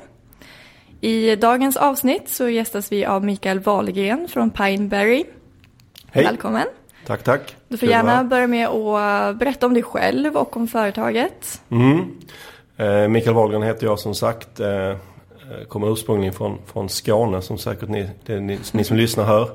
I 1.02 1.36
dagens 1.36 1.78
avsnitt 1.78 2.30
så 2.30 2.50
gästas 2.50 2.92
vi 2.92 3.06
av 3.06 3.26
Mikael 3.26 3.60
Wahlgren 3.60 4.28
från 4.28 4.50
Pineberry. 4.50 5.26
Hej. 6.12 6.24
Välkommen. 6.24 6.66
Tack, 7.06 7.24
tack. 7.24 7.56
Du 7.68 7.78
får 7.78 7.90
gärna 7.90 8.24
börja 8.24 8.48
med 8.48 8.68
att 8.68 9.38
berätta 9.38 9.66
om 9.66 9.74
dig 9.74 9.84
själv 9.84 10.36
och 10.36 10.58
om 10.58 10.68
företaget. 10.68 11.62
Mm. 11.70 12.12
Eh, 12.78 13.08
Mikael 13.08 13.36
Wahlgren 13.36 13.64
heter 13.64 13.88
jag 13.88 14.00
som 14.00 14.16
sagt. 14.16 14.60
Eh, 14.60 14.90
eh, 14.90 14.96
kommer 15.68 15.92
ursprungligen 15.92 16.34
från, 16.34 16.58
från 16.66 16.90
Skåne 16.90 17.42
som 17.42 17.58
säkert 17.58 17.90
ni, 17.90 18.10
det 18.26 18.40
ni, 18.40 18.60
ni 18.72 18.84
som 18.84 18.98
lyssnar 18.98 19.24
hör. 19.24 19.50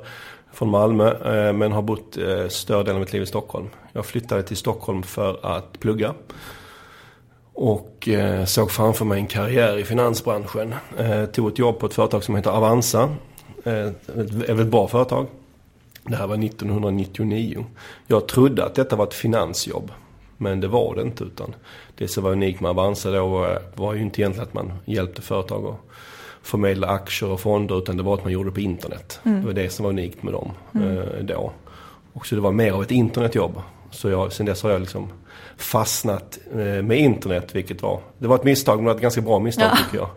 Från 0.52 0.70
Malmö 0.70 1.52
men 1.52 1.72
har 1.72 1.82
bott 1.82 2.18
större 2.48 2.82
delen 2.82 2.94
av 2.94 3.00
mitt 3.00 3.12
liv 3.12 3.22
i 3.22 3.27
Stockholm. 3.27 3.68
Jag 3.92 4.06
flyttade 4.06 4.42
till 4.42 4.56
Stockholm 4.56 5.02
för 5.02 5.46
att 5.46 5.80
plugga. 5.80 6.14
Och 7.54 8.08
såg 8.46 8.70
framför 8.70 9.04
mig 9.04 9.19
en 9.20 9.27
karriär 9.27 9.78
i 9.78 9.84
finansbranschen. 9.84 10.74
Tog 11.32 11.48
ett 11.48 11.58
jobb 11.58 11.78
på 11.78 11.86
ett 11.86 11.94
företag 11.94 12.24
som 12.24 12.36
heter 12.36 12.50
Avanza. 12.50 13.14
Ett 13.64 14.08
väldigt 14.48 14.66
bra 14.66 14.88
företag. 14.88 15.27
Det 16.02 16.16
här 16.16 16.27
var 16.27 16.44
1999. 16.44 17.66
Jag 18.06 18.28
trodde 18.28 18.64
att 18.64 18.75
detta 18.75 18.97
var 18.97 19.06
ett 19.06 19.14
finansjobb. 19.14 19.92
Men 20.41 20.61
det 20.61 20.69
var 20.69 20.94
det 20.94 21.03
inte 21.03 21.25
utan 21.25 21.55
det 21.97 22.08
som 22.08 22.25
var 22.25 22.31
unikt 22.31 22.61
med 22.61 22.70
Avanza 22.70 23.11
då 23.11 23.58
var 23.75 23.94
ju 23.94 24.03
inte 24.03 24.20
egentligen 24.20 24.48
att 24.48 24.55
man 24.55 24.72
hjälpte 24.84 25.22
företag 25.22 25.67
att 25.67 25.81
förmedla 26.42 26.86
aktier 26.86 27.31
och 27.31 27.41
fonder 27.41 27.78
utan 27.78 27.97
det 27.97 28.03
var 28.03 28.14
att 28.14 28.25
man 28.25 28.33
gjorde 28.33 28.50
det 28.50 28.55
på 28.55 28.61
internet. 28.61 29.20
Mm. 29.25 29.41
Det 29.41 29.47
var 29.47 29.55
det 29.55 29.70
som 29.70 29.83
var 29.83 29.91
unikt 29.91 30.22
med 30.22 30.33
dem 30.33 30.53
mm. 30.75 30.98
eh, 30.98 31.05
då. 31.20 31.53
Och 32.12 32.27
så 32.27 32.34
det 32.34 32.41
var 32.41 32.53
mer 32.53 32.72
av 32.72 32.83
ett 32.83 32.91
internetjobb. 32.91 33.62
Så 33.91 34.09
jag, 34.09 34.33
sen 34.33 34.47
dess 34.47 34.62
har 34.62 34.70
jag 34.70 34.81
liksom 34.81 35.09
fastnat 35.56 36.39
eh, 36.53 36.83
med 36.83 36.98
internet 36.98 37.55
vilket 37.55 37.83
var, 37.83 38.00
det 38.19 38.28
var 38.28 38.36
ett 38.36 38.44
misstag 38.44 38.77
men 38.77 38.84
det 38.84 38.89
var 38.89 38.94
ett 38.94 39.03
ganska 39.03 39.20
bra 39.20 39.39
misstag 39.39 39.70
ja. 39.72 39.77
tycker 39.77 39.98
jag. 39.98 40.09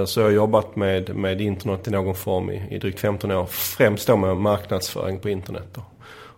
Eh, 0.00 0.04
så 0.04 0.20
jag 0.20 0.26
har 0.26 0.32
jobbat 0.32 0.76
med, 0.76 1.16
med 1.16 1.40
internet 1.40 1.88
i 1.88 1.90
någon 1.90 2.14
form 2.14 2.50
i, 2.50 2.62
i 2.70 2.78
drygt 2.78 3.00
15 3.00 3.30
år. 3.30 3.46
Främst 3.46 4.06
då 4.06 4.16
med 4.16 4.36
marknadsföring 4.36 5.18
på 5.18 5.28
internet 5.28 5.66
då. 5.72 5.82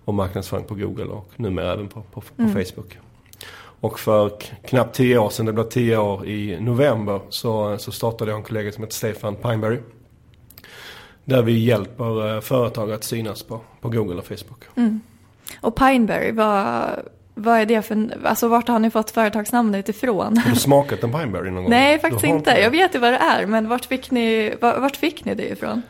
Och 0.07 0.15
marknadsföring 0.15 0.65
på 0.65 0.75
Google 0.75 1.05
och 1.05 1.33
numera 1.37 1.73
även 1.73 1.89
på, 1.89 2.03
på, 2.03 2.21
på 2.21 2.43
mm. 2.43 2.65
Facebook. 2.65 2.99
Och 3.81 4.01
för 4.01 4.33
knappt 4.65 4.97
10 4.97 5.19
år 5.19 5.31
sedan, 5.31 5.47
det 5.47 5.53
blev 5.53 5.65
10 5.65 5.97
år 5.97 6.27
i 6.27 6.61
november, 6.61 7.21
så, 7.29 7.79
så 7.79 7.93
startade 7.93 8.31
jag 8.31 8.39
en 8.39 8.45
kollega 8.45 8.73
som 8.73 8.85
heter 8.85 8.97
Stefan 8.97 9.37
Pineberry. 9.37 9.79
Där 11.25 11.43
vi 11.43 11.59
hjälper 11.59 12.41
företag 12.41 12.93
att 12.93 13.05
synas 13.05 13.43
på, 13.43 13.61
på 13.81 13.89
Google 13.89 14.15
och 14.15 14.27
Facebook. 14.27 14.65
Mm. 14.75 15.01
Och 15.61 15.77
Pineberry, 15.77 16.33
vad, 16.33 16.91
vad 17.35 17.59
är 17.59 17.67
det 17.67 17.83
för, 17.83 18.09
alltså 18.25 18.49
vart 18.49 18.69
har 18.69 18.79
ni 18.79 18.91
fått 18.91 19.11
företagsnamnet 19.11 19.89
ifrån? 19.89 20.39
Har 20.39 20.51
du 20.51 20.57
smakat 20.57 21.03
en 21.03 21.13
Pineberry 21.13 21.51
någon 21.51 21.63
gång? 21.63 21.71
Nej, 21.71 21.99
faktiskt 21.99 22.25
inte. 22.25 22.51
Jag 22.51 22.71
vet 22.71 22.95
ju 22.95 22.99
vad 22.99 23.13
det 23.13 23.19
är, 23.19 23.47
men 23.47 23.69
vart 23.69 23.85
fick 23.85 24.11
ni, 24.11 24.55
vart 24.61 24.97
fick 24.97 25.25
ni 25.25 25.35
det 25.35 25.53
ifrån? 25.53 25.83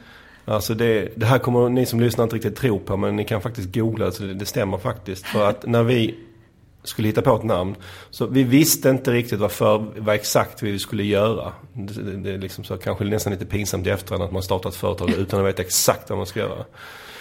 Alltså 0.48 0.75
det, 0.75 1.08
det 1.16 1.27
här 1.27 1.39
kommer 1.39 1.69
ni 1.69 1.86
som 1.86 2.00
lyssnar 2.00 2.25
inte 2.25 2.36
riktigt 2.36 2.56
tro 2.56 2.78
på, 2.78 2.97
men 2.97 3.16
ni 3.16 3.25
kan 3.25 3.42
faktiskt 3.42 3.75
googla, 3.75 4.11
så 4.11 4.22
det, 4.22 4.34
det 4.34 4.47
stämmer 4.47 4.78
faktiskt. 4.78 5.27
För 5.27 5.48
att 5.48 5.66
när 5.66 5.83
vi 5.83 6.14
skulle 6.89 7.08
hitta 7.08 7.23
på 7.23 7.36
ett 7.36 7.42
namn. 7.42 7.77
Så 8.11 8.27
vi 8.27 8.42
visste 8.42 8.90
inte 8.90 9.12
riktigt 9.12 9.40
vad, 9.40 9.52
för, 9.52 9.86
vad 9.96 10.14
exakt 10.14 10.62
vi 10.62 10.79
skulle 10.79 11.05
göra. 11.05 11.52
Det, 11.73 12.02
det, 12.02 12.17
det 12.17 12.30
är 12.30 12.39
liksom 12.39 12.64
så, 12.64 12.77
kanske 12.77 13.05
nästan 13.05 13.33
lite 13.33 13.46
pinsamt 13.46 13.86
i 13.86 13.90
efterhand 13.90 14.24
att 14.24 14.33
man 14.33 14.42
startar 14.42 14.70
ett 14.70 14.77
företag 14.77 15.11
utan 15.11 15.40
att 15.40 15.46
veta 15.46 15.62
exakt 15.62 16.11
vad 16.11 16.17
man 16.18 16.27
ska 16.27 16.40
göra. 16.40 16.64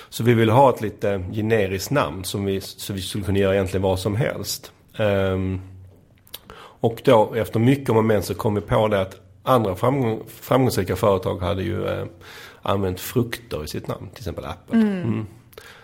Så 0.10 0.24
vi 0.24 0.34
ville 0.34 0.52
ha 0.52 0.70
ett 0.74 0.82
lite 0.82 1.26
generiskt 1.34 1.92
namn 1.92 2.24
som 2.24 2.46
vi, 2.46 2.62
så 2.62 2.94
vi 2.94 3.02
skulle 3.02 3.24
kunna 3.24 3.40
göra 3.40 3.54
egentligen 3.54 3.82
vad 3.82 4.00
som 4.00 4.16
helst. 4.16 4.72
Um, 5.00 5.62
och 6.58 7.02
då 7.06 7.34
efter 7.36 7.60
mycket 7.60 7.90
om 7.90 7.98
och 7.98 8.06
men 8.06 8.24
så 8.24 8.34
kom 8.34 8.56
vi 8.56 8.62
på 8.62 8.88
det 8.88 9.02
att 9.02 9.16
andra 9.44 9.76
framgång, 9.76 10.24
framgångsrika 10.28 10.96
företag 10.96 11.42
hade 11.42 11.64
ju 11.64 11.88
eh, 11.88 12.06
använt 12.66 13.00
frukter 13.00 13.64
i 13.64 13.68
sitt 13.68 13.88
namn. 13.88 14.10
Till 14.10 14.22
exempel 14.22 14.46
Apple. 14.46 14.80
Mm. 14.80 15.04
Mm. 15.04 15.26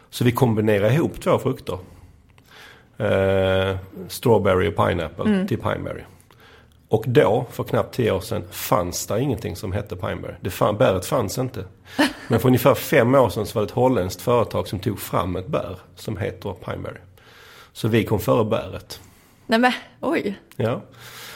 Så 0.09 0.24
vi 0.24 0.31
kombinerade 0.31 0.94
ihop 0.94 1.22
två 1.22 1.40
frukter. 1.40 1.78
Eh, 2.97 3.78
strawberry 4.08 4.69
och 4.69 4.75
pineapple 4.75 5.25
mm. 5.25 5.47
till 5.47 5.58
pineberry. 5.58 6.02
Och 6.91 7.03
då, 7.08 7.46
för 7.52 7.64
knappt 7.64 7.96
tio 7.96 8.12
år 8.12 8.20
sedan, 8.20 8.44
fanns 8.52 9.08
det 9.08 9.22
ingenting 9.22 9.56
som 9.56 9.72
hette 9.72 9.96
Pineberry. 9.96 10.34
Det 10.41 10.50
fan, 10.50 10.78
bäret 10.78 11.06
fanns 11.06 11.38
inte. 11.38 11.66
Men 12.28 12.40
för 12.40 12.47
ungefär 12.47 12.75
fem 12.75 13.16
år 13.16 13.30
sedan 13.30 13.46
så 13.46 13.59
var 13.59 13.62
det 13.62 13.66
ett 13.66 13.75
holländskt 13.75 14.22
företag 14.22 14.68
som 14.68 14.80
tog 14.80 15.00
fram 15.00 15.36
ett 15.36 15.47
bär 15.47 15.78
som 15.96 16.18
heter 16.18 16.53
Pineberry. 16.53 17.00
Så 17.74 17.88
vi 17.88 18.06
kom 18.06 18.20
före 18.20 18.46
bäret. 18.46 19.00
Nej 19.46 19.59
men, 19.59 19.72
oj. 20.00 20.40
Ja. 20.56 20.81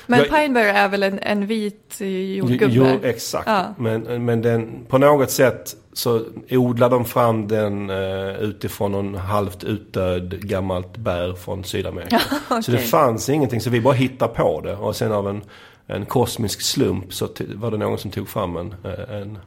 Men 0.07 0.19
jag, 0.19 0.29
Pineberry 0.29 0.69
är 0.69 0.89
väl 0.89 1.03
en, 1.03 1.19
en 1.19 1.45
vit 1.45 1.95
jordgubbe? 1.99 2.73
Jo, 2.73 2.85
exakt. 3.03 3.47
Ja. 3.47 3.73
Men, 3.77 4.25
men 4.25 4.41
den, 4.41 4.85
på 4.87 4.97
något 4.97 5.31
sätt 5.31 5.75
så 5.93 6.21
odlar 6.49 6.89
de 6.89 7.05
fram 7.05 7.47
den 7.47 7.89
uh, 7.89 8.39
utifrån 8.39 8.91
någon 8.91 9.15
halvt 9.15 9.63
utdöd 9.63 10.41
gammalt 10.41 10.97
bär 10.97 11.33
från 11.33 11.63
Sydamerika. 11.63 12.21
okay. 12.49 12.61
Så 12.61 12.71
det 12.71 12.77
fanns 12.77 13.29
ingenting, 13.29 13.61
så 13.61 13.69
vi 13.69 13.81
bara 13.81 13.93
hittade 13.93 14.33
på 14.33 14.61
det. 14.61 14.75
Och 14.75 14.95
sen 14.95 15.11
av 15.11 15.29
en, 15.29 15.41
en 15.87 16.05
kosmisk 16.05 16.61
slump 16.61 17.13
så 17.13 17.29
var 17.55 17.71
det 17.71 17.77
någon 17.77 17.97
som 17.97 18.11
tog 18.11 18.29
fram 18.29 18.57
en, 18.57 18.75
eh, 18.83 19.21
en, 19.21 19.37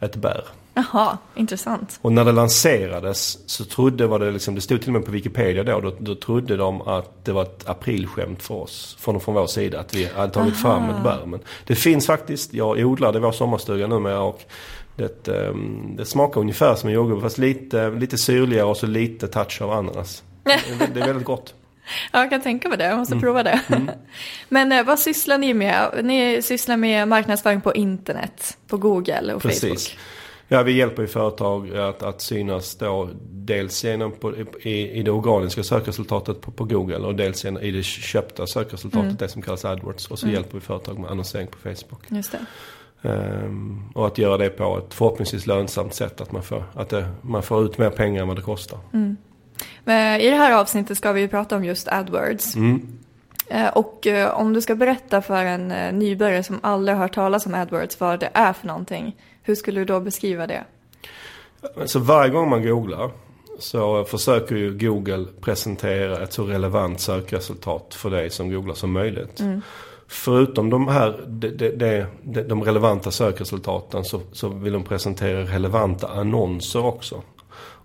ett 0.00 0.16
bär. 0.16 0.44
Jaha, 0.80 1.18
intressant. 1.34 1.98
Och 2.02 2.12
när 2.12 2.24
det 2.24 2.32
lanserades 2.32 3.38
så 3.46 3.64
trodde, 3.64 4.06
var 4.06 4.18
det 4.18 4.30
liksom, 4.30 4.54
det 4.54 4.60
stod 4.60 4.80
till 4.80 4.88
och 4.88 4.92
med 4.92 5.04
på 5.04 5.10
Wikipedia 5.10 5.64
då, 5.64 5.80
då, 5.80 5.96
då 5.98 6.14
trodde 6.14 6.56
de 6.56 6.82
att 6.82 7.24
det 7.24 7.32
var 7.32 7.42
ett 7.42 7.68
aprilskämt 7.68 8.42
för 8.42 8.54
oss. 8.54 8.96
Från, 9.00 9.20
från 9.20 9.34
vår 9.34 9.46
sida, 9.46 9.80
att 9.80 9.94
vi 9.94 10.04
hade 10.04 10.32
tagit 10.32 10.54
Aha. 10.54 10.62
fram 10.62 10.90
ett 10.90 11.02
bär. 11.02 11.26
Men 11.26 11.40
det 11.66 11.74
finns 11.74 12.06
faktiskt, 12.06 12.54
jag 12.54 12.78
odlar 12.78 13.12
det 13.12 13.18
i 13.18 13.22
vår 13.22 13.32
sommarstuga 13.32 13.86
numera 13.86 14.20
och 14.20 14.42
det, 14.96 15.28
um, 15.28 15.94
det 15.96 16.04
smakar 16.04 16.40
ungefär 16.40 16.74
som 16.74 16.88
en 16.88 16.94
jordgubb 16.94 17.22
fast 17.22 17.38
lite, 17.38 17.90
lite 17.90 18.18
syrligare 18.18 18.66
och 18.66 18.76
så 18.76 18.86
lite 18.86 19.28
touch 19.28 19.62
av 19.62 19.70
ananas. 19.70 20.22
Det, 20.44 20.60
det 20.94 21.00
är 21.00 21.06
väldigt 21.06 21.26
gott. 21.26 21.54
Ja, 22.12 22.20
jag 22.20 22.30
kan 22.30 22.40
tänka 22.40 22.68
mig 22.68 22.78
det. 22.78 22.84
Jag 22.84 22.98
måste 22.98 23.14
mm. 23.14 23.22
prova 23.22 23.42
det. 23.42 23.60
Mm. 23.68 23.90
Men 24.48 24.72
eh, 24.72 24.84
vad 24.84 24.98
sysslar 24.98 25.38
ni 25.38 25.54
med? 25.54 26.00
Ni 26.02 26.42
sysslar 26.42 26.76
med 26.76 27.08
marknadsföring 27.08 27.60
på 27.60 27.74
internet, 27.74 28.58
på 28.66 28.76
Google 28.76 29.34
och 29.34 29.42
Precis. 29.42 29.88
Facebook. 29.88 29.98
Ja, 30.52 30.62
vi 30.62 30.72
hjälper 30.72 31.02
ju 31.02 31.08
företag 31.08 31.76
att, 31.76 32.02
att 32.02 32.20
synas 32.20 32.74
då 32.74 33.08
dels 33.30 33.84
genom 33.84 34.12
på, 34.12 34.34
i, 34.62 34.90
i 34.90 35.02
det 35.02 35.10
organiska 35.10 35.62
sökresultatet 35.62 36.40
på, 36.40 36.50
på 36.50 36.64
Google 36.64 36.96
och 36.96 37.14
dels 37.14 37.44
genom, 37.44 37.62
i 37.62 37.70
det 37.70 37.82
köpta 37.82 38.46
sökresultatet, 38.46 39.04
mm. 39.04 39.16
det 39.16 39.28
som 39.28 39.42
kallas 39.42 39.64
AdWords. 39.64 40.06
Och 40.06 40.18
så 40.18 40.26
mm. 40.26 40.34
hjälper 40.34 40.54
vi 40.54 40.60
företag 40.60 40.98
med 40.98 41.10
annonsering 41.10 41.46
på 41.46 41.58
Facebook. 41.58 42.02
Just 42.08 42.32
det. 42.32 42.38
Um, 43.08 43.92
och 43.94 44.06
att 44.06 44.18
göra 44.18 44.36
det 44.36 44.48
på 44.48 44.78
ett 44.78 44.94
förhoppningsvis 44.94 45.46
lönsamt 45.46 45.94
sätt. 45.94 46.20
Att 46.20 46.32
man 46.32 46.42
får, 46.42 46.64
att 46.74 46.88
det, 46.88 47.08
man 47.22 47.42
får 47.42 47.64
ut 47.64 47.78
mer 47.78 47.90
pengar 47.90 48.22
än 48.22 48.28
vad 48.28 48.36
det 48.36 48.42
kostar. 48.42 48.78
Mm. 48.92 49.16
Men 49.84 50.20
I 50.20 50.30
det 50.30 50.36
här 50.36 50.52
avsnittet 50.52 50.98
ska 50.98 51.12
vi 51.12 51.28
prata 51.28 51.56
om 51.56 51.64
just 51.64 51.88
AdWords. 51.88 52.56
Mm. 52.56 52.98
Uh, 53.54 53.68
och 53.68 54.06
uh, 54.06 54.26
om 54.26 54.52
du 54.52 54.60
ska 54.60 54.74
berätta 54.74 55.22
för 55.22 55.44
en 55.44 55.72
uh, 55.72 55.92
nybörjare 55.92 56.42
som 56.42 56.60
aldrig 56.62 56.96
har 56.96 57.02
hört 57.02 57.14
talas 57.14 57.46
om 57.46 57.54
AdWords 57.54 58.00
vad 58.00 58.20
det 58.20 58.30
är 58.34 58.52
för 58.52 58.66
någonting. 58.66 59.16
Hur 59.42 59.54
skulle 59.54 59.80
du 59.80 59.84
då 59.84 60.00
beskriva 60.00 60.46
det? 60.46 60.64
Så 61.86 61.98
varje 61.98 62.30
gång 62.30 62.50
man 62.50 62.62
googlar 62.62 63.10
så 63.58 64.04
försöker 64.04 64.56
ju 64.56 64.78
Google 64.78 65.26
presentera 65.40 66.22
ett 66.22 66.32
så 66.32 66.44
relevant 66.44 67.00
sökresultat 67.00 67.94
för 67.94 68.10
dig 68.10 68.30
som 68.30 68.50
googlar 68.50 68.74
som 68.74 68.92
möjligt. 68.92 69.40
Mm. 69.40 69.60
Förutom 70.08 70.70
de 70.70 70.88
här 70.88 71.24
de, 71.26 71.48
de, 71.48 72.04
de, 72.22 72.42
de 72.42 72.62
relevanta 72.62 73.10
sökresultaten 73.10 74.04
så, 74.04 74.20
så 74.32 74.48
vill 74.48 74.72
de 74.72 74.84
presentera 74.84 75.40
relevanta 75.40 76.08
annonser 76.08 76.84
också. 76.84 77.22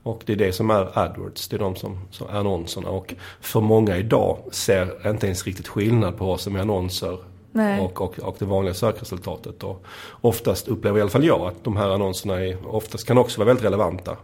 Och 0.04 0.22
det 0.26 0.34
är 0.34 0.38
det 0.38 0.52
som 0.52 0.70
är 0.70 1.00
AdWords, 1.00 1.48
det 1.48 1.56
är 1.56 1.60
de 1.60 1.76
som, 1.76 2.00
som 2.12 2.28
är 2.28 2.34
annonserna. 2.34 2.90
Och 2.90 3.14
för 3.42 3.62
många 3.62 3.98
idag 3.98 4.38
ser 4.52 5.10
inte 5.10 5.26
ens 5.26 5.46
riktigt 5.46 5.68
skillnad 5.68 6.18
på 6.18 6.26
vad 6.26 6.40
som 6.40 6.56
är 6.56 6.60
annonser 6.60 7.18
och, 7.56 8.02
och, 8.02 8.20
och, 8.20 8.36
det 8.40 8.46
vanliga 8.46 8.74
sökresultatet. 8.74 9.64
Och 9.64 9.86
oftast 10.22 10.68
upplever 10.68 10.98
i 10.98 11.02
alla 11.02 11.10
fall 11.10 11.26
jag 11.26 11.42
att 11.42 11.64
de 11.64 11.78
här 11.78 11.90
annonserna 11.90 12.42
är, 12.42 12.76
oftast 12.76 13.08
kan 13.08 13.18
också 13.18 13.40
vara 13.40 13.48
väldigt 13.48 13.66
relevanta. 13.66 14.18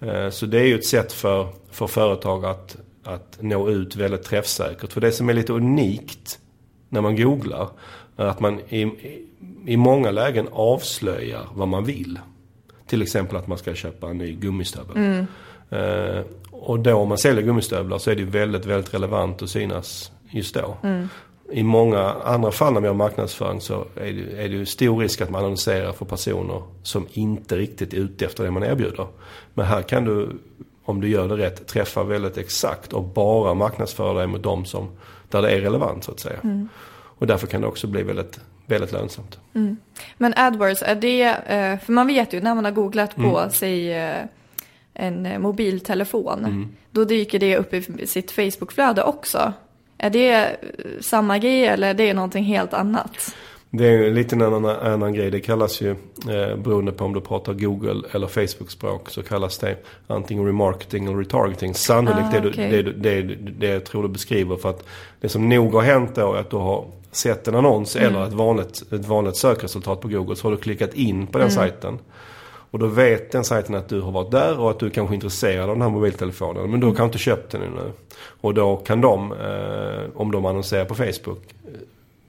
Eh, 0.00 0.30
så 0.30 0.46
det 0.46 0.60
är 0.60 0.64
ju 0.64 0.74
ett 0.74 0.86
sätt 0.86 1.12
för, 1.12 1.48
för 1.70 1.86
företag 1.86 2.44
att, 2.44 2.76
att 3.04 3.36
nå 3.40 3.68
ut 3.68 3.96
väldigt 3.96 4.22
träffsäkert. 4.22 4.92
För 4.92 5.00
det 5.00 5.12
som 5.12 5.28
är 5.28 5.34
lite 5.34 5.52
unikt 5.52 6.38
när 6.88 7.00
man 7.00 7.16
googlar 7.16 7.68
är 8.16 8.24
att 8.26 8.40
man 8.40 8.60
i, 8.68 8.82
i 9.66 9.76
många 9.76 10.10
lägen 10.10 10.48
avslöjar 10.52 11.46
vad 11.54 11.68
man 11.68 11.84
vill. 11.84 12.18
Till 12.86 13.02
exempel 13.02 13.36
att 13.36 13.46
man 13.46 13.58
ska 13.58 13.74
köpa 13.74 14.10
en 14.10 14.18
ny 14.18 14.32
gummistövel. 14.32 14.96
Mm. 14.96 15.26
och 16.50 16.80
då 16.80 16.94
om 16.94 17.08
man 17.08 17.18
säljer 17.18 17.42
gummistövlar 17.42 17.98
så 17.98 18.10
är 18.10 18.14
det 18.14 18.24
väldigt, 18.24 18.66
väldigt 18.66 18.94
relevant 18.94 19.42
att 19.42 19.50
synas 19.50 20.12
just 20.30 20.54
då. 20.54 20.76
Mm. 20.82 21.08
I 21.52 21.62
många 21.62 22.00
andra 22.24 22.52
fall 22.52 22.72
när 22.72 22.80
vi 22.80 22.86
har 22.86 22.94
marknadsföring 22.94 23.60
så 23.60 23.84
är 23.96 24.12
det, 24.12 24.44
är 24.44 24.48
det 24.48 24.66
stor 24.66 24.98
risk 24.98 25.20
att 25.20 25.30
man 25.30 25.44
annonserar 25.44 25.92
för 25.92 26.04
personer 26.04 26.62
som 26.82 27.06
inte 27.12 27.56
riktigt 27.56 27.92
är 27.92 27.96
ute 27.96 28.24
efter 28.24 28.44
det 28.44 28.50
man 28.50 28.62
erbjuder. 28.62 29.06
Men 29.54 29.66
här 29.66 29.82
kan 29.82 30.04
du, 30.04 30.30
om 30.84 31.00
du 31.00 31.08
gör 31.08 31.28
det 31.28 31.36
rätt, 31.36 31.66
träffa 31.66 32.02
väldigt 32.04 32.38
exakt 32.38 32.92
och 32.92 33.04
bara 33.04 33.54
marknadsföra 33.54 34.18
dig 34.18 34.26
mot 34.26 34.42
dem 34.42 34.64
som, 34.64 34.88
där 35.28 35.42
det 35.42 35.50
är 35.50 35.60
relevant 35.60 36.04
så 36.04 36.10
att 36.10 36.20
säga. 36.20 36.38
Mm. 36.42 36.68
Och 36.94 37.26
därför 37.26 37.46
kan 37.46 37.60
det 37.60 37.66
också 37.66 37.86
bli 37.86 38.02
väldigt, 38.02 38.40
väldigt 38.66 38.92
lönsamt. 38.92 39.38
Mm. 39.54 39.76
Men 40.18 40.34
AdWords, 40.36 40.82
är 40.82 40.94
det, 40.94 41.22
eh, 41.22 41.78
för 41.78 41.92
man 41.92 42.06
vet 42.06 42.32
ju 42.32 42.40
när 42.40 42.54
man 42.54 42.64
har 42.64 42.72
googlat 42.72 43.16
på, 43.16 43.38
mm. 43.38 43.50
säg 43.50 43.92
eh, 43.92 44.24
en 44.94 45.42
mobiltelefon, 45.42 46.38
mm. 46.38 46.68
då 46.90 47.04
dyker 47.04 47.38
det 47.38 47.56
upp 47.56 47.74
i 47.74 48.06
sitt 48.06 48.30
Facebookflöde 48.30 49.02
också. 49.02 49.52
Är 50.02 50.10
det 50.10 50.56
samma 51.00 51.38
grej 51.38 51.66
eller 51.66 51.90
är 51.90 51.94
det 51.94 52.14
någonting 52.14 52.44
helt 52.44 52.74
annat? 52.74 53.34
Det 53.70 53.86
är 53.86 54.32
en 54.32 54.42
annan, 54.42 54.64
annan 54.64 55.14
grej. 55.14 55.30
Det 55.30 55.40
kallas 55.40 55.80
ju, 55.80 55.90
eh, 55.90 56.56
beroende 56.56 56.92
på 56.92 57.04
om 57.04 57.12
du 57.12 57.20
pratar 57.20 57.52
Google 57.52 58.08
eller 58.12 58.26
Facebook-språk, 58.26 59.10
så 59.10 59.22
kallas 59.22 59.58
det 59.58 59.76
antingen 60.06 60.46
remarketing 60.46 61.06
eller 61.06 61.18
retargeting. 61.18 61.74
Sannolikt 61.74 62.28
ah, 62.34 62.40
det, 62.40 62.48
okay. 62.48 62.70
det, 62.70 62.82
det, 62.82 63.22
det, 63.22 63.34
det 63.34 63.66
jag 63.66 63.84
tror 63.84 64.02
du 64.02 64.08
beskriver. 64.08 64.56
För 64.56 64.70
att 64.70 64.84
det 65.20 65.28
som 65.28 65.48
nog 65.48 65.74
har 65.74 65.82
hänt 65.82 66.14
då 66.14 66.34
är 66.34 66.40
att 66.40 66.50
du 66.50 66.56
har 66.56 66.84
sett 67.12 67.48
en 67.48 67.54
annons 67.54 67.96
mm. 67.96 68.08
eller 68.08 68.26
ett 68.26 68.32
vanligt, 68.32 68.92
ett 68.92 69.06
vanligt 69.06 69.36
sökresultat 69.36 70.00
på 70.00 70.08
Google. 70.08 70.36
Så 70.36 70.46
har 70.46 70.52
du 70.52 70.56
klickat 70.56 70.94
in 70.94 71.26
på 71.26 71.38
den 71.38 71.48
mm. 71.48 71.54
sajten. 71.54 71.98
Och 72.72 72.78
då 72.78 72.86
vet 72.86 73.32
den 73.32 73.44
sajten 73.44 73.74
att 73.74 73.88
du 73.88 74.00
har 74.00 74.12
varit 74.12 74.30
där 74.30 74.60
och 74.60 74.70
att 74.70 74.78
du 74.78 74.90
kanske 74.90 75.12
är 75.12 75.14
intresserad 75.14 75.68
av 75.70 75.76
den 75.76 75.82
här 75.82 75.90
mobiltelefonen. 75.90 76.70
Men 76.70 76.80
du 76.80 76.86
har 76.86 76.94
kanske 76.94 77.04
inte 77.04 77.18
köpt 77.18 77.52
den 77.52 77.60
nu. 77.60 77.92
Och 78.40 78.54
då 78.54 78.76
kan 78.76 79.00
de, 79.00 79.32
eh, 79.32 80.20
om 80.20 80.32
de 80.32 80.46
annonserar 80.46 80.84
på 80.84 80.94
Facebook, 80.94 81.54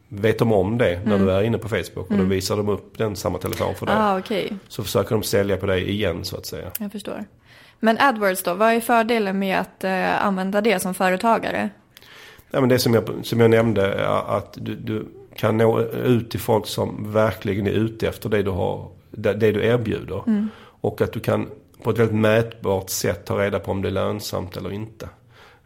vet 0.09 0.39
de 0.39 0.53
om 0.53 0.77
det 0.77 0.99
när 1.05 1.15
mm. 1.15 1.27
du 1.27 1.33
är 1.33 1.43
inne 1.43 1.57
på 1.57 1.69
Facebook. 1.69 1.97
Och 1.97 2.09
då 2.09 2.13
mm. 2.13 2.29
visar 2.29 2.57
de 2.57 2.69
upp 2.69 2.97
den 2.97 3.15
samma 3.15 3.37
telefon 3.37 3.75
för 3.75 3.85
dig. 3.85 3.95
Ah, 3.97 4.19
okay. 4.19 4.49
Så 4.67 4.83
försöker 4.83 5.15
de 5.15 5.23
sälja 5.23 5.57
på 5.57 5.65
dig 5.65 5.89
igen 5.89 6.25
så 6.25 6.37
att 6.37 6.45
säga. 6.45 6.71
Jag 6.79 6.91
förstår. 6.91 7.25
Men 7.79 7.97
AdWords 7.99 8.43
då, 8.43 8.53
vad 8.53 8.73
är 8.73 8.79
fördelen 8.79 9.39
med 9.39 9.59
att 9.59 9.83
eh, 9.83 10.25
använda 10.25 10.61
det 10.61 10.79
som 10.79 10.93
företagare? 10.93 11.69
Ja, 12.51 12.59
men 12.59 12.69
det 12.69 12.79
som 12.79 12.93
jag, 12.93 13.09
som 13.23 13.39
jag 13.39 13.49
nämnde, 13.49 14.07
att 14.07 14.57
du, 14.61 14.75
du 14.75 15.05
kan 15.35 15.57
nå 15.57 15.81
ut 15.81 16.31
till 16.31 16.39
folk 16.39 16.67
som 16.67 17.13
verkligen 17.13 17.67
är 17.67 17.71
ute 17.71 18.07
efter 18.07 18.29
det 18.29 18.43
du 18.43 18.51
har 18.51 18.87
det, 19.17 19.33
det 19.33 19.51
du 19.51 19.65
erbjuder. 19.65 20.23
Mm. 20.27 20.49
Och 20.81 21.01
att 21.01 21.13
du 21.13 21.19
kan 21.19 21.49
på 21.83 21.89
ett 21.89 21.97
väldigt 21.97 22.17
mätbart 22.17 22.89
sätt 22.89 23.25
ta 23.25 23.39
reda 23.39 23.59
på 23.59 23.71
om 23.71 23.81
det 23.81 23.89
är 23.89 23.91
lönsamt 23.91 24.57
eller 24.57 24.71
inte. 24.71 25.09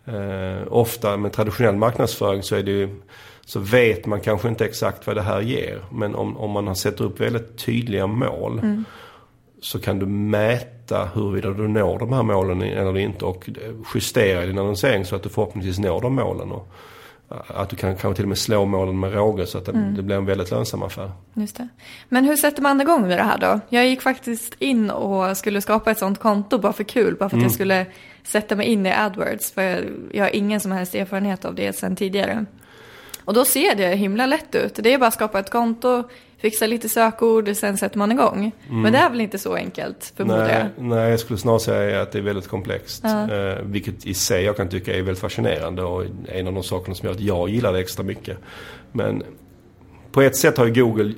Eh, 0.05 0.67
ofta 0.67 1.17
med 1.17 1.33
traditionell 1.33 1.75
marknadsföring 1.75 2.43
så 2.43 2.55
är 2.55 2.63
det 2.63 2.71
ju, 2.71 2.89
så 3.45 3.59
vet 3.59 4.05
man 4.05 4.21
kanske 4.21 4.49
inte 4.49 4.65
exakt 4.65 5.07
vad 5.07 5.15
det 5.15 5.21
här 5.21 5.41
ger. 5.41 5.79
Men 5.91 6.15
om, 6.15 6.37
om 6.37 6.51
man 6.51 6.67
har 6.67 6.75
sätter 6.75 7.03
upp 7.03 7.19
väldigt 7.19 7.57
tydliga 7.57 8.07
mål 8.07 8.59
mm. 8.59 8.83
så 9.61 9.79
kan 9.79 9.99
du 9.99 10.05
mäta 10.05 11.09
huruvida 11.13 11.49
du 11.49 11.67
når 11.67 11.99
de 11.99 12.13
här 12.13 12.23
målen 12.23 12.61
eller 12.61 12.97
inte 12.97 13.25
och 13.25 13.49
justera 13.95 14.45
din 14.45 14.59
annonsering 14.59 15.05
så 15.05 15.15
att 15.15 15.23
du 15.23 15.29
förhoppningsvis 15.29 15.79
når 15.79 16.01
de 16.01 16.15
målen. 16.15 16.51
Och, 16.51 16.67
att 17.29 17.69
du 17.69 17.75
kan 17.75 17.95
kanske 17.95 18.15
till 18.15 18.25
och 18.25 18.29
med 18.29 18.37
slå 18.37 18.65
målen 18.65 18.99
med 18.99 19.13
råge 19.13 19.45
så 19.45 19.57
att 19.57 19.65
det, 19.65 19.71
mm. 19.71 19.95
det, 19.95 20.01
blir 20.01 20.15
en 20.15 20.25
väldigt 20.25 20.51
lönsam 20.51 20.83
affär. 20.83 21.11
Just 21.33 21.57
det. 21.57 21.67
Men 22.09 22.25
hur 22.25 22.35
sätter 22.35 22.61
man 22.61 22.81
igång 22.81 23.07
med 23.07 23.17
det 23.17 23.23
här 23.23 23.37
då? 23.37 23.59
Jag 23.69 23.87
gick 23.87 24.01
faktiskt 24.01 24.55
in 24.59 24.89
och 24.89 25.37
skulle 25.37 25.61
skapa 25.61 25.91
ett 25.91 25.97
sånt 25.97 26.19
konto 26.19 26.57
bara 26.57 26.73
för 26.73 26.83
kul, 26.83 27.15
bara 27.15 27.17
för 27.19 27.25
att 27.25 27.33
mm. 27.33 27.43
jag 27.43 27.51
skulle 27.51 27.85
sätta 28.23 28.55
mig 28.55 28.67
in 28.67 28.85
i 28.85 28.91
AdWords. 28.91 29.51
För 29.51 29.61
jag, 29.61 29.83
jag 30.11 30.23
har 30.23 30.35
ingen 30.35 30.59
som 30.59 30.71
helst 30.71 30.95
erfarenhet 30.95 31.45
av 31.45 31.55
det 31.55 31.73
sedan 31.73 31.95
tidigare. 31.95 32.45
Och 33.25 33.33
då 33.33 33.45
ser 33.45 33.75
det 33.75 33.95
himla 33.95 34.25
lätt 34.25 34.55
ut. 34.55 34.75
Det 34.75 34.93
är 34.93 34.97
bara 34.97 35.07
att 35.07 35.13
skapa 35.13 35.39
ett 35.39 35.51
konto, 35.51 36.03
fixa 36.37 36.67
lite 36.67 36.89
sökord, 36.89 37.55
sen 37.55 37.77
sätter 37.77 37.97
man 37.97 38.11
igång. 38.11 38.51
Mm. 38.69 38.81
Men 38.81 38.93
det 38.93 38.99
är 38.99 39.09
väl 39.09 39.21
inte 39.21 39.37
så 39.37 39.53
enkelt, 39.55 40.13
förmodar 40.15 40.49
jag? 40.49 40.85
Nej, 40.85 41.09
jag 41.09 41.19
skulle 41.19 41.39
snarare 41.39 41.59
säga 41.59 42.01
att 42.01 42.11
det 42.11 42.17
är 42.17 42.23
väldigt 42.23 42.47
komplext. 42.47 43.01
Ja. 43.03 43.33
Eh, 43.33 43.57
vilket 43.63 44.05
i 44.05 44.13
sig 44.13 44.43
jag 44.43 44.57
kan 44.57 44.69
tycka 44.69 44.93
är 44.93 45.01
väldigt 45.01 45.19
fascinerande 45.19 45.83
och 45.83 46.03
en 46.27 46.47
av 46.47 46.53
de 46.53 46.63
sakerna 46.63 46.95
som 46.95 47.05
gör 47.05 47.15
att 47.15 47.21
jag 47.21 47.49
gillar 47.49 47.73
det 47.73 47.79
extra 47.79 48.03
mycket. 48.03 48.37
Men 48.91 49.23
på 50.11 50.21
ett 50.21 50.35
sätt 50.35 50.57
har 50.57 50.65
ju 50.65 50.73
Google, 50.73 51.13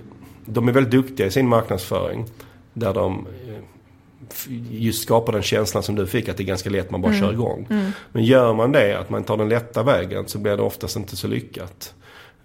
de 0.45 0.67
är 0.67 0.71
väldigt 0.71 0.91
duktiga 0.91 1.27
i 1.27 1.31
sin 1.31 1.47
marknadsföring. 1.47 2.25
Där 2.73 2.93
de 2.93 3.27
eh, 3.47 3.63
just 4.71 5.03
skapar 5.03 5.33
den 5.33 5.41
känslan 5.41 5.83
som 5.83 5.95
du 5.95 6.07
fick 6.07 6.29
att 6.29 6.37
det 6.37 6.43
är 6.43 6.45
ganska 6.45 6.69
lätt, 6.69 6.91
man 6.91 7.01
bara 7.01 7.13
mm. 7.13 7.21
kör 7.21 7.33
igång. 7.33 7.67
Mm. 7.69 7.91
Men 8.11 8.23
gör 8.23 8.53
man 8.53 8.71
det, 8.71 8.99
att 8.99 9.09
man 9.09 9.23
tar 9.23 9.37
den 9.37 9.49
lätta 9.49 9.83
vägen, 9.83 10.27
så 10.27 10.37
blir 10.39 10.57
det 10.57 10.63
oftast 10.63 10.95
inte 10.95 11.15
så 11.15 11.27
lyckat. 11.27 11.93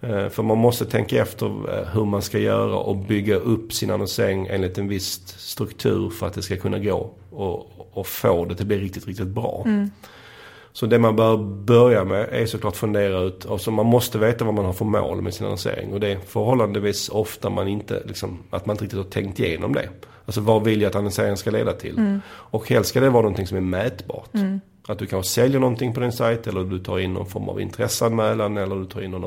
Eh, 0.09 0.29
för 0.29 0.43
man 0.43 0.57
måste 0.57 0.85
tänka 0.85 1.21
efter 1.21 1.45
eh, 1.45 1.87
hur 1.93 2.05
man 2.05 2.21
ska 2.21 2.39
göra 2.39 2.77
och 2.77 2.97
bygga 2.97 3.35
upp 3.35 3.73
sin 3.73 3.91
annonsering 3.91 4.47
enligt 4.47 4.77
en 4.77 4.87
viss 4.87 5.27
struktur 5.27 6.09
för 6.09 6.27
att 6.27 6.33
det 6.33 6.41
ska 6.41 6.57
kunna 6.57 6.79
gå 6.79 7.11
och, 7.29 7.71
och 7.93 8.07
få 8.07 8.45
det 8.45 8.53
att 8.53 8.67
bli 8.67 8.77
riktigt, 8.77 9.07
riktigt 9.07 9.27
bra. 9.27 9.63
Mm. 9.65 9.91
Så 10.73 10.85
det 10.85 10.99
man 10.99 11.15
bör 11.15 11.37
börja 11.37 12.03
med 12.03 12.29
är 12.31 12.45
såklart 12.45 12.75
fundera 12.75 13.19
ut, 13.19 13.45
alltså 13.45 13.71
man 13.71 13.85
måste 13.85 14.17
veta 14.17 14.45
vad 14.45 14.53
man 14.53 14.65
har 14.65 14.73
för 14.73 14.85
mål 14.85 15.21
med 15.21 15.33
sin 15.33 15.45
annonsering. 15.45 15.93
Och 15.93 15.99
det 15.99 16.07
är 16.07 16.17
förhållandevis 16.17 17.09
ofta 17.09 17.49
man 17.49 17.67
inte, 17.67 18.03
liksom, 18.05 18.39
att 18.49 18.65
man 18.65 18.73
inte 18.73 18.83
riktigt 18.83 18.97
har 18.97 19.09
tänkt 19.09 19.39
igenom 19.39 19.73
det. 19.73 19.89
Alltså 20.25 20.41
vad 20.41 20.63
vill 20.63 20.81
jag 20.81 20.89
att 20.89 20.95
annonseringen 20.95 21.37
ska 21.37 21.51
leda 21.51 21.73
till? 21.73 21.97
Mm. 21.97 22.21
Och 22.27 22.69
helst 22.69 22.89
ska 22.89 22.99
det 22.99 23.09
vara 23.09 23.21
någonting 23.21 23.47
som 23.47 23.57
är 23.57 23.61
mätbart. 23.61 24.33
Mm. 24.33 24.59
Att 24.87 24.99
du 24.99 25.05
kanske 25.05 25.31
säljer 25.31 25.59
någonting 25.59 25.93
på 25.93 25.99
din 25.99 26.11
sajt 26.11 26.47
eller 26.47 26.63
du 26.63 26.79
tar 26.79 26.99
in 26.99 27.13
någon 27.13 27.25
form 27.25 27.49
av 27.49 27.61
intresseanmälan 27.61 28.57
eller 28.57 28.75
du 28.75 28.85
tar 28.85 29.01
in 29.01 29.11
någon 29.11 29.23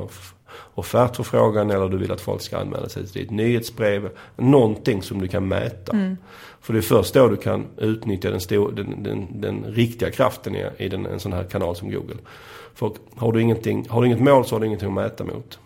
offertförfrågan 0.74 1.70
eller 1.70 1.88
du 1.88 1.96
vill 1.96 2.12
att 2.12 2.20
folk 2.20 2.42
ska 2.42 2.58
anmäla 2.58 2.88
sig 2.88 3.06
till 3.06 3.22
ditt 3.22 3.30
nyhetsbrev. 3.30 4.10
Någonting 4.36 5.02
som 5.02 5.20
du 5.20 5.28
kan 5.28 5.48
mäta. 5.48 5.92
Mm. 5.92 6.16
För 6.60 6.72
det 6.72 6.78
är 6.78 6.82
först 6.82 7.14
då 7.14 7.28
du 7.28 7.36
kan 7.36 7.66
utnyttja 7.76 8.30
den, 8.30 8.40
stor, 8.40 8.72
den, 8.72 9.02
den, 9.02 9.40
den 9.40 9.64
riktiga 9.64 10.10
kraften 10.10 10.56
i, 10.56 10.66
i 10.78 10.88
den, 10.88 11.06
en 11.06 11.20
sån 11.20 11.32
här 11.32 11.44
kanal 11.44 11.76
som 11.76 11.90
Google. 11.90 12.16
För 12.74 12.92
har 13.16 13.32
du, 13.32 13.42
ingenting, 13.42 13.86
har 13.88 14.00
du 14.00 14.06
inget 14.06 14.20
mål 14.20 14.44
så 14.44 14.54
har 14.54 14.60
du 14.60 14.66
ingenting 14.66 14.88
att 14.88 14.94
mäta 14.94 15.24
mot. 15.24 15.58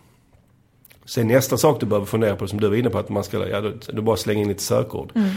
Sen 1.05 1.27
nästa 1.27 1.57
sak 1.57 1.79
du 1.79 1.85
behöver 1.85 2.05
fundera 2.05 2.35
på 2.35 2.47
som 2.47 2.59
du 2.59 2.69
var 2.69 2.75
inne 2.75 2.89
på 2.89 2.97
att 2.97 3.09
man 3.09 3.23
ska, 3.23 3.47
ja, 3.47 3.61
du, 3.61 3.79
du 3.93 4.01
bara 4.01 4.17
slänga 4.17 4.41
in 4.41 4.47
lite 4.47 4.63
sökord. 4.63 5.11
Mm. 5.15 5.29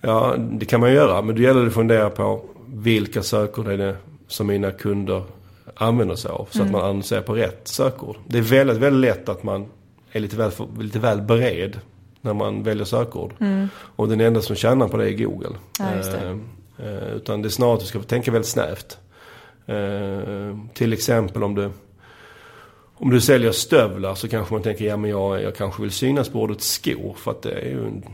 Ja, 0.00 0.36
det 0.38 0.66
kan 0.66 0.80
man 0.80 0.92
göra. 0.92 1.22
Men 1.22 1.36
då 1.36 1.42
gäller 1.42 1.60
det 1.60 1.66
att 1.66 1.74
fundera 1.74 2.10
på 2.10 2.44
vilka 2.66 3.22
sökord 3.22 3.68
är 3.68 3.78
det 3.78 3.96
som 4.28 4.46
mina 4.46 4.70
kunder 4.70 5.22
använder 5.76 6.14
sig 6.14 6.30
av. 6.30 6.48
Så 6.50 6.58
mm. 6.58 6.66
att 6.66 6.72
man 6.72 6.90
annonserar 6.90 7.22
på 7.22 7.34
rätt 7.34 7.68
sökord. 7.68 8.16
Det 8.26 8.38
är 8.38 8.42
väldigt, 8.42 8.76
väldigt 8.76 9.00
lätt 9.00 9.28
att 9.28 9.42
man 9.42 9.66
är 10.12 10.20
lite 10.20 10.36
väl, 10.36 10.52
lite 10.78 10.98
väl 10.98 11.22
bered 11.22 11.80
när 12.20 12.34
man 12.34 12.62
väljer 12.62 12.84
sökord. 12.84 13.34
Mm. 13.40 13.68
Och 13.76 14.08
den 14.08 14.20
enda 14.20 14.42
som 14.42 14.56
tjänar 14.56 14.88
på 14.88 14.96
det 14.96 15.10
är 15.10 15.24
Google. 15.24 15.56
Ja, 15.78 15.84
det. 15.84 16.38
Eh, 16.78 16.88
eh, 16.88 17.14
utan 17.14 17.42
det 17.42 17.48
är 17.48 17.50
snarare 17.50 17.74
att 17.74 17.80
du 17.80 17.86
ska 17.86 18.02
tänka 18.02 18.30
väldigt 18.30 18.50
snävt. 18.50 18.98
Eh, 19.66 20.56
till 20.74 20.92
exempel 20.92 21.42
om 21.42 21.54
du 21.54 21.70
om 22.94 23.10
du 23.10 23.20
säljer 23.20 23.52
stövlar 23.52 24.14
så 24.14 24.28
kanske 24.28 24.54
man 24.54 24.62
tänker, 24.62 24.84
ja 24.84 24.96
men 24.96 25.10
jag, 25.10 25.42
jag 25.42 25.56
kanske 25.56 25.82
vill 25.82 25.90
synas 25.90 26.28
på 26.28 26.40
ordet 26.40 26.60
skor 26.60 27.14
för 27.16 27.30
att 27.30 27.42
det 27.42 27.52
är 27.52 27.68
ju 27.68 27.86
en, 27.86 28.04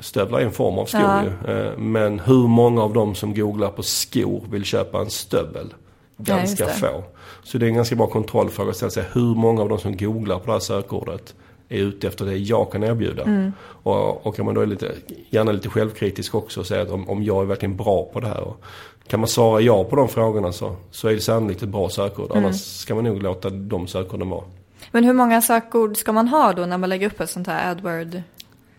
stövlar 0.00 0.40
är 0.40 0.44
en 0.44 0.52
form 0.52 0.78
av 0.78 0.86
skor 0.86 1.00
ja. 1.00 1.22
ju. 1.24 1.52
Eh, 1.52 1.78
men 1.78 2.20
hur 2.20 2.48
många 2.48 2.82
av 2.82 2.92
dem 2.92 3.14
som 3.14 3.34
googlar 3.34 3.68
på 3.68 3.82
skor 3.82 4.44
vill 4.50 4.64
köpa 4.64 5.00
en 5.00 5.10
stövel? 5.10 5.74
Ganska 6.16 6.64
ja, 6.64 6.70
få. 6.70 7.04
Så 7.42 7.58
det 7.58 7.66
är 7.66 7.68
en 7.68 7.74
ganska 7.74 7.96
bra 7.96 8.06
kontrollfråga 8.06 8.70
att 8.70 8.76
ställa 8.76 8.90
sig. 8.90 9.04
Hur 9.12 9.34
många 9.34 9.62
av 9.62 9.68
de 9.68 9.78
som 9.78 9.96
googlar 9.96 10.38
på 10.38 10.46
det 10.46 10.52
här 10.52 10.60
sökordet 10.60 11.34
är 11.68 11.78
ute 11.78 12.06
efter 12.06 12.24
det 12.24 12.36
jag 12.36 12.72
kan 12.72 12.82
erbjuda. 12.82 13.22
Mm. 13.22 13.52
Och, 13.62 14.26
och 14.26 14.36
kan 14.36 14.44
man 14.44 14.54
då 14.54 14.60
är 14.60 14.66
lite, 14.66 14.92
gärna 15.30 15.52
lite 15.52 15.68
självkritisk 15.68 16.34
också 16.34 16.60
och 16.60 16.66
säga 16.66 16.82
att 16.82 16.90
om, 16.90 17.08
om 17.08 17.22
jag 17.22 17.42
är 17.42 17.46
verkligen 17.46 17.76
bra 17.76 18.10
på 18.12 18.20
det 18.20 18.26
här. 18.26 18.40
Och 18.40 18.64
kan 19.06 19.20
man 19.20 19.28
svara 19.28 19.60
ja 19.60 19.84
på 19.84 19.96
de 19.96 20.08
frågorna 20.08 20.52
så, 20.52 20.76
så 20.90 21.08
är 21.08 21.14
det 21.14 21.20
sannolikt 21.20 21.62
ett 21.62 21.68
bra 21.68 21.88
sökord. 21.88 22.30
Mm. 22.30 22.44
Annars 22.44 22.60
ska 22.60 22.94
man 22.94 23.04
nog 23.04 23.22
låta 23.22 23.50
de 23.50 23.86
sökorden 23.86 24.30
vara. 24.30 24.44
Men 24.90 25.04
hur 25.04 25.12
många 25.12 25.42
sökord 25.42 25.96
ska 25.96 26.12
man 26.12 26.28
ha 26.28 26.52
då 26.52 26.66
när 26.66 26.78
man 26.78 26.88
lägger 26.88 27.06
upp 27.06 27.20
ett 27.20 27.30
sånt 27.30 27.46
här 27.46 27.70
AdWord? 27.70 28.22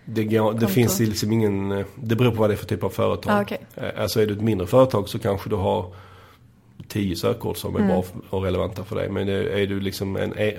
Det, 0.05 0.23
går, 0.23 0.53
det 0.53 0.67
finns 0.67 0.99
liksom 0.99 1.31
ingen, 1.31 1.85
det 1.95 2.15
beror 2.15 2.31
på 2.31 2.37
vad 2.37 2.49
det 2.49 2.53
är 2.53 2.57
för 2.57 2.65
typ 2.65 2.83
av 2.83 2.89
företag. 2.89 3.33
Ah, 3.33 3.41
okay. 3.41 3.57
Eh, 3.75 4.01
alltså 4.01 4.21
är 4.21 4.27
du 4.27 4.33
ett 4.33 4.41
mindre 4.41 4.67
företag 4.67 5.09
så 5.09 5.19
kanske 5.19 5.49
du 5.49 5.55
har 5.55 5.85
tio 6.93 7.15
sökord 7.15 7.57
som 7.57 7.75
är 7.75 7.79
mm. 7.79 7.91
bra 7.91 8.03
och 8.29 8.43
relevanta 8.43 8.83
för 8.83 8.95
dig. 8.95 9.09
Men 9.09 9.29
är 9.29 9.67
du 9.67 9.79
liksom 9.79 10.15
en 10.15 10.33
e 10.37 10.57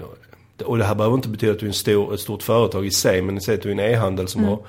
och 0.65 0.79
det 0.79 0.85
här 0.85 0.95
behöver 0.95 1.17
inte 1.17 1.29
betyda 1.29 1.53
att 1.53 1.59
du 1.59 1.67
är 1.67 1.71
en 1.71 1.75
stor, 1.75 2.15
ett 2.15 2.21
stort 2.21 2.43
företag 2.43 2.87
i 2.87 2.91
sig. 2.91 3.23
Men 3.23 3.41
säg 3.41 3.55
att 3.55 3.63
du 3.63 3.69
är 3.69 3.73
en 3.73 3.81
e-handel 3.81 4.29
som 4.29 4.41
mm. 4.41 4.51
har 4.51 4.61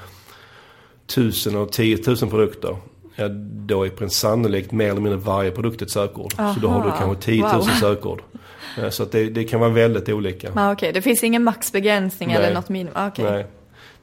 tusen 1.05 1.55
och 1.55 1.71
tiotusen 1.71 2.29
produkter. 2.29 2.77
Ja, 3.15 3.27
då 3.67 3.85
är 3.85 4.07
sannolikt 4.07 4.71
mer 4.71 4.89
eller 4.89 5.01
mindre 5.01 5.19
varje 5.19 5.51
produkt 5.51 5.81
ett 5.81 5.89
sökord. 5.89 6.33
Aha. 6.37 6.53
Så 6.53 6.59
då 6.59 6.67
har 6.67 6.85
du 6.85 6.91
kanske 6.97 7.25
10 7.25 7.41
000 7.41 7.51
wow. 7.53 7.61
sökord. 7.61 8.21
Så 8.89 9.03
att 9.03 9.11
det, 9.11 9.29
det, 9.29 9.43
kan 9.43 9.59
vara 9.59 9.69
väldigt 9.69 10.09
olika. 10.09 10.51
Ah, 10.55 10.71
okay. 10.71 10.91
det 10.91 11.01
finns 11.01 11.23
ingen 11.23 11.43
maxbegränsning 11.43 12.29
Nej. 12.29 12.37
eller 12.37 12.53
något 12.53 12.69
minimum? 12.69 12.93
Ah, 12.95 13.07
okay. 13.07 13.25
Nej, 13.25 13.45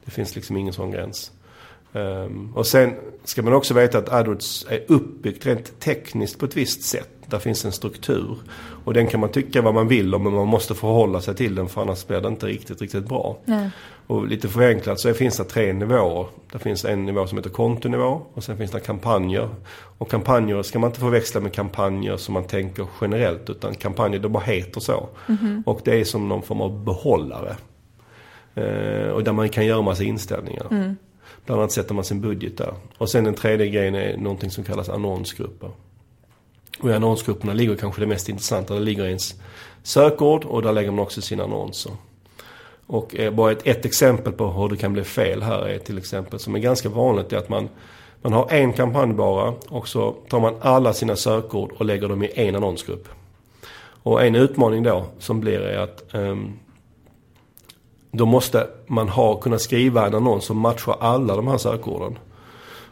det 0.05 0.11
finns 0.11 0.35
liksom 0.35 0.57
ingen 0.57 0.73
sån 0.73 0.91
gräns. 0.91 1.31
Um, 1.91 2.53
och 2.55 2.67
sen 2.67 2.95
ska 3.23 3.41
man 3.41 3.53
också 3.53 3.73
veta 3.73 3.97
att 3.97 4.09
AdWords 4.09 4.65
är 4.69 4.83
uppbyggt 4.87 5.45
rent 5.45 5.79
tekniskt 5.79 6.39
på 6.39 6.45
ett 6.45 6.57
visst 6.57 6.83
sätt. 6.83 7.09
Där 7.25 7.39
finns 7.39 7.65
en 7.65 7.71
struktur. 7.71 8.37
Och 8.85 8.93
den 8.93 9.07
kan 9.07 9.19
man 9.19 9.31
tycka 9.31 9.61
vad 9.61 9.73
man 9.73 9.87
vill 9.87 10.15
om 10.15 10.23
men 10.23 10.33
man 10.33 10.47
måste 10.47 10.75
förhålla 10.75 11.21
sig 11.21 11.35
till 11.35 11.55
den 11.55 11.69
för 11.69 11.81
annars 11.81 12.07
blir 12.07 12.21
det 12.21 12.27
inte 12.27 12.45
riktigt, 12.45 12.81
riktigt 12.81 13.07
bra. 13.07 13.37
Nej. 13.45 13.69
Och 14.07 14.27
lite 14.27 14.47
förenklat 14.47 14.99
så 14.99 15.13
finns 15.13 15.37
det 15.37 15.43
tre 15.43 15.73
nivåer. 15.73 16.27
Det 16.51 16.59
finns 16.59 16.85
en 16.85 17.05
nivå 17.05 17.27
som 17.27 17.37
heter 17.37 17.49
kontonivå 17.49 18.21
och 18.33 18.43
sen 18.43 18.57
finns 18.57 18.71
det 18.71 18.79
kampanjer. 18.79 19.49
Och 19.97 20.11
kampanjer 20.11 20.63
ska 20.63 20.79
man 20.79 20.89
inte 20.89 20.99
förväxla 20.99 21.41
med 21.41 21.53
kampanjer 21.53 22.17
som 22.17 22.33
man 22.33 22.43
tänker 22.43 22.87
generellt 23.01 23.49
utan 23.49 23.75
kampanjer 23.75 24.19
det 24.19 24.29
bara 24.29 24.43
heter 24.43 24.81
så. 24.81 25.09
Mhm. 25.27 25.63
Och 25.65 25.81
det 25.83 25.99
är 25.99 26.03
som 26.03 26.29
någon 26.29 26.41
form 26.41 26.61
av 26.61 26.83
behållare. 26.83 27.55
Eh, 28.55 29.09
och 29.09 29.23
där 29.23 29.33
man 29.33 29.49
kan 29.49 29.65
göra 29.65 29.81
massa 29.81 30.03
inställningar. 30.03 30.67
Mm. 30.71 30.95
Bland 31.45 31.61
annat 31.61 31.71
sätter 31.71 31.93
man 31.93 32.03
sin 32.03 32.21
budget 32.21 32.57
där. 32.57 32.73
Och 32.97 33.09
sen 33.09 33.23
den 33.23 33.33
tredje 33.33 33.67
grejen 33.67 33.95
är 33.95 34.17
någonting 34.17 34.51
som 34.51 34.63
kallas 34.63 34.89
annonsgrupper. 34.89 35.71
Och 36.79 36.89
i 36.89 36.93
annonsgrupperna 36.93 37.53
ligger 37.53 37.75
kanske 37.75 38.01
det 38.01 38.07
mest 38.07 38.29
intressanta. 38.29 38.73
Där 38.73 38.81
ligger 38.81 39.05
ens 39.05 39.35
sökord 39.83 40.45
och 40.45 40.61
där 40.61 40.71
lägger 40.71 40.91
man 40.91 40.99
också 40.99 41.21
sina 41.21 41.43
annonser. 41.43 41.91
Och 42.87 43.15
eh, 43.15 43.33
bara 43.33 43.51
ett, 43.51 43.67
ett 43.67 43.85
exempel 43.85 44.33
på 44.33 44.47
hur 44.47 44.69
det 44.69 44.77
kan 44.77 44.93
bli 44.93 45.03
fel 45.03 45.43
här 45.43 45.67
är 45.67 45.79
till 45.79 45.97
exempel, 45.97 46.39
som 46.39 46.55
är 46.55 46.59
ganska 46.59 46.89
vanligt, 46.89 47.33
är 47.33 47.37
att 47.37 47.49
man, 47.49 47.69
man 48.21 48.33
har 48.33 48.51
en 48.51 48.73
kampanj 48.73 49.13
bara 49.13 49.53
och 49.67 49.87
så 49.87 50.11
tar 50.29 50.39
man 50.39 50.55
alla 50.61 50.93
sina 50.93 51.15
sökord 51.15 51.71
och 51.71 51.85
lägger 51.85 52.09
dem 52.09 52.23
i 52.23 52.31
en 52.35 52.55
annonsgrupp. 52.55 53.07
Och 54.03 54.23
en 54.23 54.35
utmaning 54.35 54.83
då 54.83 55.05
som 55.19 55.39
blir 55.39 55.59
är 55.59 55.77
att 55.77 56.05
um, 56.11 56.59
då 58.15 58.25
måste 58.25 58.67
man 58.87 59.09
ha, 59.09 59.35
kunna 59.35 59.59
skriva 59.59 60.07
en 60.07 60.15
annons 60.15 60.45
som 60.45 60.57
matchar 60.57 60.95
alla 60.99 61.35
de 61.35 61.47
här 61.47 61.57
sökorden. 61.57 62.17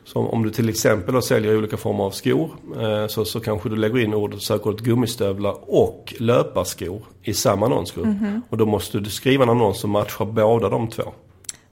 Så 0.04 0.20
om 0.20 0.44
du 0.44 0.50
till 0.50 0.70
exempel 0.70 1.22
säljer 1.22 1.58
olika 1.58 1.78
former 1.78 2.04
av 2.04 2.12
skor 2.12 2.50
eh, 2.82 3.08
så, 3.08 3.26
så 3.26 3.40
kanske 3.40 3.70
du 3.70 3.76
lägger 3.76 4.00
in 4.00 4.14
ordet, 4.14 4.42
sökordet 4.42 4.82
gummistövlar 4.82 5.56
och 5.62 6.14
löparskor 6.20 7.02
i 7.24 7.34
samma 7.34 7.66
annonsgrupp. 7.66 8.08
Och 8.50 8.58
då 8.58 8.66
måste 8.66 9.00
du 9.00 9.10
skriva 9.10 9.44
en 9.44 9.50
annons 9.50 9.80
som 9.80 9.90
matchar 9.92 10.26
båda 10.26 10.70
de 10.70 10.88
två. 10.88 11.04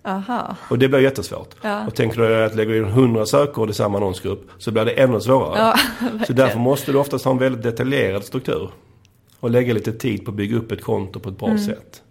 Aha. 0.04 0.56
Och 0.70 0.80
det 0.80 0.90
blir 0.90 1.00
jättesvårt. 1.00 1.56
Ja. 1.62 1.88
Och 1.88 1.96
tänker 1.96 2.22
du 2.22 2.44
att 2.44 2.56
lägga 2.56 2.78
in 2.78 2.86
100 2.86 3.26
sökord 3.26 3.70
i 3.70 3.74
samma 3.74 3.98
annonsgrupp 3.98 4.50
så 4.58 4.72
blir 4.72 4.86
det 4.86 4.92
ännu 4.92 5.22
svårare. 5.22 5.58
Ja, 5.58 5.76
så 6.28 6.34
därför 6.34 6.60
måste 6.60 6.92
du 6.92 6.98
oftast 6.98 7.26
ha 7.26 7.32
en 7.32 7.38
väldigt 7.38 7.64
detaljerad 7.64 8.24
struktur. 8.24 8.70
Och 9.40 9.50
lägga 9.50 9.74
lite 9.74 9.94
tid 9.94 10.26
på 10.26 10.32
att 10.32 10.38
bygga 10.38 10.58
upp 10.58 10.72
ett 10.72 10.84
konto 10.84 11.20
på 11.20 11.30
ett 11.30 11.38
bra 11.38 11.58
sätt. 11.58 12.02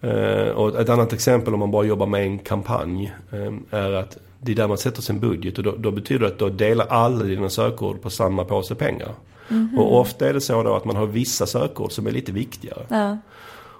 Eh, 0.00 0.48
och 0.48 0.80
ett 0.80 0.88
annat 0.88 1.12
exempel 1.12 1.54
om 1.54 1.60
man 1.60 1.70
bara 1.70 1.84
jobbar 1.84 2.06
med 2.06 2.22
en 2.22 2.38
kampanj 2.38 3.14
eh, 3.32 3.78
är 3.80 3.92
att 3.92 4.18
det 4.40 4.52
är 4.52 4.56
där 4.56 4.68
man 4.68 4.78
sätter 4.78 5.02
sin 5.02 5.20
budget 5.20 5.58
och 5.58 5.64
då, 5.64 5.74
då 5.78 5.90
betyder 5.90 6.20
det 6.20 6.26
att 6.26 6.38
då 6.38 6.48
delar 6.48 6.86
alla 6.86 7.24
dina 7.24 7.50
sökord 7.50 8.02
på 8.02 8.10
samma 8.10 8.44
påse 8.44 8.74
pengar. 8.74 9.12
Och 9.76 10.00
ofta 10.00 10.28
är 10.28 10.32
det 10.32 10.40
så 10.40 10.62
då 10.62 10.74
att 10.74 10.84
man 10.84 10.96
har 10.96 11.06
vissa 11.06 11.46
sökord 11.46 11.92
som 11.92 12.06
är 12.06 12.10
lite 12.10 12.32
viktigare. 12.32 12.82
Ja. 12.88 13.18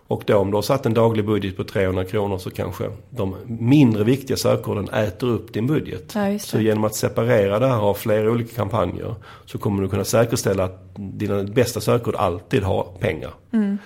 Och 0.08 0.23
då 0.26 0.37
om 0.37 0.50
du 0.50 0.56
har 0.56 0.62
satt 0.62 0.87
en 0.87 0.94
daglig 0.94 1.26
budget 1.26 1.56
på 1.56 1.64
300 1.64 2.04
kronor 2.04 2.38
så 2.38 2.50
kanske 2.50 2.90
de 3.11 3.37
mindre 3.46 4.04
viktiga 4.04 4.37
sökorden 4.37 4.88
äter 4.88 5.26
upp 5.26 5.52
din 5.52 5.66
budget. 5.66 6.12
Ja, 6.14 6.38
så 6.38 6.61
genom 6.61 6.85
att 6.85 6.94
separera 6.94 7.58
det 7.58 7.66
här 7.66 7.80
av 7.80 7.94
flera 7.94 8.30
olika 8.30 8.56
kampanjer 8.56 9.14
så 9.44 9.58
kommer 9.58 9.82
du 9.82 9.88
kunna 9.88 10.04
säkerställa 10.04 10.64
att 10.64 10.90
dina 10.94 11.42
bästa 11.42 11.80
sökord 11.80 12.14
alltid 12.14 12.62
har 12.62 12.87
pengar. 12.99 13.30
Mm. 13.52 13.78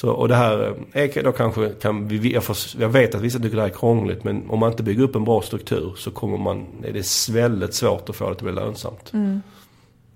Så, 0.00 0.10
och 0.10 0.28
det 0.28 0.34
här 0.34 0.74
är 0.92 1.22
då 1.22 1.32
kanske, 1.32 1.68
kan 1.68 2.08
vi, 2.08 2.32
jag, 2.32 2.44
får, 2.44 2.56
jag 2.78 2.88
vet 2.88 3.14
att 3.14 3.20
vissa 3.20 3.38
tycker 3.38 3.56
det 3.56 3.62
här 3.62 3.68
är 3.68 3.74
krångligt 3.74 4.24
men 4.24 4.50
om 4.50 4.58
man 4.58 4.70
inte 4.70 4.82
bygger 4.82 5.02
upp 5.02 5.14
en 5.14 5.24
bra 5.24 5.42
struktur 5.42 5.94
så 5.96 6.10
kommer 6.10 6.38
man, 6.38 6.66
är 6.84 6.92
det 6.92 7.28
väldigt 7.32 7.74
svårt 7.74 8.08
att 8.08 8.16
få 8.16 8.24
det 8.24 8.30
att 8.30 8.42
bli 8.42 8.52
lönsamt. 8.52 9.12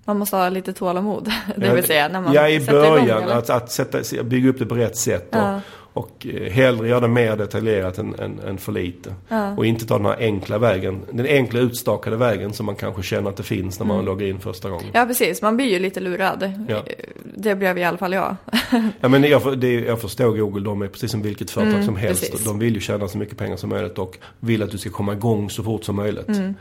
Man 0.05 0.17
måste 0.17 0.35
ha 0.35 0.49
lite 0.49 0.73
tålamod. 0.73 1.31
Det 1.57 1.73
vill 1.75 1.83
säga 1.83 2.07
när 2.07 2.21
man 2.21 2.33
Ja, 2.33 2.47
i 2.47 2.55
igång. 2.55 2.65
början. 2.65 3.23
eller? 3.23 3.35
Att, 3.35 3.49
att 3.49 3.71
sätta, 3.71 4.23
bygga 4.23 4.49
upp 4.49 4.59
det 4.59 4.65
på 4.65 4.75
rätt 4.75 4.97
sätt. 4.97 5.27
Ja. 5.29 5.61
Och 5.93 6.27
eh, 6.29 6.51
hellre 6.51 6.87
göra 6.87 6.99
det 6.99 7.07
mer 7.07 7.35
detaljerat 7.37 7.97
än, 7.97 8.15
än, 8.19 8.39
än 8.39 8.57
för 8.57 8.71
lite. 8.71 9.13
Ja. 9.29 9.55
Och 9.57 9.65
inte 9.65 9.85
ta 9.85 9.97
den 9.97 10.05
här 10.05 10.17
enkla 10.19 10.57
vägen. 10.57 11.01
Den 11.11 11.25
enkla 11.25 11.59
utstakade 11.59 12.15
vägen 12.17 12.53
som 12.53 12.65
man 12.65 12.75
kanske 12.75 13.03
känner 13.03 13.29
att 13.29 13.37
det 13.37 13.43
finns 13.43 13.79
när 13.79 13.85
man 13.85 13.95
Mm. 13.95 14.05
loggar 14.05 14.27
in 14.27 14.39
första 14.39 14.69
gången. 14.69 14.85
Ja, 14.93 15.05
precis. 15.05 15.41
Man 15.41 15.55
blir 15.55 15.65
ju 15.65 15.79
lite 15.79 15.99
lurad. 15.99 16.65
Ja. 16.69 16.83
Det 17.35 17.55
blev 17.55 17.77
i 17.77 17.83
alla 17.83 17.97
fall 17.97 18.13
jag. 18.13 18.35
Ja, 19.01 19.07
men 19.09 19.23
jag, 19.23 19.59
det, 19.59 19.73
jag 19.73 20.01
förstår 20.01 20.37
Google, 20.37 20.63
de 20.65 20.81
är 20.81 20.87
precis 20.87 21.11
som 21.11 21.21
vilket 21.21 21.51
företag 21.51 21.73
Mm, 21.73 21.85
som 21.85 21.95
helst. 21.95 22.31
precis. 22.31 22.45
De 22.45 22.59
vill 22.59 22.73
ju 22.73 22.79
tjäna 22.79 23.07
så 23.07 23.17
mycket 23.17 23.37
pengar 23.37 23.57
som 23.57 23.69
möjligt 23.69 23.97
och 23.97 24.17
vill 24.39 24.63
att 24.63 24.71
du 24.71 24.77
ska 24.77 24.89
komma 24.89 25.13
igång 25.13 25.49
så 25.49 25.63
fort 25.63 25.83
som 25.83 25.95
möjligt. 25.95 26.27
Mm. 26.27 26.53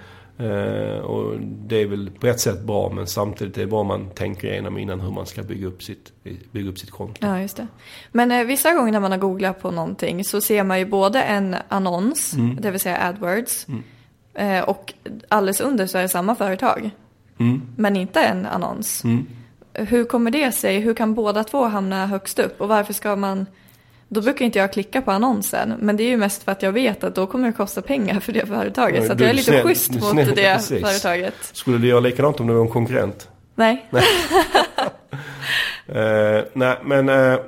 Eh, 0.43 0.99
och 0.99 1.41
det 1.41 1.77
är 1.77 1.87
väl 1.87 2.11
på 2.21 2.27
ett 2.27 2.41
sätt 2.41 2.63
bra 2.63 2.91
men 2.95 3.07
samtidigt 3.07 3.57
är 3.57 3.61
det 3.61 3.67
bra 3.67 3.81
om 3.81 3.87
man 3.87 4.11
tänker 4.11 4.49
igenom 4.53 4.79
innan 4.79 5.01
hur 5.01 5.11
man 5.11 5.27
ska 5.27 5.43
bygga 5.43 5.67
upp 5.67 5.83
sitt, 5.83 6.13
bygga 6.53 6.71
upp 6.71 6.79
sitt 6.79 6.91
konto. 6.91 7.27
Ja, 7.27 7.41
just 7.41 7.57
det. 7.57 7.67
Men 8.13 8.31
eh, 8.31 8.45
vissa 8.45 8.75
gånger 8.75 8.93
när 8.93 9.01
man 9.01 9.11
har 9.11 9.19
googlat 9.19 9.63
på 9.63 9.71
någonting 9.71 10.25
så 10.25 10.41
ser 10.41 10.65
man 10.65 10.79
ju 10.79 10.85
både 10.87 11.23
en 11.23 11.57
annons, 11.69 12.35
Mm. 12.35 12.57
det 12.61 12.71
vill 12.71 12.81
säga 12.81 12.99
AdWords, 13.09 13.67
eh, 14.35 14.61
och 14.61 14.95
alldeles 15.29 15.61
under 15.61 15.87
så 15.87 15.99
är 15.99 16.03
det 16.03 16.09
samma 16.09 16.35
företag. 16.35 16.91
Mm. 17.39 17.63
Men 17.77 17.97
inte 17.97 18.21
en 18.21 18.47
annons. 18.47 19.05
Mm. 19.05 19.27
Hur 19.75 20.05
kommer 20.05 20.31
det 20.31 20.53
sig? 20.53 20.79
Hur 20.81 20.95
kan 20.95 21.15
båda 21.15 21.45
två 21.45 21.65
hamna 21.65 22.07
högst 22.07 22.39
upp? 22.39 22.61
Och 22.61 22.69
varför 22.69 22.93
ska 22.93 23.17
man... 23.17 23.47
Då 24.15 24.21
brukar 24.21 24.45
inte 24.45 24.59
jag 24.59 24.73
klicka 24.73 25.03
på 25.03 25.11
annonsen, 25.11 25.75
men 25.81 25.97
det 25.97 26.03
är 26.03 26.09
ju 26.09 26.17
mest 26.17 26.43
för 26.43 26.53
att 26.53 26.63
jag 26.63 26.73
vet 26.73 27.05
att 27.05 27.15
då 27.15 27.27
kommer 27.27 27.47
det 27.47 27.53
kosta 27.53 27.83
pengar 27.83 28.21
för 28.21 28.33
det 28.33 28.47
företaget. 28.47 29.01
Ja, 29.01 29.07
så 29.07 29.13
att 29.13 29.21
jag 29.21 29.31
är 29.31 29.35
lite 29.35 29.51
snäll- 29.53 29.63
schysst 29.63 29.91
mot 29.95 30.11
snäll, 30.11 30.29
det 30.35 30.55
precis. 30.55 30.81
företaget. 30.87 31.35
Skulle 31.53 31.79
du 31.79 31.87
göra 31.89 32.01
likadant 32.01 32.41
om 32.41 32.47
du 32.47 32.55
var 32.55 32.61
en 32.63 32.69
konkurrent? 32.69 33.29
Nej. 33.55 33.87
Eh, 35.89 36.45
nej, 36.53 36.79
men 36.85 37.09
eh, 37.09 37.39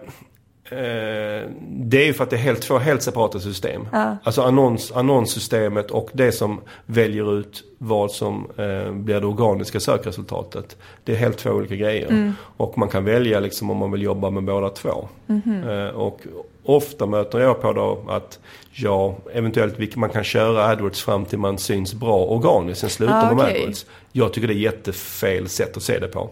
det 1.60 2.02
är 2.02 2.06
ju 2.06 2.12
för 2.12 2.24
att 2.24 2.30
det 2.30 2.36
är 2.36 2.40
helt, 2.40 2.62
två 2.62 2.78
helt 2.78 3.02
separata 3.02 3.40
system. 3.40 3.88
Ja. 3.92 4.16
Alltså 4.22 4.42
annons, 4.42 4.92
annonssystemet 4.92 5.90
och 5.90 6.10
det 6.12 6.32
som 6.32 6.60
väljer 6.86 7.38
ut 7.38 7.64
vad 7.78 8.10
som 8.10 8.50
eh, 8.56 8.92
blir 8.92 9.20
det 9.20 9.26
organiska 9.26 9.80
sökresultatet. 9.80 10.76
Det 11.04 11.12
är 11.12 11.16
helt 11.16 11.38
två 11.38 11.50
olika 11.50 11.74
grejer. 11.74 12.10
Mm. 12.10 12.32
Och 12.56 12.78
man 12.78 12.88
kan 12.88 13.04
välja 13.04 13.40
liksom 13.40 13.70
om 13.70 13.76
man 13.76 13.92
vill 13.92 14.02
jobba 14.02 14.30
med 14.30 14.44
båda 14.44 14.68
två. 14.68 15.08
Mhm. 15.26 15.68
Eh, 15.68 15.88
och 15.88 16.20
ofta 16.64 17.06
möter 17.06 17.40
jag 17.40 17.60
på 17.62 17.72
då 17.72 18.04
att 18.08 18.38
ja, 18.72 19.16
eventuellt 19.32 19.96
man 19.96 20.10
kan 20.10 20.24
köra 20.24 20.64
AdWords 20.64 21.02
fram 21.02 21.24
till 21.24 21.38
man 21.38 21.58
syns 21.58 21.94
bra 21.94 22.24
organiskt. 22.24 22.80
Sen 22.80 22.90
slutar 22.90 23.22
Ah, 23.22 23.34
man 23.34 23.36
med. 23.36 23.56
AdWords. 23.56 23.86
Jag 24.12 24.32
tycker 24.32 24.48
det 24.48 24.54
är 24.54 24.58
jättefel 24.58 25.48
sätt 25.48 25.76
att 25.76 25.82
se 25.82 25.98
det 25.98 26.08
på. 26.08 26.30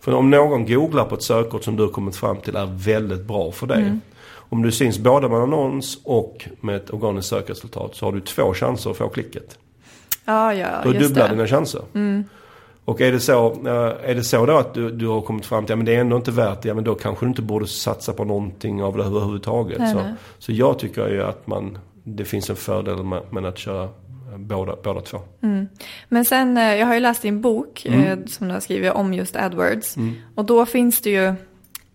För 0.00 0.14
om 0.14 0.30
någon 0.30 0.66
googlar 0.66 1.04
på 1.04 1.14
ett 1.14 1.22
sökord 1.22 1.64
som 1.64 1.76
du 1.76 1.82
har 1.82 1.90
kommit 1.90 2.16
fram 2.16 2.36
till 2.36 2.56
är 2.56 2.66
väldigt 2.66 3.24
bra 3.24 3.52
för 3.52 3.66
dig. 3.66 3.82
Mm. 3.82 4.00
Om 4.32 4.62
du 4.62 4.72
syns 4.72 4.98
både 4.98 5.28
med 5.28 5.38
annons 5.38 5.98
och 6.04 6.48
med 6.60 6.76
ett 6.76 6.94
organiskt 6.94 7.28
sökresultat 7.28 7.94
så 7.94 8.06
har 8.06 8.12
du 8.12 8.20
två 8.20 8.54
chanser 8.54 8.90
att 8.90 8.96
få 8.96 9.08
klicket. 9.08 9.58
Ja, 10.24 10.54
ja, 10.54 10.84
just 10.84 11.00
dubblar 11.00 11.28
det. 11.28 11.34
dina 11.34 11.46
chanser. 11.46 11.82
Och 12.84 13.00
är 13.00 13.12
det 13.12 13.20
så, 13.20 13.52
eh, 13.52 14.10
är 14.10 14.14
det 14.14 14.24
så 14.24 14.46
då 14.46 14.56
att 14.56 14.74
du, 14.74 14.90
du 14.90 15.06
har 15.06 15.20
kommit 15.20 15.46
fram 15.46 15.64
till 15.64 15.64
att 15.64 15.70
ja, 15.70 15.76
men 15.76 15.86
det 15.86 15.94
är 15.94 16.00
ändå 16.00 16.16
inte 16.16 16.30
värt 16.30 16.62
det, 16.62 16.68
ja, 16.68 16.74
men 16.74 16.84
då 16.84 16.94
kanske 16.94 17.26
du 17.26 17.28
inte 17.28 17.42
borde 17.42 17.66
satsa 17.66 18.12
på 18.12 18.24
någonting 18.24 18.82
av 18.82 18.96
det 18.96 19.04
överhuvudtaget. 19.04 19.78
Nej, 19.78 19.92
så, 19.92 19.98
nej. 19.98 20.14
så 20.38 20.52
jag 20.52 20.78
tycker 20.78 21.08
ju 21.08 21.22
att 21.22 21.46
man, 21.46 21.78
det 22.04 22.24
finns 22.24 22.50
en 22.50 22.56
fördel 22.56 23.02
med, 23.02 23.22
med 23.30 23.44
att 23.44 23.58
köra 23.58 23.88
båda, 24.36 24.76
båda 24.84 25.00
två. 25.00 25.18
Men 26.08 26.24
sen, 26.24 26.56
eh, 26.56 26.74
jag 26.74 26.86
har 26.86 26.94
ju 26.94 27.00
läst 27.00 27.22
din 27.22 27.40
bok 27.40 27.86
Mm. 27.86 28.00
eh, 28.00 28.18
som 28.26 28.48
du 28.48 28.52
har 28.54 28.60
skrivit 28.60 28.92
om 28.92 29.14
just 29.14 29.36
AdWords. 29.36 29.96
Och 30.34 30.44
då 30.44 30.66
finns 30.66 31.00
det 31.00 31.10
ju, 31.10 31.32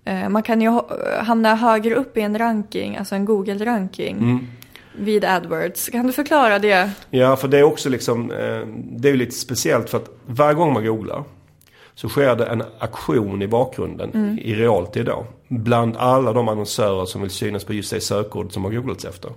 eh, 0.05 0.29
man 0.29 0.43
kan 0.43 0.61
ju 0.61 0.67
ha- 0.69 0.89
hamna 1.21 1.55
högre 1.55 1.95
upp 1.95 2.17
i 2.17 2.21
en 2.21 2.37
ranking, 2.37 2.97
alltså 2.97 3.15
en 3.15 3.25
Google-ranking 3.25 4.17
Mm. 4.17 4.47
vid 4.97 5.25
AdWords. 5.25 5.89
Kan 5.89 6.07
du 6.07 6.13
förklara 6.13 6.59
det? 6.59 6.89
Ja, 7.09 7.35
för 7.35 7.47
det 7.47 7.57
är 7.59 7.63
också 7.63 7.89
liksom, 7.89 8.27
det 8.73 9.07
är 9.07 9.11
ju 9.11 9.17
lite 9.17 9.35
speciellt 9.35 9.89
för 9.89 9.97
att 9.97 10.09
varje 10.25 10.53
gång 10.53 10.73
man 10.73 10.85
googlar 10.85 11.23
så 11.97 12.09
sker 12.09 12.35
det 12.35 12.45
en 12.45 12.63
aktion 12.79 13.41
i 13.41 13.47
bakgrunden 13.47 14.39
i 14.39 14.55
realtid 14.55 15.05
då. 15.05 15.25
Bland 15.47 15.97
alla 15.97 16.33
de 16.33 16.47
annonsörer 16.47 17.05
som 17.05 17.21
vill 17.21 17.29
synas 17.31 17.63
på 17.63 17.73
just 17.73 17.91
det 17.91 18.01
sökord 18.01 18.53
som 18.53 18.63
har 18.63 18.71
googlats 18.71 19.05
efter. 19.05 19.31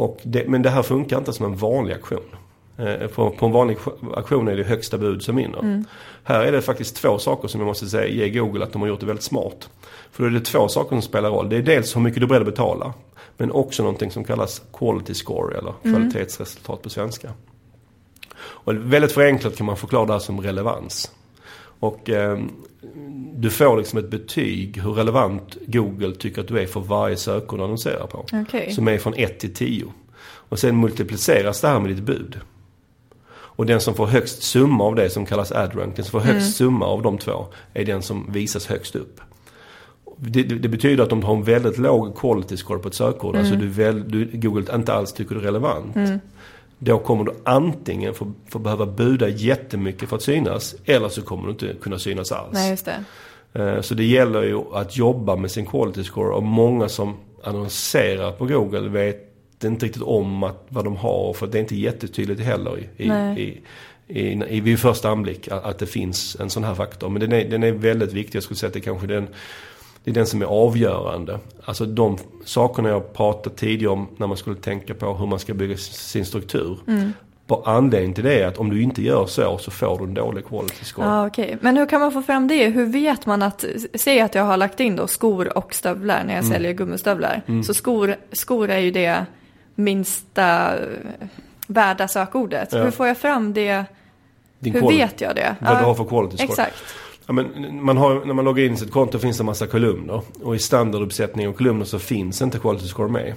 Och 0.00 0.20
det, 0.22 0.48
men 0.48 0.62
det 0.62 0.70
här 0.70 0.82
funkar 0.82 1.18
inte 1.18 1.32
som 1.32 1.46
en 1.46 1.56
vanlig 1.56 1.94
aktion. 1.94 2.36
Eh, 2.78 3.06
På, 3.06 3.30
på 3.30 3.46
en 3.46 3.52
vanlig 3.52 3.78
aktion 4.16 4.48
är 4.48 4.56
det 4.56 4.64
högsta 4.64 4.98
bud 4.98 5.22
som 5.22 5.36
vinner. 5.36 5.84
Här 6.24 6.40
är 6.40 6.52
det 6.52 6.62
faktiskt 6.62 6.96
två 6.96 7.18
saker 7.18 7.48
som 7.48 7.60
jag 7.60 7.66
måste 7.66 7.86
säga 7.86 8.06
ge 8.06 8.30
Google 8.40 8.64
att 8.64 8.72
de 8.72 8.82
har 8.82 8.88
gjort 8.88 9.00
det 9.00 9.06
väldigt 9.06 9.24
smart. 9.24 9.70
För 10.12 10.22
då 10.22 10.28
är 10.28 10.32
det 10.32 10.40
två 10.40 10.68
saker 10.68 10.90
som 10.90 11.02
spelar 11.02 11.30
roll. 11.30 11.48
Det 11.48 11.56
är 11.56 11.62
dels 11.62 11.96
hur 11.96 12.00
mycket 12.00 12.20
du 12.20 12.24
är 12.24 12.28
beredd 12.28 12.42
att 12.42 12.46
betala. 12.54 12.94
Men 13.36 13.52
också 13.52 13.82
någonting 13.82 14.10
som 14.10 14.24
kallas 14.24 14.62
quality 14.72 15.14
score 15.14 15.58
eller 15.58 15.72
kvalitetsresultat 15.82 16.82
på 16.82 16.90
svenska. 16.90 17.30
Och 18.38 18.74
väldigt 18.74 19.12
förenklat 19.12 19.56
kan 19.56 19.66
man 19.66 19.76
förklara 19.76 20.06
det 20.06 20.12
här 20.12 20.20
som 20.20 20.40
relevans. 20.40 21.10
Och 21.80 22.10
eh, 22.10 22.38
du 23.34 23.50
får 23.50 23.76
liksom 23.76 23.98
ett 23.98 24.10
betyg 24.10 24.82
hur 24.82 24.92
relevant 24.92 25.56
Google 25.66 26.14
tycker 26.14 26.40
att 26.40 26.48
du 26.48 26.58
är 26.58 26.66
för 26.66 26.80
varje 26.80 27.16
sökord 27.16 27.58
du 27.58 27.64
annonserar 27.64 28.06
på. 28.06 28.26
Okej. 28.32 28.72
Som 28.72 28.88
är 28.88 28.98
från 28.98 29.14
1 29.14 29.38
till 29.38 29.54
10. 29.54 29.84
Och 30.22 30.58
sen 30.58 30.80
multipliceras 30.80 31.60
det 31.60 31.68
här 31.68 31.80
med 31.80 31.90
ditt 31.90 32.04
bud. 32.04 32.40
Och 33.32 33.66
den 33.66 33.80
som 33.80 33.94
får 33.94 34.06
högst 34.06 34.42
summa 34.42 34.84
av 34.84 34.94
det 34.94 35.10
som 35.10 35.26
kallas 35.26 35.52
adrank, 35.52 35.96
den 35.96 36.04
som 36.04 36.20
får 36.20 36.32
högst 36.32 36.56
summa 36.56 36.86
av 36.86 37.02
de 37.02 37.18
två, 37.18 37.46
är 37.74 37.84
den 37.84 38.02
som 38.02 38.32
visas 38.32 38.66
högst 38.66 38.96
upp. 38.96 39.20
Det, 40.16 40.42
det, 40.42 40.54
det 40.54 40.68
betyder 40.68 41.04
att 41.04 41.12
om 41.12 41.20
du 41.20 41.26
har 41.26 41.36
en 41.36 41.42
väldigt 41.42 41.78
låg 41.78 42.16
quality 42.16 42.56
score 42.56 42.78
på 42.78 42.88
ett 42.88 42.94
sökord, 42.94 43.36
alltså 43.36 43.54
du, 43.54 43.68
väl, 43.68 44.10
du 44.10 44.30
Google 44.32 44.74
inte 44.74 44.94
alls 44.94 45.12
tycker 45.12 45.34
det 45.34 45.40
är 45.40 45.44
relevant. 45.44 45.96
Då 46.82 46.98
kommer 46.98 47.24
du 47.24 47.32
antingen 47.44 48.14
få, 48.14 48.32
få 48.48 48.58
behöva 48.58 48.86
buda 48.86 49.28
jättemycket 49.28 50.08
för 50.08 50.16
att 50.16 50.22
synas, 50.22 50.74
eller 50.84 51.08
så 51.08 51.22
kommer 51.22 51.44
du 51.44 51.50
inte 51.50 51.74
kunna 51.80 51.98
synas 51.98 52.32
alls. 52.32 52.52
Nej, 52.52 52.70
just 52.70 52.84
det. 52.84 53.04
Eh, 53.52 53.80
Så 53.80 53.94
det 53.94 54.04
gäller 54.04 54.42
ju 54.42 54.60
att 54.72 54.96
jobba 54.96 55.36
med 55.36 55.50
sin 55.50 55.66
quality 55.66 56.04
score 56.04 56.34
och 56.34 56.42
många 56.42 56.88
som 56.88 57.16
annonserar 57.44 58.32
på 58.32 58.46
Google 58.46 58.88
vet 58.88 59.26
inte 59.64 59.86
riktigt 59.86 60.02
om 60.02 60.42
att, 60.42 60.66
vad 60.68 60.84
de 60.84 60.96
har 60.96 61.32
för 61.32 61.46
det 61.46 61.58
är 61.58 61.60
inte 61.60 61.76
jättetydligt 61.76 62.40
heller 62.40 62.78
i, 62.78 63.04
i, 63.04 63.62
i, 64.08 64.32
i, 64.48 64.60
vid 64.60 64.78
första 64.78 65.08
anblick 65.10 65.48
att, 65.48 65.64
att 65.64 65.78
det 65.78 65.86
finns 65.86 66.36
en 66.40 66.50
sån 66.50 66.64
här 66.64 66.74
faktor. 66.74 67.08
Men 67.08 67.20
den 67.20 67.32
är, 67.32 67.44
den 67.44 67.62
är 67.62 67.72
väldigt 67.72 68.12
viktig. 68.12 68.36
Jag 68.36 68.42
skulle 68.42 68.58
säga 68.58 68.68
att 68.68 68.74
det 68.74 68.80
kanske 68.80 69.06
är 69.06 69.08
den, 69.08 69.28
det 70.04 70.10
är 70.10 70.14
den 70.14 70.26
som 70.26 70.42
är 70.42 70.46
avgörande. 70.46 71.38
Alltså 71.64 71.84
de 71.86 72.18
sakerna 72.44 72.88
jag 72.88 73.12
pratade 73.12 73.56
tidigare 73.56 73.92
om 73.92 74.08
när 74.16 74.26
man 74.26 74.36
skulle 74.36 74.56
tänka 74.56 74.94
på 74.94 75.14
hur 75.14 75.26
man 75.26 75.38
ska 75.38 75.54
bygga 75.54 75.76
sin 75.76 76.24
struktur. 76.26 76.78
På 77.46 77.62
anledning 77.64 78.14
till 78.14 78.24
det 78.24 78.42
är 78.42 78.46
att 78.46 78.58
om 78.58 78.70
du 78.70 78.82
inte 78.82 79.02
gör 79.02 79.26
så 79.26 79.58
så 79.58 79.70
får 79.70 79.98
du 79.98 80.04
en 80.04 80.14
dålig 80.14 80.46
quality 80.46 80.84
score. 80.84 81.06
Ja, 81.06 81.26
okej. 81.26 81.58
Men 81.60 81.76
hur 81.76 81.86
kan 81.86 82.00
man 82.00 82.12
få 82.12 82.22
fram 82.22 82.48
det? 82.48 82.68
Hur 82.68 82.86
vet 82.86 83.26
man 83.26 83.42
att, 83.42 83.64
säg 83.94 84.20
att 84.20 84.34
jag 84.34 84.42
har 84.44 84.56
lagt 84.56 84.80
in 84.80 84.96
då 84.96 85.06
skor 85.06 85.58
och 85.58 85.74
stövlar 85.74 86.24
när 86.24 86.34
jag 86.34 86.44
Mm. 86.44 86.52
säljer 86.52 86.72
gummistövlar. 86.72 87.42
Så 87.66 87.74
skor, 87.74 88.14
skor 88.32 88.70
är 88.70 88.78
ju 88.78 88.90
det 88.90 89.26
minsta 89.74 90.76
eh, 90.78 90.82
värda 91.66 92.08
sökordet. 92.08 92.68
Ja. 92.72 92.82
Hur 92.82 92.90
får 92.90 93.06
jag 93.06 93.18
fram 93.18 93.52
det? 93.52 93.84
Din 94.58 94.74
Hur 94.74 94.80
quality- 94.80 94.96
vet 94.98 95.20
jag 95.20 95.36
det? 95.36 95.56
Vad 95.60 95.70
Ja, 95.74 95.78
du 95.78 95.84
har 95.84 95.94
för 95.94 96.04
quality 96.04 96.36
score. 96.36 96.48
Exakt. 96.48 96.82
Ja, 97.30 97.34
men 97.34 97.84
man 97.84 97.96
har, 97.96 98.24
när 98.24 98.34
man 98.34 98.44
loggar 98.44 98.64
in 98.64 98.72
i 98.72 98.76
sitt 98.76 98.90
konto 98.90 99.18
finns 99.18 99.36
det 99.38 99.42
en 99.42 99.46
massa 99.46 99.66
kolumner. 99.66 100.22
Och 100.42 100.54
i 100.56 100.58
standarduppsättning 100.58 101.48
av 101.48 101.52
kolumner 101.52 101.84
så 101.84 101.98
finns 101.98 102.42
inte 102.42 102.58
quality 102.58 102.86
score 102.88 103.08
med. 103.08 103.34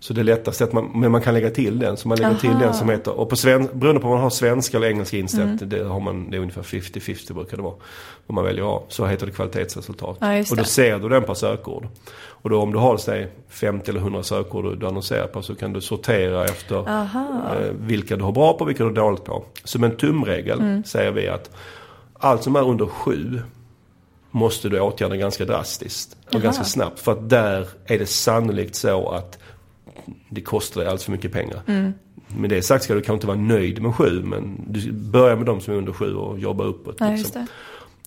Så 0.00 0.12
det 0.12 0.20
är 0.20 0.24
lättast 0.24 0.60
att 0.62 0.72
man, 0.72 0.90
men 0.94 1.12
man 1.12 1.20
kan 1.22 1.34
lägga 1.34 1.50
till 1.50 1.78
den. 1.78 1.96
Så 1.96 2.08
man 2.08 2.18
lägger 2.18 2.34
till 2.34 2.50
Aha. 2.50 2.58
den 2.60 2.74
som 2.74 2.88
heter, 2.88 3.12
och 3.20 3.28
på 3.30 3.36
sven, 3.36 3.68
beroende 3.72 4.00
på 4.00 4.06
om 4.08 4.12
man 4.14 4.22
har 4.22 4.30
svenska 4.30 4.76
eller 4.76 4.86
engelska 4.88 5.16
inställt, 5.16 5.62
Mm. 5.62 5.68
det, 5.68 5.84
har 5.84 6.00
man, 6.00 6.30
det 6.30 6.36
är 6.36 6.40
ungefär 6.40 6.62
50-50 6.62 7.32
brukar 7.34 7.56
det 7.56 7.62
vara. 7.62 7.74
Om 8.26 8.34
man 8.34 8.44
väljer 8.44 8.76
A, 8.76 8.82
så 8.88 9.06
heter 9.06 9.26
det 9.26 9.32
kvalitetsresultat. 9.32 10.16
Ja, 10.20 10.38
och 10.50 10.56
då 10.56 10.64
ser 10.64 10.98
du 10.98 11.08
den 11.08 11.22
per 11.22 11.34
sökord. 11.34 11.86
Och 12.20 12.50
då 12.50 12.60
om 12.60 12.72
du 12.72 12.78
har 12.78 12.96
säg 12.96 13.28
50 13.48 13.90
eller 13.90 14.00
100 14.00 14.22
sökord 14.22 14.78
du- 14.80 14.86
annonserar 14.86 15.26
på 15.26 15.42
så 15.42 15.54
kan 15.54 15.72
du 15.72 15.80
sortera 15.80 16.44
efter 16.44 16.76
eh, 16.78 17.72
vilka 17.80 18.16
du 18.16 18.24
har 18.24 18.32
bra 18.32 18.52
på 18.52 18.60
och 18.60 18.68
vilka 18.68 18.82
du 18.84 18.88
har 18.90 18.96
dåligt 18.96 19.24
på. 19.24 19.44
Som 19.64 19.84
en 19.84 19.96
tumregel 19.96 20.60
Mm. 20.60 20.84
säger 20.84 21.10
vi 21.12 21.28
att 21.28 21.50
allt 22.18 22.42
som 22.42 22.56
är 22.56 22.62
under 22.68 22.86
7 22.86 23.40
måste 24.30 24.68
du 24.68 24.80
åtgärda 24.80 25.16
ganska 25.16 25.44
drastiskt 25.44 26.16
och 26.26 26.34
Jaha. 26.34 26.42
ganska 26.42 26.64
snabbt. 26.64 27.00
För 27.00 27.12
att 27.12 27.28
där 27.30 27.68
är 27.84 27.98
det 27.98 28.06
sannolikt 28.06 28.74
så 28.74 29.08
att 29.10 29.38
det 30.28 30.40
kostar 30.40 30.80
dig 30.80 30.88
alldeles 30.88 31.04
för 31.04 31.12
mycket 31.12 31.32
pengar. 31.32 31.60
Mm. 31.66 31.92
Med 32.36 32.50
det 32.50 32.62
sagt 32.62 32.84
ska 32.84 32.94
du 32.94 33.00
kanske 33.00 33.14
inte 33.14 33.26
vara 33.26 33.36
nöjd 33.38 33.82
med 33.82 33.94
7 33.94 34.22
men 34.24 34.64
du 34.68 34.92
börjar 34.92 35.36
med 35.36 35.46
de 35.46 35.60
som 35.60 35.74
är 35.74 35.78
under 35.78 35.92
7 35.92 36.14
och 36.14 36.38
jobba 36.38 36.64
uppåt. 36.64 36.96
Ja, 36.98 37.10
liksom. 37.10 37.46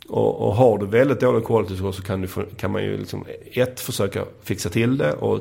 Och, 0.09 0.47
och 0.47 0.55
har 0.55 0.77
du 0.77 0.85
väldigt 0.85 1.19
dålig 1.19 1.45
quality 1.45 1.77
score 1.77 1.93
så 1.93 2.01
kan, 2.01 2.21
du, 2.21 2.27
kan 2.57 2.71
man 2.71 2.83
ju 2.83 2.97
liksom 2.97 3.25
ett 3.53 3.79
försöka 3.79 4.25
fixa 4.43 4.69
till 4.69 4.97
det 4.97 5.13
och 5.13 5.39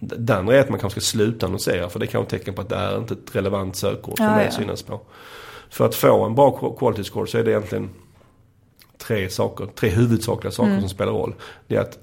det 0.00 0.34
andra 0.36 0.56
är 0.56 0.60
att 0.60 0.68
man 0.70 0.78
kanske 0.80 1.00
ska 1.00 1.06
sluta 1.16 1.46
annonsera 1.46 1.88
för 1.88 1.98
det 2.00 2.06
kan 2.06 2.18
vara 2.20 2.28
tecken 2.30 2.54
på 2.54 2.60
att 2.62 2.68
det 2.68 2.76
är 2.76 2.98
inte 2.98 3.14
ett 3.14 3.36
relevant 3.36 3.76
sökord 3.76 4.16
för 4.18 4.24
Ja, 4.24 4.36
mig 4.36 4.44
ja. 4.44 4.50
synas 4.50 4.82
på. 4.82 5.00
För 5.70 5.86
att 5.86 5.94
få 5.94 6.24
en 6.24 6.34
bra 6.34 6.58
qu- 6.60 6.78
quality 6.78 7.04
score 7.04 7.26
så 7.26 7.38
är 7.38 7.44
det 7.44 7.50
egentligen 7.50 7.90
tre 8.98 9.30
saker, 9.30 9.66
tre 9.74 9.88
huvudsakliga 9.88 10.50
saker 10.52 10.68
Mm. 10.70 10.80
som 10.80 10.88
spelar 10.90 11.12
roll. 11.12 11.34
Det 11.66 11.76
är 11.76 11.80
att 11.80 11.98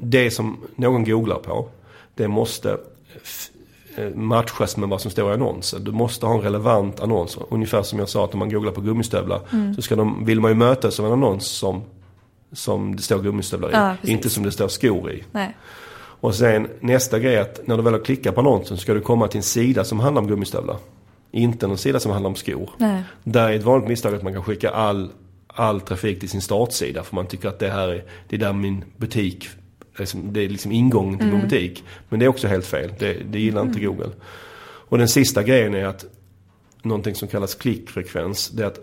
det 0.00 0.30
som 0.30 0.56
någon 0.76 1.04
googlar 1.04 1.36
på, 1.38 1.68
det 2.14 2.28
måste 2.28 2.78
eh, 3.96 4.14
matchas 4.14 4.76
med 4.76 4.88
vad 4.88 5.00
som 5.00 5.10
står 5.10 5.30
i 5.30 5.34
annonsen. 5.34 5.84
Du 5.84 5.92
måste 5.92 6.26
ha 6.26 6.34
en 6.34 6.40
relevant 6.40 7.00
annons. 7.00 7.38
Ungefär 7.48 7.82
som 7.82 7.98
jag 7.98 8.08
sa 8.08 8.24
att 8.24 8.32
om 8.32 8.38
man 8.38 8.50
googlar 8.50 8.72
på 8.72 8.80
gummistövlar 8.80 9.40
Mm. 9.52 9.74
så 9.74 9.82
ska 9.82 9.96
de, 9.96 10.24
vill 10.24 10.40
man 10.40 10.50
ju 10.50 10.54
mötas 10.54 11.00
av 11.00 11.06
en 11.06 11.12
annons 11.12 11.46
som, 11.46 11.82
som 12.52 12.96
det 12.96 13.02
står 13.02 13.18
gummistövlar 13.22 13.68
i. 13.68 13.72
Ja, 13.72 13.96
inte 14.02 14.30
som 14.30 14.42
det 14.42 14.50
står 14.52 14.68
skor 14.68 15.12
i. 15.12 15.24
Nej. 15.32 15.56
Och 16.22 16.34
sen 16.34 16.68
nästa 16.80 17.18
grej 17.18 17.34
är 17.34 17.40
att 17.40 17.66
när 17.66 17.76
du 17.76 17.82
väl 17.82 17.92
har 17.92 18.00
klickat 18.00 18.34
på 18.34 18.40
annonsen 18.40 18.76
så 18.76 18.80
ska 18.82 18.94
du 18.94 19.00
komma 19.00 19.28
till 19.28 19.36
en 19.38 19.42
sida 19.42 19.84
som 19.84 20.00
handlar 20.00 20.22
om 20.22 20.28
gummistövlar. 20.28 20.76
Inte 21.32 21.66
någon 21.66 21.78
sida 21.78 22.00
som 22.00 22.12
handlar 22.12 22.28
om 22.30 22.36
skor. 22.36 22.70
Nej. 22.76 23.02
Där 23.24 23.48
är 23.48 23.52
ett 23.56 23.62
vanligt 23.62 23.88
misstag 23.88 24.14
att 24.14 24.22
man 24.22 24.32
kan 24.32 24.42
skicka 24.44 24.70
all, 24.70 25.10
all 25.54 25.80
trafik 25.80 26.20
till 26.20 26.28
sin 26.28 26.42
startsida. 26.42 27.02
För 27.02 27.14
man 27.14 27.26
tycker 27.26 27.48
att 27.48 27.58
det 27.58 27.70
här 27.70 27.88
är, 27.88 28.04
det 28.28 28.36
är 28.36 28.40
där 28.40 28.52
min 28.52 28.84
butik, 28.96 29.48
liksom, 29.98 30.32
det 30.32 30.40
är 30.40 30.48
liksom 30.48 30.72
ingången 30.72 31.18
till 31.18 31.28
min 31.28 31.40
butik. 31.40 31.84
Men 32.08 32.20
det 32.20 32.26
är 32.26 32.28
också 32.28 32.48
helt 32.48 32.66
fel. 32.66 32.92
Det, 32.98 33.16
det 33.30 33.40
gillar 33.40 33.62
inte 33.62 33.80
Google. 33.80 34.10
Och 34.90 34.98
den 34.98 35.08
sista 35.08 35.42
grejen 35.42 35.74
är 35.74 35.84
att 35.84 36.04
någonting 36.82 37.14
som 37.14 37.28
kallas 37.28 37.54
klickfrekvens. 37.54 38.48
Det 38.48 38.62
är 38.62 38.66
att 38.66 38.78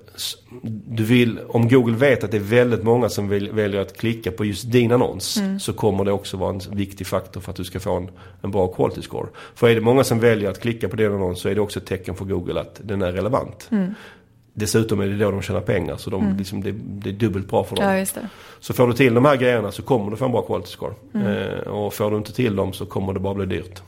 du 0.87 1.03
vill, 1.03 1.39
om 1.47 1.69
Google 1.69 1.95
vet 1.95 2.23
att 2.23 2.31
det 2.31 2.37
är 2.37 2.41
väldigt 2.41 2.83
många 2.83 3.09
som 3.09 3.29
väl, 3.29 3.51
väljer 3.51 3.81
att 3.81 3.97
klicka 3.97 4.31
på 4.31 4.45
just 4.45 4.71
din 4.71 4.91
annons. 4.91 5.39
Så 5.59 5.73
kommer 5.73 6.05
det 6.05 6.11
också 6.11 6.37
vara 6.37 6.49
en 6.49 6.61
viktig 6.71 7.07
faktor 7.07 7.41
för 7.41 7.51
att 7.51 7.55
du 7.55 7.63
ska 7.63 7.79
få 7.79 7.93
en, 7.93 8.09
en 8.41 8.51
bra 8.51 8.67
quality 8.67 9.01
score. 9.01 9.27
För 9.55 9.69
är 9.69 9.75
det 9.75 9.81
många 9.81 10.03
som 10.03 10.19
väljer 10.19 10.49
att 10.49 10.59
klicka 10.61 10.89
på 10.89 10.95
din 10.95 11.11
annons 11.11 11.41
så 11.41 11.49
är 11.49 11.55
det 11.55 11.61
också 11.61 11.79
ett 11.79 11.85
tecken 11.85 12.15
för 12.15 12.25
Google 12.25 12.61
att 12.61 12.81
den 12.83 13.01
är 13.01 13.11
relevant. 13.11 13.69
Dessutom 14.59 14.99
är 14.99 15.07
det 15.07 15.17
då 15.17 15.31
de 15.31 15.41
tjänar 15.41 15.61
pengar 15.61 15.97
så 15.97 16.09
de, 16.09 16.35
liksom, 16.37 16.63
det, 16.63 16.71
det 16.71 17.09
är 17.09 17.13
dubbelt 17.13 17.47
bra 17.49 17.63
för 17.63 17.75
dem. 17.75 18.05
Ja. 18.15 18.21
Så 18.59 18.73
får 18.73 18.87
du 18.87 18.93
till 18.93 19.13
de 19.13 19.25
här 19.25 19.35
grejerna 19.35 19.71
så 19.71 19.81
kommer 19.81 20.11
du 20.11 20.17
få 20.17 20.25
en 20.25 20.31
bra 20.31 20.41
quality 20.41 20.69
score. 20.69 20.93
Eh, 21.13 21.67
och 21.67 21.93
får 21.93 22.11
du 22.11 22.17
inte 22.17 22.33
till 22.33 22.55
dem 22.55 22.73
så 22.73 22.85
kommer 22.85 23.13
det 23.13 23.19
bara 23.19 23.33
bli 23.33 23.45
dyrt. 23.45 23.81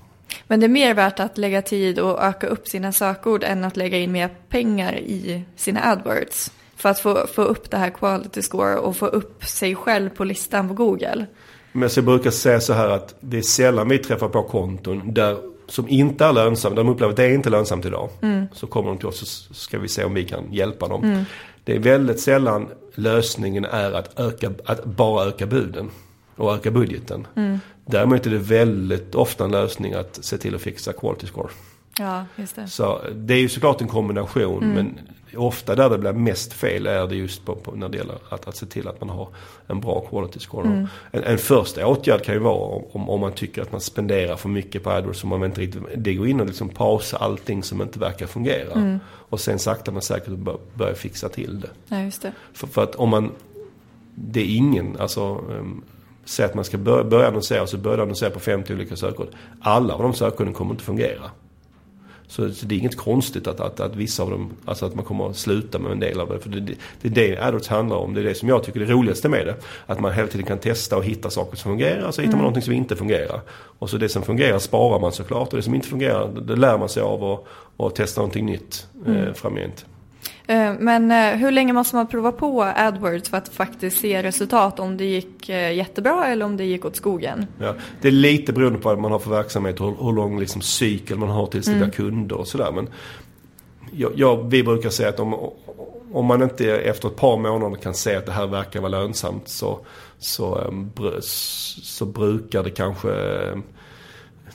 Men 0.48 0.60
det 0.60 0.66
är 0.66 0.70
mer 0.70 0.94
värt 0.94 1.20
att 1.20 1.38
lägga 1.38 1.62
tid 1.62 2.00
och 2.00 2.24
öka 2.24 2.48
upp 2.48 2.68
sina 2.68 2.92
sökord 2.92 3.44
än 3.44 3.64
att 3.64 3.78
lägga 3.78 3.98
in 3.98 4.12
mer 4.12 4.30
pengar 4.50 4.96
i 4.96 5.44
sina 5.56 5.92
AdWords. 5.92 6.52
För 6.76 6.90
att 6.90 7.00
få, 7.00 7.28
få 7.34 7.42
upp 7.42 7.72
det 7.72 7.78
här 7.78 7.90
quality 7.90 8.42
score 8.42 8.76
och 8.76 8.98
få 8.98 9.06
upp 9.06 9.46
sig 9.46 9.76
själv 9.76 10.10
på 10.10 10.24
listan 10.24 10.68
på 10.68 10.74
Google. 10.74 11.26
Men 11.72 11.90
jag 11.96 12.06
brukar 12.06 12.32
säga 12.32 12.60
så 12.60 12.74
här 12.74 12.90
att 12.90 13.16
det 13.20 13.38
är 13.38 13.42
sällan 13.42 13.90
vi 13.90 13.98
träffar 13.98 14.30
på 14.30 14.44
konton 14.44 15.14
där, 15.14 15.38
som 15.70 15.90
inte 15.90 16.26
är 16.26 16.34
lönsamma. 16.34 16.76
Där 16.76 16.84
de 16.84 16.90
upplever 16.90 17.12
att 17.12 17.18
det 17.18 17.24
är 17.26 17.34
inte 17.34 17.50
lönsamt 17.50 17.86
idag. 17.86 18.10
Så 18.54 18.68
kommer 18.68 18.90
de 18.90 18.98
till 18.98 19.08
oss 19.08 19.22
och 19.22 19.28
så 19.28 19.54
ska 19.54 19.80
vi 19.80 19.88
se 19.88 20.04
om 20.04 20.14
vi 20.14 20.24
kan 20.24 20.54
hjälpa 20.54 20.88
dem. 20.88 21.26
Det 21.64 21.76
är 21.76 21.80
väldigt 21.80 22.20
sällan 22.20 22.68
lösningen 22.96 23.66
är 23.66 23.92
att, 23.92 24.20
öka, 24.20 24.52
att 24.66 24.86
bara 24.86 25.26
öka 25.26 25.46
buden 25.46 25.90
och 26.36 26.54
öka 26.54 26.72
budgeten. 26.72 27.28
Däremot 27.86 28.26
är 28.26 28.30
det 28.30 28.38
väldigt 28.38 29.16
ofta 29.16 29.46
en 29.46 29.52
lösning 29.52 29.94
att 29.94 30.20
se 30.22 30.38
till 30.38 30.56
att 30.56 30.62
fixa 30.62 30.94
quality 30.94 31.28
score. 31.28 31.50
Ja, 32.00 32.26
just 32.36 32.56
det. 32.56 32.68
Så 32.68 33.02
det 33.16 33.34
är 33.34 33.40
ju 33.40 33.50
såklart 33.50 33.82
en 33.82 33.88
kombination 33.88 34.74
men 34.74 35.00
ofta 35.38 35.76
där 35.76 35.90
det 35.90 35.98
blir 35.98 36.14
mest 36.14 36.54
fel 36.54 36.88
är 36.88 37.08
det 37.08 37.16
just 37.16 37.46
på, 37.46 37.56
på 37.56 37.72
när 37.72 37.90
det 37.90 37.98
gäller 37.98 38.16
att, 38.30 38.48
att 38.48 38.56
se 38.56 38.66
till 38.66 38.88
att 38.88 39.02
man 39.02 39.10
har 39.10 39.28
en 39.68 39.80
bra 39.80 40.02
quality 40.02 40.40
score. 40.40 40.88
En, 41.12 41.24
en 41.24 41.38
första 41.38 41.88
åtgärd 41.88 42.24
kan 42.24 42.36
ju 42.36 42.40
vara 42.40 42.84
om, 42.92 43.10
om 43.10 43.20
man 43.20 43.32
tycker 43.32 43.62
att 43.62 43.72
man 43.72 43.82
spenderar 43.82 44.36
för 44.36 44.50
mycket 44.50 44.84
på 44.84 44.90
AdWords 44.90 45.24
och 45.24 45.30
man 45.30 45.44
inte 45.44 45.62
riktigt, 45.62 45.84
det 45.96 46.14
går 46.14 46.28
in 46.28 46.40
och 46.40 46.46
liksom 46.46 46.70
pausa 46.70 47.18
allting 47.18 47.64
som 47.64 47.82
inte 47.82 48.00
verkar 48.00 48.28
fungera. 48.28 49.00
Och 49.06 49.40
sen 49.40 49.60
sakta 49.60 49.92
men 49.92 50.02
säkert 50.02 50.34
bör, 50.34 50.58
börja 50.74 50.96
fixa 50.96 51.30
till 51.30 51.60
det. 51.60 51.70
Ja, 51.88 52.02
just 52.02 52.22
det. 52.22 52.32
För, 52.54 52.68
för 52.68 52.84
att 52.84 52.96
om 52.96 53.10
man, 53.10 53.32
det 54.16 54.40
är 54.42 54.56
ingen, 54.56 54.98
alltså 55.00 55.36
um, 55.36 55.84
Säg 56.26 56.46
att 56.46 56.54
man 56.56 56.64
ska 56.64 56.78
börja, 56.78 57.04
börja 57.04 57.28
annonsera 57.28 57.68
så 57.68 57.78
börjar 57.78 57.98
annonsera 57.98 58.30
på 58.30 58.40
50 58.40 58.74
olika 58.74 58.96
sökord. 58.96 59.28
Alla 59.62 59.94
av 59.94 60.04
de 60.04 60.14
sökorden 60.14 60.54
kommer 60.54 60.72
inte 60.72 60.84
fungera. 60.84 61.32
Så, 62.30 62.54
så 62.54 62.66
det 62.66 62.76
är 62.76 62.80
inget 62.80 62.98
konstigt 62.98 63.48
att, 63.48 63.60
att, 63.60 63.80
att 63.80 63.96
vissa 63.96 64.24
av 64.24 64.30
dem, 64.30 64.52
alltså 64.66 64.86
att 64.86 64.96
man 64.96 65.06
kommer 65.06 65.30
att 65.30 65.38
sluta 65.38 65.80
med 65.80 65.92
en 65.92 66.00
del 66.00 66.20
av 66.20 66.30
det. 66.30 66.40
För 66.40 66.50
det, 66.50 66.60
det, 66.60 66.76
det 67.02 67.08
är 67.08 67.30
det 67.30 67.44
AdWords 67.44 67.68
handlar 67.68 67.98
om. 67.98 68.14
Det 68.14 68.22
är 68.22 68.24
det 68.24 68.36
som 68.36 68.50
jag 68.50 68.64
tycker 68.64 68.82
är 68.82 68.86
det 68.86 68.94
roligaste 68.94 69.30
med 69.30 69.48
det. 69.48 69.56
Att 69.86 70.00
man 70.00 70.14
hela 70.14 70.28
tiden 70.28 70.46
kan 70.46 70.58
testa 70.58 70.98
och 70.98 71.04
hitta 71.04 71.30
saker 71.30 71.58
som 71.58 71.72
fungerar. 71.72 72.12
Så 72.12 72.22
hittar 72.22 72.34
man 72.34 72.42
någonting 72.42 72.64
som 72.64 72.74
inte 72.74 72.96
fungerar. 72.96 73.42
Och 73.52 73.90
så 73.90 73.98
det 73.98 74.10
som 74.10 74.24
fungerar 74.24 74.60
sparar 74.60 75.00
man 75.00 75.12
såklart. 75.12 75.50
Och 75.50 75.56
det 75.56 75.64
som 75.64 75.76
inte 75.76 75.88
fungerar, 75.88 76.28
det, 76.42 76.56
lär 76.56 76.78
man 76.78 76.90
sig 76.90 77.04
av 77.04 77.24
och, 77.24 77.48
och 77.78 77.96
testa 77.96 78.22
någonting 78.22 78.46
nytt 78.46 78.88
eh, 79.08 79.34
framgent. 79.34 79.86
Eh, 80.50 80.74
Men 80.80 81.12
eh, 81.12 81.40
hur 81.40 81.52
länge 81.52 81.74
måste 81.74 81.96
man 81.96 82.08
prova 82.08 82.32
på 82.32 82.64
AdWords 82.64 83.30
för 83.30 83.38
att 83.38 83.50
faktiskt 83.50 84.00
se 84.00 84.24
resultat? 84.24 84.80
Om 84.80 84.98
det 84.98 85.06
gick 85.06 85.50
eh, 85.50 85.74
jättebra 85.74 86.28
eller 86.28 86.46
om 86.46 86.58
det 86.58 86.64
gick 86.64 86.86
åt 86.86 86.96
skogen? 86.96 87.46
Ja, 87.60 87.76
det 88.02 88.08
är 88.08 88.12
lite 88.12 88.54
beroende 88.54 88.80
på 88.80 88.90
vad 88.90 89.00
man 89.00 89.12
har 89.12 89.20
för 89.20 89.30
verksamhet 89.30 89.82
och 89.82 90.06
hur, 90.06 90.14
lång 90.14 90.40
liksom, 90.40 90.62
cykel 90.62 91.18
man 91.18 91.30
har 91.30 91.48
tills 91.48 91.66
det 91.66 91.76
blir 91.76 91.90
kunder 91.90 92.36
och 92.36 92.48
sådär. 92.48 92.72
Men 92.72 92.90
jag, 93.92 94.12
jag, 94.16 94.50
vi 94.50 94.64
brukar 94.64 94.90
säga 94.90 95.10
att 95.10 95.20
om, 95.20 95.36
om 96.14 96.26
man 96.26 96.44
inte 96.44 96.78
efter 96.78 97.08
ett 97.08 97.16
par 97.16 97.38
månader 97.38 97.76
kan 97.76 97.94
se 97.94 98.16
att 98.16 98.26
det 98.26 98.32
här 98.32 98.48
verkar 98.48 98.80
vara 98.80 98.90
lönsamt 98.90 99.48
så, 99.50 99.80
så, 100.20 100.74
så 101.82 102.06
brukar 102.06 102.64
det 102.64 102.72
kanske 102.72 103.10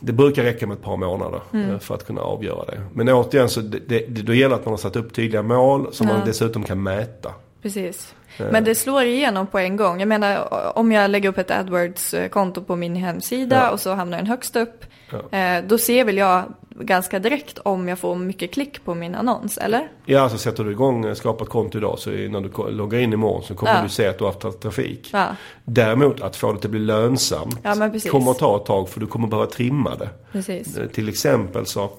det 0.04 0.12
brukar 0.12 0.42
räcka 0.42 0.66
med 0.66 0.74
ett 0.74 0.82
par 0.82 0.96
månader 0.96 1.40
mm. 1.52 1.80
för 1.80 1.94
att 1.94 2.06
kunna 2.06 2.20
avgöra 2.20 2.64
det. 2.64 2.80
Men 2.92 3.08
återigen 3.08 3.48
så 3.48 3.60
det, 3.60 3.78
det, 3.88 4.22
då 4.22 4.34
gäller 4.34 4.54
att 4.54 4.64
man 4.64 4.72
har 4.72 4.78
satt 4.78 4.96
upp 4.96 5.14
tydliga 5.14 5.42
mål 5.42 5.92
som 5.92 6.08
ja. 6.08 6.14
man 6.16 6.26
dessutom 6.26 6.64
kan 6.64 6.82
mäta. 6.82 7.32
Precis. 7.62 8.14
Men 8.36 8.64
det 8.64 8.74
slår 8.74 9.02
igenom 9.02 9.46
på 9.46 9.58
en 9.58 9.76
gång. 9.76 10.00
Jag 10.00 10.08
menar 10.08 10.48
om 10.78 10.92
jag 10.92 11.10
lägger 11.10 11.28
upp 11.28 11.38
ett 11.38 11.50
AdWords-konto 11.50 12.64
på 12.64 12.76
min 12.76 12.96
hemsida 12.96 13.56
ja. 13.56 13.70
och 13.70 13.80
så 13.80 13.94
hamnar 13.94 14.18
den 14.18 14.26
högst 14.26 14.56
upp. 14.56 14.84
Ja. 15.10 15.38
Eh, 15.38 15.64
då 15.66 15.78
ser 15.78 16.04
väl 16.04 16.16
jag 16.16 16.44
ganska 16.80 17.18
direkt 17.18 17.58
om 17.58 17.88
jag 17.88 17.98
får 17.98 18.16
mycket 18.16 18.52
klick 18.52 18.84
på 18.84 18.94
min 18.94 19.14
annons, 19.14 19.58
eller? 19.58 19.88
Ja, 20.04 20.20
alltså 20.20 20.38
sätter 20.38 20.64
du 20.64 20.70
igång 20.70 21.04
eh, 21.04 21.14
skapa 21.14 21.44
ett 21.44 21.50
konto 21.50 21.78
idag 21.78 21.98
så 21.98 22.10
när 22.10 22.40
du 22.40 22.70
loggar 22.70 22.98
in 22.98 23.12
imorgon 23.12 23.42
så 23.42 23.54
kommer 23.54 23.74
ja. 23.74 23.82
du 23.82 23.88
se 23.88 24.06
att 24.06 24.18
du 24.18 24.24
har 24.24 24.32
haft 24.32 24.60
trafik. 24.60 25.10
Ja. 25.12 25.26
Däremot 25.64 26.20
att 26.20 26.36
få 26.36 26.52
det 26.52 26.64
att 26.64 26.70
bli 26.70 26.80
lönsamt 26.80 27.58
ja, 27.62 27.90
kommer 28.10 28.30
att 28.30 28.38
ta 28.38 28.56
ett 28.56 28.66
tag 28.66 28.88
för 28.88 29.00
du 29.00 29.06
kommer 29.06 29.28
behöva 29.28 29.50
trimma 29.50 29.96
det. 29.96 30.08
Precis. 30.32 30.76
Eh, 30.76 30.86
till 30.86 31.08
exempel 31.08 31.66
så 31.66 31.90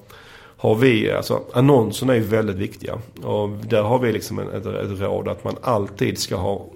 har 0.56 0.74
vi, 0.74 1.12
alltså 1.12 1.42
annonserna 1.52 2.12
är 2.12 2.16
ju 2.16 2.22
väldigt 2.22 2.56
viktiga. 2.56 2.98
Och 3.22 3.48
där 3.48 3.82
har 3.82 3.98
vi 3.98 4.12
liksom 4.12 4.38
ett, 4.38 4.66
ett 4.66 5.00
råd 5.00 5.28
att 5.28 5.44
man 5.44 5.56
alltid 5.62 6.18
ska 6.18 6.36
ha 6.36 6.66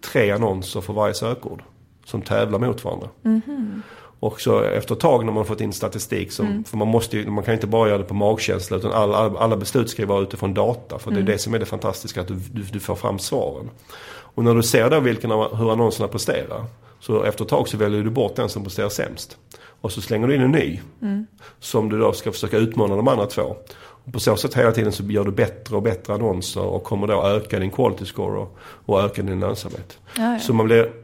tre 0.00 0.30
annonser 0.30 0.80
för 0.80 0.92
varje 0.92 1.14
sökord. 1.14 1.62
Som 2.04 2.22
tävlar 2.22 2.58
mot 2.58 2.84
varandra. 2.84 3.08
Mm 3.24 3.40
-hmm. 3.46 3.80
Och 4.24 4.40
så 4.40 4.60
efter 4.60 4.94
ett 4.94 5.00
tag 5.00 5.24
när 5.24 5.32
man 5.32 5.44
fått 5.44 5.60
in 5.60 5.72
statistik, 5.72 6.32
som, 6.32 6.46
mm. 6.46 6.64
för 6.64 6.76
man, 6.76 6.88
måste 6.88 7.16
ju, 7.16 7.30
man 7.30 7.44
kan 7.44 7.54
inte 7.54 7.66
bara 7.66 7.88
göra 7.88 7.98
det 7.98 8.04
på 8.04 8.14
magkänsla 8.14 8.76
utan 8.76 8.92
alla, 8.92 9.18
alla 9.18 9.56
beslut 9.56 9.90
ska 9.90 10.02
ju 10.02 10.08
vara 10.08 10.22
utifrån 10.22 10.54
data. 10.54 10.98
För 10.98 11.10
mm. 11.10 11.24
det 11.24 11.30
är 11.30 11.34
det 11.34 11.38
som 11.38 11.54
är 11.54 11.58
det 11.58 11.66
fantastiska, 11.66 12.20
att 12.20 12.28
du, 12.28 12.34
du, 12.34 12.62
du, 12.62 12.80
får 12.80 12.94
fram 12.94 13.18
svaren. 13.18 13.70
Och 14.06 14.44
när 14.44 14.54
du 14.54 14.62
ser 14.62 14.90
då 14.90 15.00
vilken, 15.00 15.30
hur 15.30 15.72
annonserna 15.72 16.08
presterar. 16.08 16.64
Så 17.00 17.22
efter 17.22 17.44
ett 17.44 17.50
tag 17.50 17.68
så 17.68 17.76
väljer 17.76 18.02
du 18.02 18.10
bort 18.10 18.36
den 18.36 18.48
som 18.48 18.64
presterar 18.64 18.88
sämst. 18.88 19.36
Och 19.80 19.92
så 19.92 20.00
slänger 20.00 20.28
du 20.28 20.34
in 20.34 20.42
en 20.42 20.50
ny. 20.50 20.80
Mm. 21.02 21.26
Som 21.60 21.88
du 21.88 21.98
då 21.98 22.12
ska 22.12 22.32
försöka 22.32 22.56
utmana 22.56 22.96
de 22.96 23.08
andra 23.08 23.26
två. 23.26 23.56
Och 23.76 24.12
på 24.12 24.20
så 24.20 24.36
sätt 24.36 24.54
hela 24.54 24.72
tiden 24.72 24.92
så 24.92 25.02
gör 25.02 25.24
du 25.24 25.32
bättre 25.32 25.76
och 25.76 25.82
bättre 25.82 26.14
annonser 26.14 26.62
och 26.62 26.84
kommer 26.84 27.06
då 27.06 27.22
öka 27.22 27.58
din 27.58 27.70
quality 27.70 28.04
score 28.04 28.38
och, 28.38 28.58
och 28.60 29.02
öka 29.02 29.22
din 29.22 29.40
lönsamhet. 29.40 29.98
Ja, 30.16 30.32
ja. 30.32 30.38
Så 30.38 30.52
man 30.54 30.66
blir 30.66 31.03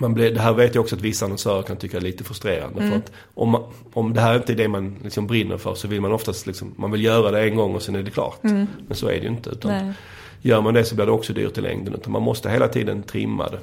man 0.00 0.14
blir, 0.14 0.30
det 0.30 0.40
här 0.40 0.52
vet 0.52 0.74
jag 0.74 0.82
också 0.82 0.96
att 0.96 1.02
vissa 1.02 1.24
annonsörer 1.24 1.62
kan 1.62 1.76
tycka 1.76 1.96
är 1.96 2.00
lite 2.00 2.24
frustrerande. 2.24 2.80
Mm. 2.80 2.90
För 2.90 2.98
att 2.98 3.12
om, 3.34 3.50
man, 3.50 3.62
om 3.92 4.14
det 4.14 4.20
här 4.20 4.36
inte 4.36 4.52
är 4.52 4.56
det 4.56 4.68
man 4.68 4.96
liksom 5.02 5.26
brinner 5.26 5.56
för 5.56 5.74
så 5.74 5.88
vill 5.88 6.00
man 6.00 6.12
oftast 6.12 6.46
liksom, 6.46 6.74
man 6.76 6.90
vill 6.90 7.04
göra 7.04 7.30
det 7.30 7.42
en 7.42 7.56
gång 7.56 7.74
och 7.74 7.82
sen 7.82 7.94
är 7.94 8.02
det 8.02 8.10
klart. 8.10 8.44
Mm. 8.44 8.66
Men 8.86 8.96
så 8.96 9.06
är 9.08 9.14
det 9.14 9.22
ju 9.22 9.28
inte. 9.28 9.50
Utan 9.50 9.94
gör 10.40 10.60
man 10.60 10.74
det 10.74 10.84
så 10.84 10.94
blir 10.94 11.06
det 11.06 11.12
också 11.12 11.32
dyrt 11.32 11.58
i 11.58 11.60
längden. 11.60 11.94
Utan 11.94 12.12
man 12.12 12.22
måste 12.22 12.50
hela 12.50 12.68
tiden 12.68 13.02
trimma 13.02 13.48
det. 13.48 13.58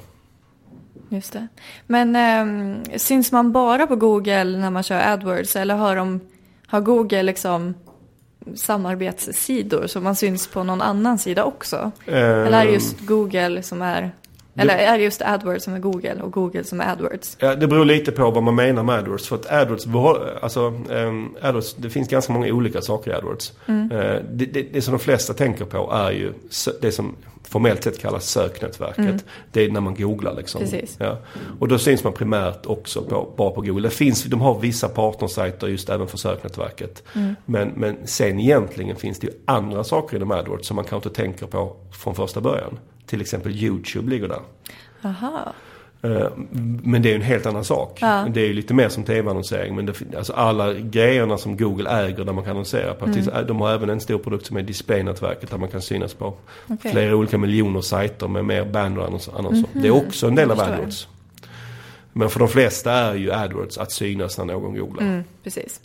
Just 1.08 1.32
det. 1.32 1.48
Men 1.86 2.16
eh, 2.16 2.96
syns 2.98 3.32
man 3.32 3.52
bara 3.52 3.86
på 3.86 3.96
Google 3.96 4.44
när 4.44 4.70
man 4.70 4.82
kör 4.82 5.12
AdWords 5.12 5.56
eller 5.56 5.74
har, 5.74 5.96
de, 5.96 6.20
har 6.66 6.80
Google 6.80 7.22
liksom 7.22 7.74
samarbetssidor 8.54 9.86
så 9.86 10.00
man 10.00 10.16
syns 10.16 10.46
på 10.46 10.64
någon 10.64 10.80
annan 10.80 11.18
sida 11.18 11.44
också? 11.44 11.92
Um, 12.06 12.14
eller 12.14 12.60
är 12.60 12.66
det 12.66 12.72
just 12.72 13.00
Google 13.00 13.62
som 13.62 13.82
är 13.82 14.12
eller 14.54 14.76
är 14.78 14.98
det 14.98 15.04
just 15.04 15.22
AdWords 15.22 15.64
som 15.64 15.74
är 15.74 15.78
Google 15.78 16.22
och 16.22 16.32
Google 16.32 16.64
som 16.64 16.80
är 16.80 16.92
AdWords? 16.92 17.36
Ja, 17.40 17.54
det 17.54 17.66
beror 17.66 17.84
lite 17.84 18.12
på 18.12 18.30
vad 18.30 18.42
man 18.42 18.54
menar 18.54 18.82
med 18.82 18.94
AdWords. 18.94 19.28
För 19.28 19.36
att 19.36 19.52
AdWords, 19.52 19.86
alltså, 20.42 20.66
um, 20.88 21.36
AdWords 21.40 21.74
det 21.74 21.90
finns 21.90 22.08
ganska 22.08 22.32
många 22.32 22.52
olika 22.52 22.82
saker 22.82 23.10
i 23.10 23.14
AdWords. 23.14 23.52
Mm. 23.66 23.92
Uh, 23.92 24.22
det, 24.30 24.46
det, 24.46 24.62
det, 24.72 24.82
som 24.82 24.92
de 24.92 24.98
flesta 24.98 25.34
tänker 25.34 25.64
på 25.64 25.92
är 25.92 26.10
ju 26.10 26.32
det 26.80 26.92
som 26.92 27.16
formellt 27.50 27.84
sett 27.84 27.98
kallas 27.98 28.30
söknätverket. 28.30 28.98
Mm. 28.98 29.18
Det 29.52 29.64
är 29.64 29.70
när 29.70 29.80
man 29.80 29.94
googlar 29.94 30.34
liksom. 30.34 30.62
Ja. 30.98 31.18
Och 31.58 31.68
då 31.68 31.78
syns 31.78 32.04
man 32.04 32.12
primärt 32.12 32.66
också 32.66 33.02
på, 33.02 33.32
bara 33.36 33.50
på 33.50 33.60
Google. 33.60 33.88
Det 33.88 33.94
finns, 33.94 34.24
de 34.24 34.40
har 34.40 34.60
vissa 34.60 34.88
partnersajter 34.88 35.66
just 35.66 35.88
även 35.88 36.06
för 36.06 36.18
söknätverket. 36.18 37.02
Mm. 37.14 37.36
Men, 37.44 37.68
men 37.68 37.96
sen 38.04 38.40
egentligen 38.40 38.96
finns 38.96 39.18
det 39.18 39.26
ju 39.26 39.32
andra 39.44 39.84
saker 39.84 40.16
inom 40.16 40.30
AdWords 40.30 40.68
som 40.68 40.76
man 40.76 40.84
kanske 40.84 41.08
inte 41.08 41.22
tänker 41.22 41.46
på 41.46 41.76
från 41.92 42.14
första 42.14 42.40
början. 42.40 42.78
Till 43.10 43.20
exempel 43.20 43.52
YouTube 43.52 44.10
ligger 44.10 44.28
där. 44.28 44.40
Aha. 45.02 45.52
Eh, 46.02 46.28
men 46.82 47.02
det 47.02 47.08
är 47.08 47.10
ju 47.10 47.16
en 47.16 47.22
helt 47.22 47.46
annan 47.46 47.64
sak. 47.64 47.98
Ja. 48.00 48.26
Det 48.30 48.40
är 48.40 48.46
ju 48.46 48.52
lite 48.52 48.74
mer 48.74 48.88
som 48.88 49.04
tv-annonsering. 49.04 49.76
Men 49.76 49.86
det, 49.86 49.92
alltså 50.16 50.32
alla 50.32 50.74
grejerna 50.74 51.38
som 51.38 51.56
Google 51.56 51.90
äger 51.90 52.24
där 52.24 52.32
man 52.32 52.44
kan 52.44 52.50
annonsera 52.50 52.94
på. 52.94 53.04
Mm. 53.04 53.46
De 53.46 53.60
har 53.60 53.74
även 53.74 53.90
en 53.90 54.00
stor 54.00 54.18
produkt 54.18 54.46
som 54.46 54.56
är 54.56 54.62
Displaynätverket 54.62 55.50
där 55.50 55.58
man 55.58 55.68
kan 55.68 55.82
synas 55.82 56.14
på 56.14 56.34
okay. 56.68 56.92
flera 56.92 57.16
olika 57.16 57.38
miljoner 57.38 57.80
sajter 57.80 58.28
med 58.28 58.44
mer 58.44 58.64
bannerannonser. 58.64 59.38
Mm 59.38 59.52
-hmm. 59.52 59.66
Det 59.72 59.88
är 59.88 60.06
också 60.06 60.26
en 60.26 60.34
del 60.34 60.50
av 60.50 60.60
AdWords. 60.60 61.08
Men 62.12 62.30
för 62.30 62.38
de 62.38 62.48
flesta 62.48 62.92
är 62.92 63.14
ju 63.14 63.32
AdWords 63.32 63.78
att 63.78 63.92
synas 63.92 64.38
när 64.38 64.44
någon 64.44 64.78
googlar. 64.78 65.02
Mm, 65.02 65.24
precis. 65.44 65.80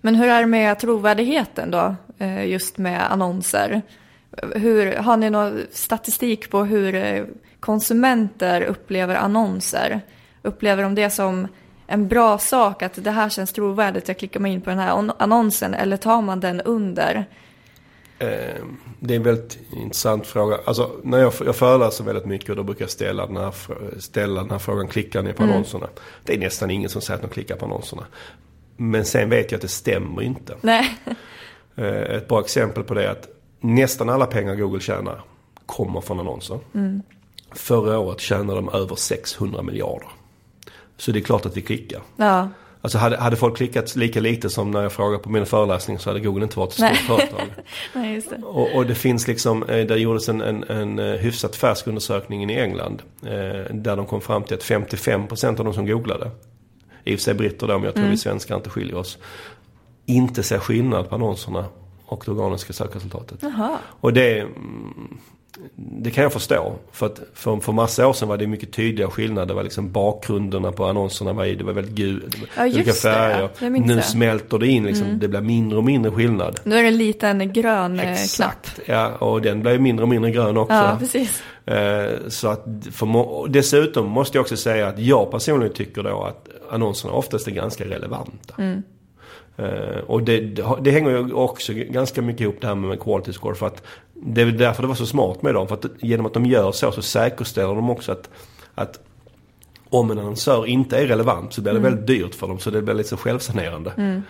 Men 0.00 0.14
hur 0.14 0.28
är 0.28 0.40
det 0.40 0.46
med 0.46 0.78
trovärdigheten 0.78 1.70
då? 1.70 1.94
Eh, 2.18 2.46
just 2.46 2.78
med 2.78 3.12
annonser. 3.12 3.82
Hur, 4.54 4.96
har 4.96 5.16
ni 5.16 5.30
någon 5.30 5.62
statistik 5.70 6.50
på 6.50 6.64
hur 6.64 6.94
eh, 6.94 7.24
konsumenter 7.60 8.62
upplever 8.62 9.14
annonser? 9.14 10.00
Upplever 10.42 10.82
de 10.82 10.94
det 10.94 11.10
som 11.10 11.48
en 11.86 12.08
bra 12.08 12.38
sak, 12.38 12.82
att 12.82 13.04
det 13.04 13.10
här 13.10 13.28
känns 13.28 13.52
trovärdigt, 13.52 14.08
jag 14.08 14.18
klickar 14.18 14.40
mig 14.40 14.52
in 14.52 14.60
på 14.60 14.70
den 14.70 14.78
här 14.78 15.12
annonsen, 15.18 15.74
eller 15.74 15.96
tar 15.96 16.22
man 16.22 16.40
den 16.40 16.60
under? 16.60 17.24
Eh, 18.18 18.64
det 19.00 19.14
är 19.14 19.16
en 19.16 19.22
väldigt 19.22 19.58
intressant 19.72 20.26
fråga. 20.26 20.58
Alltså, 20.64 20.90
när 21.02 21.18
jag, 21.18 21.32
jag 21.44 21.56
föreläser 21.56 22.04
väldigt 22.04 22.26
mycket 22.26 22.50
och 22.50 22.56
då 22.56 22.62
brukar 22.62 22.82
jag 22.82 22.90
ställa 22.90 23.26
den 23.26 23.36
här, 23.36 23.54
ställa 23.98 24.40
den 24.40 24.50
här 24.50 24.58
frågan, 24.58 24.88
klickar 24.88 25.22
ni 25.22 25.32
på 25.32 25.42
mm. 25.42 25.54
annonserna? 25.54 25.86
Det 26.24 26.34
är 26.34 26.38
nästan 26.38 26.70
ingen 26.70 26.90
som 26.90 27.02
säger 27.02 27.16
att 27.16 27.22
de 27.22 27.30
klickar 27.30 27.56
på 27.56 27.64
annonserna. 27.64 28.06
Men 28.76 29.04
sen 29.04 29.30
vet 29.30 29.50
jag 29.50 29.58
att 29.58 29.62
det 29.62 29.68
stämmer 29.68 30.22
inte. 30.22 30.56
Nej. 30.60 30.98
Eh, 31.76 31.86
ett 31.86 32.28
bra 32.28 32.40
exempel 32.40 32.82
på 32.82 32.94
det 32.94 33.04
är 33.04 33.10
att 33.10 33.28
nästan 33.60 34.08
alla 34.08 34.26
pengar 34.26 34.54
Google 34.54 34.80
tjänar 34.80 35.20
kommer 35.66 36.00
från 36.00 36.20
annonser. 36.20 36.58
Mm. 36.74 37.02
Förra 37.52 37.98
året 37.98 38.20
tjänade 38.20 38.60
de 38.60 38.68
över 38.68 38.96
600 38.96 39.62
miljarder. 39.62 40.08
Så 40.96 41.12
det 41.12 41.18
är 41.18 41.22
klart 41.22 41.46
att 41.46 41.56
vi 41.56 41.60
klickar. 41.60 42.00
Ja. 42.16 42.48
Alltså 42.82 42.98
hade, 42.98 43.16
hade 43.16 43.36
folk 43.36 43.56
klickat 43.56 43.96
lika 43.96 44.20
lite 44.20 44.50
som 44.50 44.70
när 44.70 44.82
jag 44.82 44.92
frågade 44.92 45.22
på 45.22 45.30
min 45.30 45.46
föreläsning 45.46 45.98
så 45.98 46.10
hade 46.10 46.20
Google 46.20 46.42
inte 46.42 46.58
varit 46.58 46.70
ett 46.70 46.74
stort 46.74 46.96
företag. 46.96 47.40
Nej, 47.94 48.22
det. 48.30 48.36
Och, 48.44 48.74
och, 48.74 48.86
det 48.86 48.94
finns 48.94 49.28
liksom, 49.28 49.62
eh, 49.62 49.86
där 49.86 49.96
gjordes 49.96 50.28
en, 50.28 50.40
en, 50.40 50.64
en 50.64 50.98
eh, 50.98 51.04
hyfsat 51.04 51.56
färsk 51.56 51.86
undersökning 51.86 52.50
i 52.50 52.60
England. 52.60 53.02
Eh, 53.22 53.74
där 53.74 53.96
de 53.96 54.06
kom 54.06 54.20
fram 54.20 54.42
till 54.42 54.54
att 54.54 54.62
55% 54.62 55.58
av 55.58 55.64
de 55.64 55.74
som 55.74 55.86
googlade, 55.86 56.30
i 57.04 57.14
och 57.14 57.18
för 57.18 57.24
sig 57.24 57.34
britter 57.34 57.66
då 57.66 57.72
men 57.72 57.84
jag 57.84 57.94
tror 57.94 58.04
mm. 58.04 58.10
vi 58.10 58.18
svenskar 58.18 58.56
inte 58.56 58.70
skiljer 58.70 58.96
oss, 58.96 59.18
inte 60.06 60.42
ser 60.42 60.58
skillnad 60.58 61.08
på 61.08 61.14
annonserna 61.14 61.64
och 62.10 62.22
det 62.26 62.30
organiska 62.30 62.72
sökresultatet. 62.72 63.44
Aha. 63.44 63.78
Och 64.00 64.12
det, 64.12 64.46
det 65.76 66.10
kan 66.10 66.22
jag 66.22 66.32
förstå. 66.32 66.74
För 66.92 67.06
att 67.06 67.20
för, 67.34 67.60
för 67.60 67.72
massa 67.72 68.06
år 68.06 68.12
sedan 68.12 68.28
var 68.28 68.36
det 68.36 68.46
mycket 68.46 68.72
tydliga 68.72 69.10
skillnader. 69.10 69.46
Det 69.46 69.54
var 69.54 69.62
liksom 69.62 69.92
bakgrunderna 69.92 70.72
på 70.72 70.84
annonserna 70.84 71.32
var, 71.32 71.44
det 71.44 71.64
var 71.64 71.72
väldigt 71.72 71.94
gul, 71.94 72.30
ja, 72.56 72.66
olika 72.66 72.92
färger. 72.92 73.48
Det, 73.58 73.70
nu 73.70 73.94
det. 73.94 74.02
smälter 74.02 74.58
det 74.58 74.66
in 74.66 74.86
liksom. 74.86 75.06
Mm. 75.06 75.18
Det 75.18 75.28
blir 75.28 75.40
mindre 75.40 75.78
och 75.78 75.84
mindre 75.84 76.12
skillnad. 76.12 76.60
Nu 76.64 76.78
är 76.78 76.82
det 76.82 76.88
en 76.88 76.98
liten 76.98 77.52
grön 77.52 78.00
eh, 78.00 78.12
Exakt. 78.12 78.74
knapp. 78.74 78.88
Ja, 78.88 79.14
och 79.14 79.42
den 79.42 79.62
blir 79.62 79.78
mindre 79.78 80.02
och 80.02 80.08
mindre 80.08 80.30
grön 80.30 80.56
också. 80.56 80.74
Ja, 80.74 80.96
precis. 80.98 81.42
Eh, 81.66 82.28
så 82.28 82.48
att 82.48 82.64
för, 82.92 83.48
dessutom 83.48 84.06
måste 84.06 84.38
jag 84.38 84.42
också 84.42 84.56
säga 84.56 84.88
att 84.88 84.98
jag 84.98 85.30
personligen 85.30 85.74
tycker 85.74 86.02
då 86.02 86.22
att 86.22 86.48
annonserna 86.70 87.12
oftast 87.12 87.46
är 87.46 87.52
ganska 87.52 87.84
relevanta. 87.84 88.54
Mm. 88.58 88.82
Uh, 89.60 89.98
och 90.06 90.22
det, 90.22 90.40
det, 90.80 90.90
hänger 90.90 91.10
ju 91.10 91.32
också 91.32 91.72
ganska 91.74 92.22
mycket 92.22 92.40
ihop 92.40 92.56
det 92.60 92.66
här 92.66 92.74
med 92.74 93.00
quality 93.00 93.32
score. 93.32 93.54
För 93.54 93.66
att 93.66 93.82
det 94.14 94.42
är 94.42 94.46
därför 94.46 94.82
det 94.82 94.88
var 94.88 94.94
så 94.94 95.06
smart 95.06 95.42
med 95.42 95.54
dem. 95.54 95.68
För 95.68 95.74
att 95.74 95.86
genom 95.98 96.26
att 96.26 96.34
de 96.34 96.46
gör 96.46 96.72
så 96.72 96.92
så 96.92 97.02
säkerställer 97.02 97.74
de 97.74 97.90
också 97.90 98.12
att, 98.12 98.30
att 98.74 99.00
om 99.88 100.10
en 100.10 100.18
annonsör 100.18 100.66
inte 100.66 100.98
är 100.98 101.06
relevant 101.06 101.52
så 101.52 101.60
blir 101.60 101.72
det 101.72 101.78
mm. 101.78 101.90
väldigt 101.90 102.06
dyrt 102.06 102.34
för 102.34 102.48
dem. 102.48 102.58
Så 102.58 102.70
det 102.70 102.82
blir 102.82 102.94
lite 102.94 103.08
så 103.08 103.16
självsanerande. 103.16 103.92
Mm. 103.96 104.22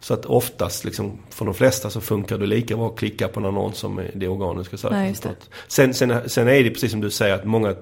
Så 0.00 0.14
att 0.14 0.26
oftast, 0.26 0.84
liksom, 0.84 1.18
för 1.30 1.44
de 1.44 1.54
flesta 1.54 1.90
så 1.90 2.00
funkar 2.00 2.38
det 2.38 2.46
lika 2.46 2.76
bra 2.76 2.86
att 2.88 2.98
klicka 2.98 3.28
på 3.28 3.40
en 3.40 3.46
annons 3.46 3.78
som 3.78 4.00
det 4.14 4.28
organiska 4.28 4.76
sökresultatet. 4.76 5.50
Sen, 5.68 5.94
sen, 5.94 6.28
sen 6.28 6.48
är 6.48 6.64
det 6.64 6.70
precis 6.70 6.90
som 6.90 7.00
du 7.00 7.10
säger 7.10 7.34
att 7.34 7.44
många 7.44 7.74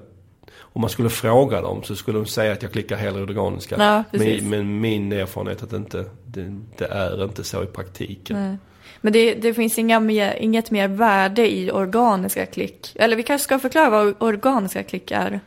om 0.75 0.81
man 0.81 0.89
skulle 0.89 1.09
fråga 1.09 1.61
dem 1.61 1.83
så 1.83 1.95
skulle 1.95 2.17
de 2.17 2.25
säga 2.25 2.53
att 2.53 2.61
jag 2.61 2.71
klickar 2.71 2.95
hellre 2.95 3.21
organiska. 3.21 3.75
Ja, 3.79 4.03
men, 4.11 4.49
men, 4.49 4.79
min 4.79 5.11
erfarenhet 5.11 5.59
är 5.59 5.63
att 5.63 5.69
det 5.69 5.77
inte, 5.77 6.05
det, 6.25 6.61
det 6.77 6.85
är 6.85 7.23
inte 7.23 7.43
så 7.43 7.63
i 7.63 7.65
praktiken. 7.65 8.37
Nej. 8.37 8.57
Men 9.01 9.13
det, 9.13 9.33
det 9.33 9.53
finns 9.53 9.79
inga 9.79 9.99
mer, 9.99 10.35
inget 10.39 10.71
mer 10.71 10.87
värde 10.87 11.51
i 11.51 11.71
organiska 11.71 12.45
klick. 12.45 12.91
Eller 12.95 13.15
vi 13.15 13.23
kanske 13.23 13.43
ska 13.43 13.59
förklara 13.59 13.89
vad 13.89 14.15
organiska 14.19 14.83
klick 14.83 15.11
är. 15.11 15.39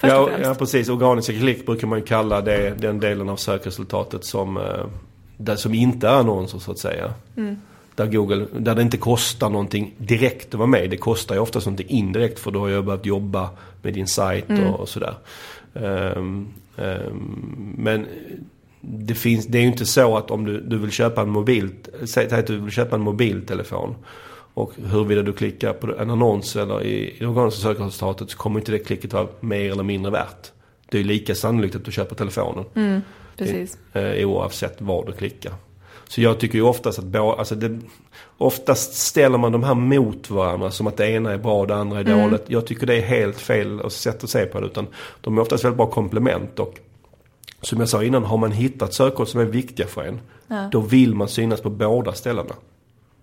Ja, 0.00 0.30
ja, 0.42 0.54
precis. 0.54 0.88
Organiska 0.88 1.32
klick 1.32 1.66
brukar 1.66 1.86
man 1.86 1.98
ju 1.98 2.04
kalla 2.04 2.40
det, 2.40 2.74
den 2.78 3.00
delen 3.00 3.28
av 3.28 3.36
sökresultatet 3.36 4.24
som, 4.24 4.56
eh, 4.56 4.86
där, 5.36 5.56
som 5.56 5.74
inte 5.74 6.08
är 6.08 6.12
annonser 6.12 6.58
så 6.58 6.70
att 6.70 6.78
säga. 6.78 7.14
Mm. 7.36 7.56
Där, 7.96 8.06
Google, 8.06 8.46
där 8.58 8.74
det 8.74 8.82
inte 8.82 8.96
kostar 8.96 9.50
någonting 9.50 9.94
direkt 9.98 10.48
att 10.48 10.54
vara 10.54 10.66
med. 10.66 10.90
Det 10.90 10.96
kostar 10.96 11.34
ju 11.34 11.40
oftast 11.40 11.66
någonting 11.66 11.88
indirekt 11.88 12.38
för 12.38 12.50
då 12.50 12.58
har 12.58 12.68
jag 12.68 12.84
behövt 12.84 13.06
jobba 13.06 13.50
med 13.82 13.94
din 13.94 14.06
sajt 14.06 14.48
mm. 14.48 14.66
och, 14.66 14.80
och, 14.80 14.88
sådär. 14.88 15.14
Um, 15.72 16.48
um, 16.76 17.74
men 17.78 18.06
det, 18.80 19.14
finns, 19.14 19.46
det 19.46 19.58
är 19.58 19.62
ju 19.62 19.68
inte 19.68 19.86
så 19.86 20.16
att 20.16 20.30
om 20.30 20.44
du, 20.44 20.60
du 20.60 20.78
vill 20.78 20.90
köpa 20.90 21.22
en 21.22 21.30
mobil, 21.30 21.68
säg 22.04 22.34
att 22.34 22.46
du 22.46 22.58
vill 22.58 22.72
köpa 22.72 22.96
en 22.96 23.02
mobiltelefon. 23.02 23.94
Och 24.54 24.72
huruvida 24.76 25.22
du 25.22 25.32
klickar 25.32 25.72
på 25.72 25.96
en 25.96 26.10
annons 26.10 26.56
eller 26.56 26.82
i, 26.82 27.10
i 27.10 27.16
det 27.18 27.26
organiska 27.26 27.62
sökresultatet 27.62 28.30
så 28.30 28.36
kommer 28.36 28.60
inte 28.60 28.72
det 28.72 28.78
klicket 28.78 29.12
vara 29.12 29.26
mer 29.40 29.72
eller 29.72 29.82
mindre 29.82 30.12
värt. 30.12 30.52
Det 30.88 30.98
är 30.98 31.04
lika 31.04 31.34
sannolikt 31.34 31.76
att 31.76 31.84
du 31.84 31.92
köper 31.92 32.16
telefonen. 32.16 32.64
Mm, 32.74 33.00
precis. 33.36 33.78
Eh, 33.92 34.28
oavsett 34.28 34.80
var 34.80 35.06
du 35.06 35.12
klickar. 35.12 35.52
Så 36.08 36.20
jag 36.20 36.40
tycker 36.40 36.58
ju 36.58 36.64
oftast 36.64 36.98
att 36.98 37.16
alltså 37.16 37.54
det, 37.54 37.80
oftast 38.38 38.94
ställer 38.94 39.38
man 39.38 39.52
de 39.52 39.64
här 39.64 39.74
mot 39.74 40.30
varandra 40.30 40.70
som 40.70 40.86
att 40.86 40.96
det 40.96 41.10
ena 41.10 41.32
är 41.32 41.38
bra 41.38 41.60
och 41.60 41.66
det 41.66 41.76
andra 41.76 42.00
är 42.00 42.04
mm. 42.04 42.22
dåligt. 42.22 42.44
Jag 42.46 42.66
tycker 42.66 42.86
det 42.86 42.94
är 42.94 43.02
helt 43.02 43.40
fel 43.40 43.90
sätt 43.90 44.24
att 44.24 44.30
se 44.30 44.46
på 44.46 44.60
det. 44.60 44.66
Utan 44.66 44.86
de 45.20 45.38
är 45.38 45.42
oftast 45.42 45.64
väldigt 45.64 45.76
bra 45.76 45.86
komplement. 45.86 46.58
Och 46.58 46.80
som 47.60 47.80
jag 47.80 47.88
sa 47.88 48.04
innan, 48.04 48.24
har 48.24 48.36
man 48.36 48.52
hittat 48.52 48.94
sökord 48.94 49.28
som 49.28 49.40
är 49.40 49.44
viktiga 49.44 49.86
för 49.86 50.04
en. 50.04 50.20
Ja. 50.46 50.68
Då 50.72 50.80
vill 50.80 51.14
man 51.14 51.28
synas 51.28 51.60
på 51.60 51.70
båda 51.70 52.12
ställena. 52.12 52.54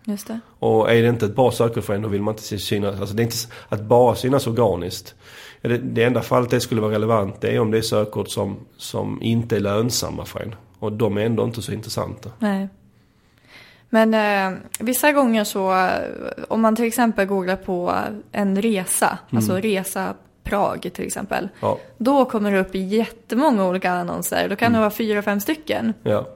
Just 0.06 0.28
det. 0.28 0.40
Och 0.60 0.92
är 0.92 1.02
det 1.02 1.10
inte 1.10 1.26
ett 1.26 1.36
bra 1.36 1.52
sökord 1.52 1.84
för 1.84 1.94
en 1.94 2.02
då 2.02 2.10
vill 2.10 2.22
man 2.22 2.34
inte 2.34 2.60
synas, 2.60 3.00
alltså 3.00 3.16
det 3.16 3.22
är 3.22 3.26
inte 3.26 3.38
att 3.70 3.82
bara 3.82 4.16
synas 4.16 4.48
organiskt. 4.48 5.16
Det, 5.62 5.78
det 5.78 6.04
enda 6.04 6.22
fallet 6.22 6.50
det 6.50 6.60
skulle 6.60 6.82
vara 6.82 6.92
relevant 6.92 7.42
det 7.42 7.56
är 7.56 7.60
om 7.60 7.72
det 7.72 7.78
är 7.78 7.82
sökord 7.82 8.30
som, 8.30 8.58
som 8.78 9.22
inte 9.22 9.56
är 9.56 9.60
lönsamma 9.60 10.26
för 10.26 10.40
en. 10.40 10.56
Och 10.84 10.92
de 10.92 11.18
är 11.18 11.26
ändå 11.26 11.44
inte 11.44 11.62
så 11.62 11.72
intressanta. 11.72 12.30
Nej. 12.40 12.70
Men 13.90 14.14
eh, 14.14 14.60
vissa 14.80 15.12
gånger 15.12 15.44
så, 15.44 15.90
om 16.48 16.62
man 16.62 16.76
till 16.76 16.86
exempel 16.86 17.26
googlar 17.26 17.56
på 17.56 17.94
en 18.32 18.62
resa, 18.62 19.18
mm. 19.30 19.38
alltså 19.38 19.56
resa 19.56 20.14
Prag 20.44 20.90
till 20.94 21.06
exempel. 21.06 21.50
Ja. 21.60 21.80
Då 21.98 22.26
kommer 22.26 22.52
det 22.52 22.60
upp 22.60 22.76
jättemånga 22.76 23.66
olika 23.66 23.92
annonser. 23.92 24.50
Då 24.50 24.56
kan 24.56 24.66
mm. 24.66 24.74
det 24.74 24.80
vara 24.80 24.92
fyra, 24.92 25.22
fem 25.22 25.40
stycken. 25.40 25.94
Ja. 26.04 26.28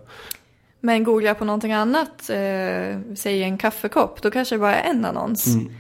Men 0.80 1.04
googlar 1.04 1.28
jag 1.28 1.40
på 1.40 1.46
någonting 1.46 1.74
annat, 1.74 2.30
eh, 2.30 3.00
säg 3.16 3.44
en 3.44 3.58
kaffekopp, 3.58 4.22
då 4.22 4.32
kanske 4.32 4.56
det 4.56 4.60
bara 4.60 4.76
är 4.76 4.90
en 4.90 5.06
annons. 5.06 5.48
Mm. 5.48 5.72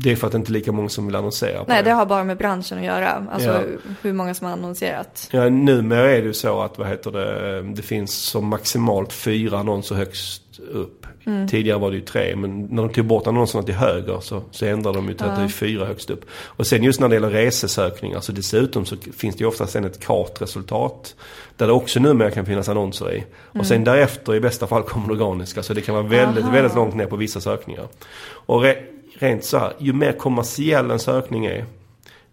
Det 0.00 0.12
är 0.12 0.16
för 0.16 0.26
att 0.26 0.32
det 0.32 0.38
inte 0.38 0.50
är 0.50 0.52
lika 0.52 0.72
många 0.72 0.88
som 0.88 1.06
vill 1.06 1.16
annonsera 1.16 1.64
Nej, 1.68 1.82
det. 1.82 1.90
det 1.90 1.94
har 1.94 2.06
bara 2.06 2.24
med 2.24 2.36
branschen 2.36 2.78
att 2.78 2.84
göra. 2.84 3.26
Alltså 3.32 3.48
ja. 3.48 3.60
hur 4.02 4.12
många 4.12 4.34
som 4.34 4.46
har 4.46 4.52
annonserat. 4.52 5.28
Ja, 5.30 5.48
numera 5.48 6.10
är 6.10 6.20
det 6.20 6.26
ju 6.26 6.32
så 6.32 6.60
att, 6.60 6.78
vad 6.78 6.88
heter 6.88 7.10
det, 7.10 7.62
det 7.62 7.82
finns 7.82 8.14
som 8.14 8.46
maximalt 8.46 9.12
fyra 9.12 9.58
annonser 9.58 9.94
högst 9.94 10.42
upp. 10.72 11.06
Mm. 11.26 11.48
Tidigare 11.48 11.78
var 11.78 11.90
det 11.90 11.96
ju 11.96 12.02
tre, 12.02 12.36
men 12.36 12.60
när 12.60 12.82
de 12.82 12.92
tog 12.92 13.04
bort 13.06 13.26
annonserna 13.26 13.62
till 13.62 13.74
höger 13.74 14.20
så, 14.20 14.42
så 14.50 14.66
ändrade 14.66 14.98
de 14.98 15.08
ju 15.08 15.14
till 15.14 15.26
ja. 15.26 15.32
att 15.32 15.38
det 15.38 15.44
är 15.44 15.48
fyra 15.48 15.84
högst 15.84 16.10
upp. 16.10 16.24
Och 16.30 16.66
sen 16.66 16.82
just 16.82 17.00
när 17.00 17.08
det 17.08 17.14
gäller 17.14 17.30
resesökningar 17.30 18.20
så 18.20 18.32
dessutom 18.32 18.84
så 18.84 18.96
finns 19.16 19.36
det 19.36 19.40
ju 19.40 19.48
oftast 19.48 19.72
sen 19.72 19.84
ett 19.84 20.00
kartresultat. 20.00 21.14
Där 21.56 21.66
det 21.66 21.72
också 21.72 22.00
numera 22.00 22.30
kan 22.30 22.46
finnas 22.46 22.68
annonser 22.68 23.12
i. 23.12 23.16
Mm. 23.16 23.26
Och 23.60 23.66
sen 23.66 23.84
därefter 23.84 24.34
i 24.34 24.40
bästa 24.40 24.66
fall 24.66 24.82
kommer 24.82 25.08
det 25.08 25.24
organiska. 25.24 25.62
Så 25.62 25.74
det 25.74 25.80
kan 25.80 25.94
vara 25.94 26.06
väldigt, 26.06 26.44
Aha. 26.44 26.52
väldigt 26.52 26.74
långt 26.74 26.94
ner 26.94 27.06
på 27.06 27.16
vissa 27.16 27.40
sökningar. 27.40 27.88
Och 28.30 28.62
re, 28.62 28.76
rent 29.18 29.44
så 29.44 29.58
här, 29.58 29.72
ju 29.78 29.92
mer 29.92 30.12
kommersiell 30.12 30.90
en 30.90 30.98
sökning 30.98 31.46
är, 31.46 31.64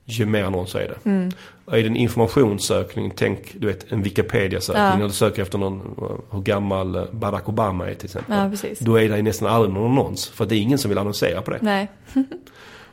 ju 0.05 0.25
mer 0.25 0.43
annonser 0.43 0.79
är 0.79 0.87
det. 0.87 1.09
Mm. 1.09 1.31
Är 1.67 1.77
det 1.77 1.87
en 1.87 1.95
informationssökning, 1.95 3.11
tänk 3.15 3.55
du 3.59 3.67
vet 3.67 3.91
en 3.91 4.01
Wikipedia-sökning. 4.01 4.85
Ja. 4.85 4.97
När 4.97 5.07
du 5.07 5.13
söker 5.13 5.41
efter 5.41 5.57
någon, 5.57 5.95
hur 6.31 6.41
gammal 6.41 7.07
Barack 7.11 7.49
Obama 7.49 7.89
är 7.89 7.93
till 7.93 8.05
exempel. 8.05 8.57
Ja, 8.63 8.69
Då 8.79 8.99
är 8.99 9.09
det 9.09 9.21
nästan 9.21 9.47
aldrig 9.47 9.73
någon 9.73 9.91
annons. 9.91 10.27
För 10.27 10.45
det 10.45 10.55
är 10.55 10.59
ingen 10.59 10.77
som 10.77 10.89
vill 10.89 10.97
annonsera 10.97 11.41
på 11.41 11.51
det. 11.51 11.87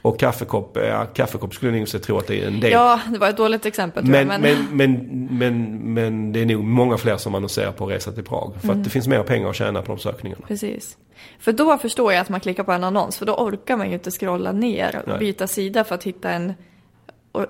Och 0.03 0.19
kaffekopp, 0.19 0.77
ja, 0.77 1.07
kaffekopp 1.07 1.55
skulle 1.55 1.79
nog 1.79 2.03
tro 2.03 2.19
att 2.19 2.27
det 2.27 2.43
är 2.43 2.47
en 2.47 2.61
del. 2.61 2.71
Ja, 2.71 3.01
det 3.13 3.19
var 3.19 3.29
ett 3.29 3.37
dåligt 3.37 3.67
exempel 3.67 4.05
men, 4.05 4.29
jag, 4.29 4.41
men... 4.41 4.67
Men, 4.73 4.77
men, 4.77 5.39
men, 5.39 5.95
men, 5.95 6.33
det 6.33 6.41
är 6.41 6.47
nog 6.47 6.65
många 6.65 6.97
fler 6.97 7.17
som 7.17 7.35
annonserar 7.35 7.73
på 7.73 7.87
resa 7.87 8.13
till 8.13 8.25
Prag. 8.25 8.53
För 8.61 8.65
mm. 8.65 8.79
att 8.79 8.85
det 8.85 8.91
finns 8.91 9.09
mer 9.09 9.23
pengar 9.23 9.51
att 9.51 9.57
tjäna 9.57 9.83
på 9.83 9.93
de 9.93 9.99
sökningarna. 9.99 10.47
Precis. 10.49 10.97
För 11.39 11.53
då 11.53 11.79
förstår 11.79 12.13
jag 12.13 12.21
att 12.21 12.29
man 12.29 12.41
klickar 12.41 12.65
på 12.65 12.73
en 12.73 12.85
annons. 12.85 13.19
För 13.19 13.27
då 13.27 13.35
orkar 13.35 13.77
man 13.77 13.89
ju 13.89 13.95
inte 13.95 14.11
scrolla 14.11 14.53
ner 14.53 14.97
och 15.03 15.09
Nej. 15.09 15.19
byta 15.19 15.47
sida 15.47 15.85
för 15.85 15.95
att 15.95 16.05
hitta 16.05 16.31
en, 16.31 16.53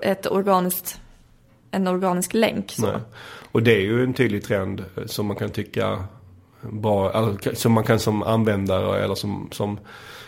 ett 0.01 0.31
organiskt, 0.31 1.01
en 1.71 1.87
organisk 1.87 2.33
länk. 2.33 2.71
Så. 2.71 2.81
Nej. 2.81 3.01
Och 3.51 3.63
det 3.63 3.75
är 3.75 3.81
ju 3.81 4.03
en 4.03 4.13
tydlig 4.13 4.43
trend 4.43 4.85
som 5.05 5.25
man 5.25 5.35
kan 5.35 5.49
tycka 5.49 6.03
bra, 6.61 7.11
alltså, 7.11 7.55
som 7.55 7.71
man 7.71 7.83
kan 7.83 7.99
som 7.99 8.23
användare 8.23 9.03
eller 9.03 9.15
som, 9.15 9.49
som 9.51 9.79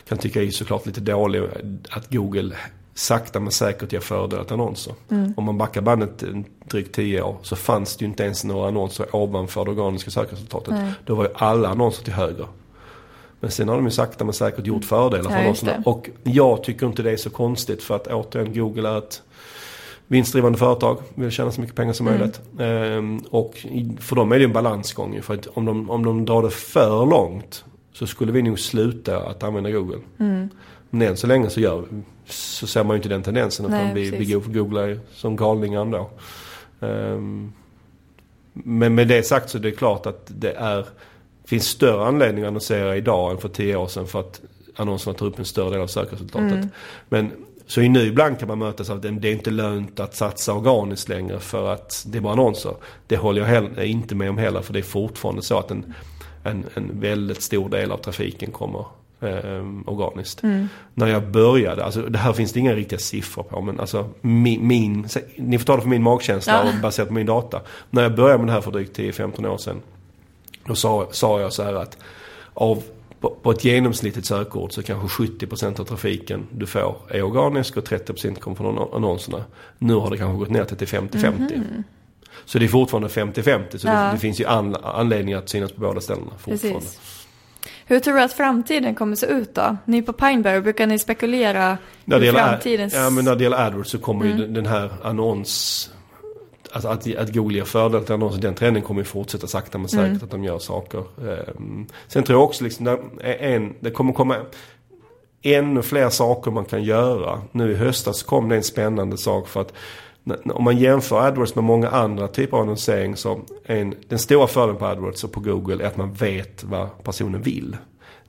kan 0.08 0.18
tycka 0.18 0.44
är 0.44 0.50
såklart 0.50 0.86
lite 0.86 1.02
dålig 1.02 1.44
att 1.90 2.10
Google 2.10 2.56
sakta 2.94 3.40
men 3.40 3.52
säkert 3.52 3.94
ger 3.94 4.00
fördelar 4.00 4.44
till 4.44 4.54
annonser. 4.54 4.94
Mm. 5.12 5.34
Om 5.38 5.44
man 5.44 5.58
backar 5.58 5.82
bandet 5.82 6.24
drygt 6.70 6.96
10 6.96 7.22
år 7.22 7.38
så 7.42 7.56
fanns 7.56 7.98
det 7.98 8.06
ju 8.06 8.10
inte 8.10 8.24
ens 8.24 8.44
några 8.44 8.68
annonser 8.68 9.16
ovanför 9.16 9.66
det 9.66 9.72
organiska 9.72 10.12
sökresultatet. 10.12 10.74
Nej. 10.74 10.94
Då 11.06 11.16
var 11.16 11.24
ju 11.24 11.30
alla 11.36 11.70
annonser 11.70 12.04
till 12.04 12.14
höger. 12.14 12.48
Men 13.40 13.52
sen 13.52 13.70
har 13.70 13.76
de 13.76 13.86
ju 13.86 13.92
sakta 13.92 14.24
men 14.24 14.34
säkert 14.34 14.66
gjort 14.66 14.86
fördelar 14.86 15.30
för 15.30 15.38
ja, 15.38 15.44
annonserna. 15.44 15.84
Och 15.86 16.10
jag 16.24 16.64
tycker 16.64 16.86
inte 16.86 17.04
det 17.04 17.12
är 17.12 17.18
så 17.18 17.30
konstigt 17.30 17.84
för 17.84 17.96
att 17.96 18.08
återigen 18.08 18.54
Google 18.54 18.90
är 18.90 18.98
ett 18.98 19.22
vinstdrivande 20.08 20.58
företag, 20.58 20.98
vill 21.16 21.32
tjäna 21.32 21.52
så 21.52 21.62
mycket 21.62 21.76
pengar 21.76 21.94
som 21.94 22.08
mm. 22.08 22.20
möjligt. 22.20 22.42
Ehm, 22.60 23.18
och 23.30 23.66
för 24.00 24.16
dem 24.16 24.32
är 24.32 24.40
det 24.40 24.46
en 24.46 24.54
balansgång 24.54 25.22
för 25.22 25.34
att 25.34 25.48
om 25.48 25.66
de, 25.66 25.90
om 25.90 26.06
de 26.06 26.26
drar 26.26 26.44
det 26.44 26.50
för 26.50 27.06
långt 27.06 27.66
så 27.96 28.08
skulle 28.08 28.32
vi 28.32 28.42
nog 28.42 28.60
sluta 28.60 29.20
att 29.20 29.44
använda 29.44 29.72
Google. 29.72 30.00
Mm. 30.20 30.50
Men 30.90 31.02
än 31.02 31.18
så 31.18 31.28
länge 31.28 31.50
så, 31.50 31.60
gör, 31.60 31.86
så 32.26 32.68
ser 32.68 32.84
man 32.84 32.94
ju 32.94 32.98
inte 32.98 33.10
den 33.10 33.24
tendensen. 33.24 33.66
Utan 33.66 33.94
vi, 33.94 34.12
vi 34.12 34.26
googlar 34.34 35.00
som 35.14 35.36
galningar 35.36 35.82
ändå. 35.82 36.10
Um, 36.80 37.54
men 38.54 38.96
med 38.96 39.08
det 39.08 39.24
sagt 39.24 39.50
så 39.50 39.58
är 39.58 39.62
det 39.62 39.72
klart 39.72 40.06
att 40.06 40.26
det 40.28 40.52
är, 40.52 40.86
finns 41.46 41.68
större 41.68 42.06
anledning 42.06 42.44
att 42.44 42.48
annonsera 42.48 42.98
idag 42.98 43.32
än 43.32 43.38
för 43.38 43.50
tio 43.50 43.76
år 43.76 43.88
sedan. 43.88 44.08
För 44.08 44.20
att 44.20 44.42
annonserna 44.76 45.14
tar 45.14 45.26
upp 45.26 45.40
en 45.40 45.46
större 45.46 45.70
del 45.70 45.82
av 45.82 45.88
sökresultatet. 45.88 46.52
Mm. 46.52 46.70
Men 47.10 47.32
så 47.68 47.82
nu 47.82 48.02
ibland 48.02 48.40
kan 48.40 48.48
man 48.48 48.60
mötas 48.60 48.90
av 48.90 48.96
att 48.96 49.02
det 49.02 49.08
är 49.08 49.34
inte 49.34 49.52
lönt 49.52 50.00
att 50.00 50.16
satsa 50.16 50.54
organiskt 50.54 51.10
längre 51.10 51.40
för 51.40 51.74
att 51.74 52.06
det 52.08 52.18
är 52.18 52.22
bara 52.22 52.34
annonser. 52.34 52.76
Det 53.08 53.18
håller 53.18 53.42
jag 53.42 53.48
heller, 53.48 53.84
inte 53.84 54.16
med 54.16 54.30
om 54.30 54.38
heller 54.38 54.62
för 54.62 54.74
det 54.74 54.80
är 54.80 54.84
fortfarande 54.84 55.42
så 55.42 55.60
att 55.60 55.72
en 55.72 55.94
en, 56.46 56.66
en 56.74 57.00
väldigt 57.00 57.42
stor 57.42 57.70
del 57.70 57.92
av 57.92 57.98
trafiken 57.98 58.52
kommer 58.52 58.86
eh, 59.20 59.66
organiskt. 59.86 60.44
Mm. 60.44 60.68
När 60.94 61.08
jag 61.08 61.32
började, 61.32 61.86
alltså 61.86 62.02
det 62.02 62.18
här 62.18 62.34
finns 62.34 62.54
det 62.54 62.60
inga 62.60 62.74
riktiga 62.74 63.00
siffror 63.00 63.44
på 63.44 63.62
men 63.62 63.80
alltså 63.80 64.10
min, 64.22 64.68
min 64.68 65.08
ni 65.36 65.60
får 65.60 65.66
ta 65.66 65.76
det 65.76 65.82
för 65.82 65.90
min 65.90 66.04
magkänsla 66.04 66.54
ja. 66.54 66.70
och 66.70 66.82
baserat 66.82 67.08
på 67.08 67.14
min 67.14 67.26
data. 67.26 67.62
När 67.90 68.04
jag 68.04 68.16
började 68.16 68.38
med 68.38 68.48
det 68.48 68.54
här 68.54 68.62
för 68.62 68.72
drygt 68.72 69.00
10-15 69.00 69.48
år 69.48 69.58
sedan. 69.58 69.82
Då 70.66 70.76
sa, 70.76 71.08
sa 71.12 71.42
jag 71.42 71.54
så 71.54 71.64
här 71.64 71.74
att 71.74 71.98
av 72.54 72.84
på, 73.20 73.30
på 73.30 73.52
ett 73.52 73.66
genomsnittligt 73.66 74.28
sökord 74.28 74.72
så 74.72 74.84
kanske 74.84 75.24
70% 75.24 75.80
av 75.80 75.84
trafiken 75.86 76.48
du 76.52 76.66
får 76.66 76.96
är 77.08 77.24
organisk 77.24 77.78
och 77.78 77.88
30% 77.88 78.40
kommer 78.40 78.58
från 78.58 78.94
annonserna. 78.94 79.44
Nu 79.78 79.94
har 79.94 80.10
det 80.10 80.18
kanske 80.18 80.40
gått 80.40 80.50
ner 80.50 80.64
till 80.64 80.88
50-50. 80.88 81.54
Mm. 81.54 81.84
Så 82.46 82.60
det 82.60 82.66
är 82.66 82.70
fortfarande 82.70 83.08
50-50. 83.08 83.78
Så 83.78 83.88
ja. 83.88 83.94
det, 83.94 84.12
det, 84.12 84.18
finns 84.18 84.40
ju 84.40 84.46
an, 84.46 84.76
anledning 84.84 85.34
att 85.34 85.50
synas 85.50 85.72
på 85.72 85.82
båda 85.82 86.02
ställena 86.02 86.32
fortfarande. 86.38 86.80
Precis. 86.80 87.00
Hur 87.88 88.00
tror 88.00 88.14
du 88.14 88.22
att 88.22 88.34
framtiden 88.34 88.96
kommer 88.96 89.16
se 89.16 89.26
ut 89.26 89.56
då? 89.56 89.78
Ni 89.86 90.02
på 90.02 90.14
Pineberry, 90.14 90.62
brukar 90.62 90.88
ni 90.88 91.00
spekulera 91.00 91.78
i 92.06 92.32
framtidens... 92.32 92.94
Ja, 92.94 93.10
men 93.10 93.26
när 93.26 93.36
det 93.36 93.44
gäller 93.44 93.68
AdWords 93.68 93.90
så 93.92 93.98
kommer 93.98 94.26
mm. 94.26 94.38
ju 94.38 94.48
den 94.48 94.66
här 94.66 94.92
annons... 95.04 95.92
Alltså 96.72 96.90
att, 96.90 97.16
att 97.16 97.34
Google 97.34 97.58
ger 97.58 97.66
fördel 97.66 98.04
till 98.04 98.14
annonser, 98.14 98.42
den 98.42 98.56
trenden 98.56 98.84
kommer 98.84 99.02
ju 99.02 99.06
fortsätta 99.06 99.48
sakta 99.48 99.78
men 99.78 99.90
säkert 99.90 100.06
mm. 100.06 100.24
att 100.24 100.32
de 100.32 100.44
gör 100.44 100.60
saker. 100.60 101.04
Um, 101.58 101.88
sen 102.08 102.24
tror 102.24 102.40
jag 102.40 102.44
också 102.44 102.64
liksom, 102.64 103.00
en, 103.40 103.76
det 103.80 103.92
kommer 103.92 104.14
komma 104.14 104.38
ännu 105.42 105.82
fler 105.82 106.10
saker 106.10 106.52
man 106.52 106.66
kan 106.66 106.84
göra. 106.84 107.42
Nu 107.52 107.72
i 107.72 107.76
höstas 107.76 108.24
kom 108.24 108.50
det 108.50 108.56
en 108.56 108.64
spännande 108.64 109.18
sak 109.18 109.48
för 109.48 109.62
att 109.62 109.74
om 110.54 110.64
man 110.64 110.78
jämför 110.78 111.28
AdWords 111.28 111.56
med 111.56 111.64
många 111.64 111.90
andra 111.90 112.28
typer 112.28 112.58
av 112.58 112.64
annonsering 112.64 113.16
så 113.16 113.40
en, 113.66 113.96
den 114.08 114.20
stora 114.20 114.48
fördelen 114.48 114.78
på 114.80 114.86
AdWords 114.86 115.24
och 115.24 115.32
på 115.32 115.40
Google 115.40 115.84
är 115.84 115.88
att 115.88 115.98
man 115.98 116.14
vet 116.14 116.64
vad 116.64 117.04
personen 117.04 117.42
vill. 117.42 117.78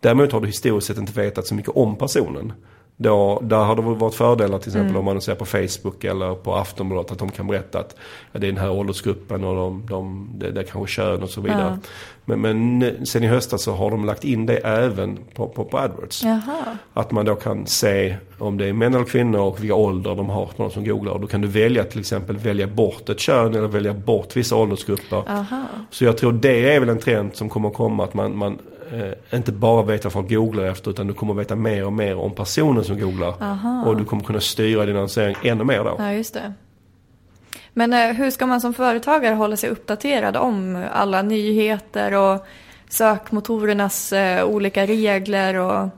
Däremot 0.01 0.33
har 0.33 0.41
du 0.41 0.47
historiskt 0.47 0.87
sett 0.87 0.99
inte 0.99 1.21
vetat 1.21 1.47
så 1.47 1.55
mycket 1.55 1.77
om 1.77 1.97
personen. 1.97 2.53
Då, 2.99 3.41
där 3.43 3.57
har 3.57 3.77
det 3.77 3.83
varit 3.83 4.15
fördelar 4.15 4.59
till 4.59 4.69
exempel 4.69 4.91
mm. 4.91 4.97
om 4.97 5.05
man 5.05 5.21
ser 5.21 5.35
på 5.35 5.45
Facebook 5.45 6.05
eller 6.05 6.35
på 6.35 6.55
Aftonbladet 6.55 7.13
att 7.13 7.19
de 7.19 7.31
kan 7.31 7.47
berätta 7.47 7.79
att 7.79 7.97
ja, 8.33 8.41
det 8.41 8.47
är 8.47 8.53
den 8.53 8.61
här 8.61 8.71
åldersgruppen 8.71 9.45
och 9.45 9.57
de, 9.57 9.87
de, 9.91 10.31
det, 10.35 10.51
det 10.51 10.61
är 10.61 10.65
kanske 10.65 10.95
kön 10.95 11.23
och 11.23 11.31
så 11.31 11.41
vidare. 11.41 11.79
Ja. 11.83 11.91
Men, 12.25 12.41
men 12.41 13.07
sen 13.07 13.25
i 13.25 13.27
höstas 13.27 13.63
så 13.63 13.73
har 13.73 13.91
de 13.91 14.05
lagt 14.05 14.25
in 14.25 14.47
det 14.47 14.57
även 14.57 15.19
på, 15.35 15.49
på, 15.49 15.65
på 15.65 15.79
AdWords. 15.79 16.25
Jaha. 16.25 16.79
Att 16.93 17.11
man 17.11 17.25
då 17.25 17.35
kan 17.35 17.67
se 17.67 18.17
om 18.39 18.57
det 18.57 18.67
är 18.67 18.73
män 18.73 18.95
eller 18.95 19.05
kvinnor 19.05 19.41
och 19.41 19.63
vilka 19.63 19.75
ålder 19.75 20.15
de 20.15 20.29
har 20.29 20.47
på 20.47 20.63
de 20.63 20.71
som 20.71 20.85
googlar. 20.85 21.13
Och 21.13 21.21
då 21.21 21.27
kan 21.27 21.41
du 21.41 21.49
välja 21.49 21.85
till 21.85 22.01
exempel 22.01 22.37
välja 22.37 22.67
bort 22.67 23.09
ett 23.09 23.21
kön 23.21 23.55
eller 23.55 23.69
välja 23.69 23.95
bort 23.95 24.37
vissa 24.37 24.57
åldersgrupper. 24.57 25.23
Aha. 25.29 25.65
Så 25.91 26.05
jag 26.05 26.17
tror 26.17 26.33
det 26.33 26.75
är 26.75 26.81
väl 26.81 26.89
en 26.89 26.99
trend 26.99 27.37
som 27.37 27.49
kommer 27.49 27.69
att 27.69 27.75
komma 27.75 28.05
att 28.05 28.15
man, 28.15 28.37
man 28.37 28.59
eh, 28.93 29.37
inte 29.39 29.53
bara 29.53 29.83
vet 29.83 30.05
vad 30.05 30.13
folk 30.13 30.29
googlar 30.29 30.65
efter 30.65 30.91
utan 30.91 31.07
du 31.07 31.15
kommer 31.15 31.35
veta 31.35 31.57
mer 31.57 31.85
och 31.87 31.93
mer 31.93 32.17
om 32.19 32.35
personen 32.35 32.85
som 32.85 33.01
googlar. 33.01 33.35
Aha. 33.43 33.85
Och 33.87 33.97
du 33.97 34.05
kommer 34.05 34.23
kunna 34.25 34.41
styra 34.41 34.87
din 34.87 34.97
annonsering 34.97 35.37
ännu 35.43 35.65
mer 35.65 35.85
då. 35.85 35.95
Ja, 35.99 36.13
just 36.13 36.35
det. 36.35 36.53
Men 37.73 37.93
eh, 37.93 38.13
hur 38.17 38.31
ska 38.31 38.47
man 38.47 38.61
som 38.61 38.75
företagare 38.75 39.35
hålla 39.35 39.57
sig 39.57 39.71
uppdaterad 39.71 40.37
om 40.37 40.85
alla 40.93 41.23
nyheter 41.23 42.13
och 42.15 42.47
sökmotorernas 42.89 44.13
eh, 44.13 44.45
olika 44.45 44.87
regler 44.87 45.55
och 45.55 45.89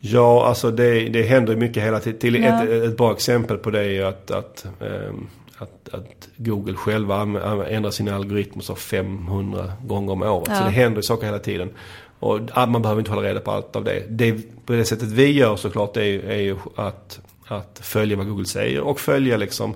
Ja, 0.00 0.46
alltså 0.46 0.70
det, 0.70 1.08
det 1.08 1.22
händer 1.22 1.56
mycket 1.56 1.82
hela 1.82 2.00
tiden. 2.00 2.18
Till 2.20 2.42
Ja. 2.42 2.62
ett, 2.64 2.70
ett 2.84 2.96
bra 2.96 3.12
exempel 3.12 3.56
på 3.58 3.70
det 3.70 3.84
är 3.84 4.04
att, 4.04 4.30
att, 4.30 4.66
ehm, 4.80 5.26
att, 5.58 5.88
att 5.94 6.28
Google 6.36 6.74
själva 6.74 7.20
ändrar 7.68 7.90
sina 7.90 8.14
algoritmer 8.14 8.62
så 8.62 8.74
500 8.74 9.72
gånger 9.84 10.12
om 10.12 10.22
året. 10.22 10.46
Så 10.46 10.52
Ja. 10.52 10.64
det 10.64 10.70
händer 10.70 11.02
saker 11.02 11.26
hela 11.26 11.38
tiden. 11.38 11.70
Och 12.18 12.40
ah, 12.52 12.66
man 12.66 12.82
behöver 12.82 13.00
inte 13.00 13.10
hålla 13.10 13.28
reda 13.28 13.40
på 13.40 13.50
allt 13.50 13.76
av 13.76 13.84
det. 13.84 14.02
det 14.08 14.32
på 14.66 14.72
det 14.72 14.84
sättet 14.84 15.08
vi 15.08 15.32
gör 15.32 15.56
såklart 15.56 15.96
är, 15.96 16.30
är 16.30 16.40
ju 16.40 16.56
att, 16.76 17.20
att 17.46 17.80
följa 17.82 18.16
vad 18.16 18.28
Google 18.28 18.44
säger 18.46 18.80
och 18.80 19.00
följa 19.00 19.36
liksom 19.36 19.74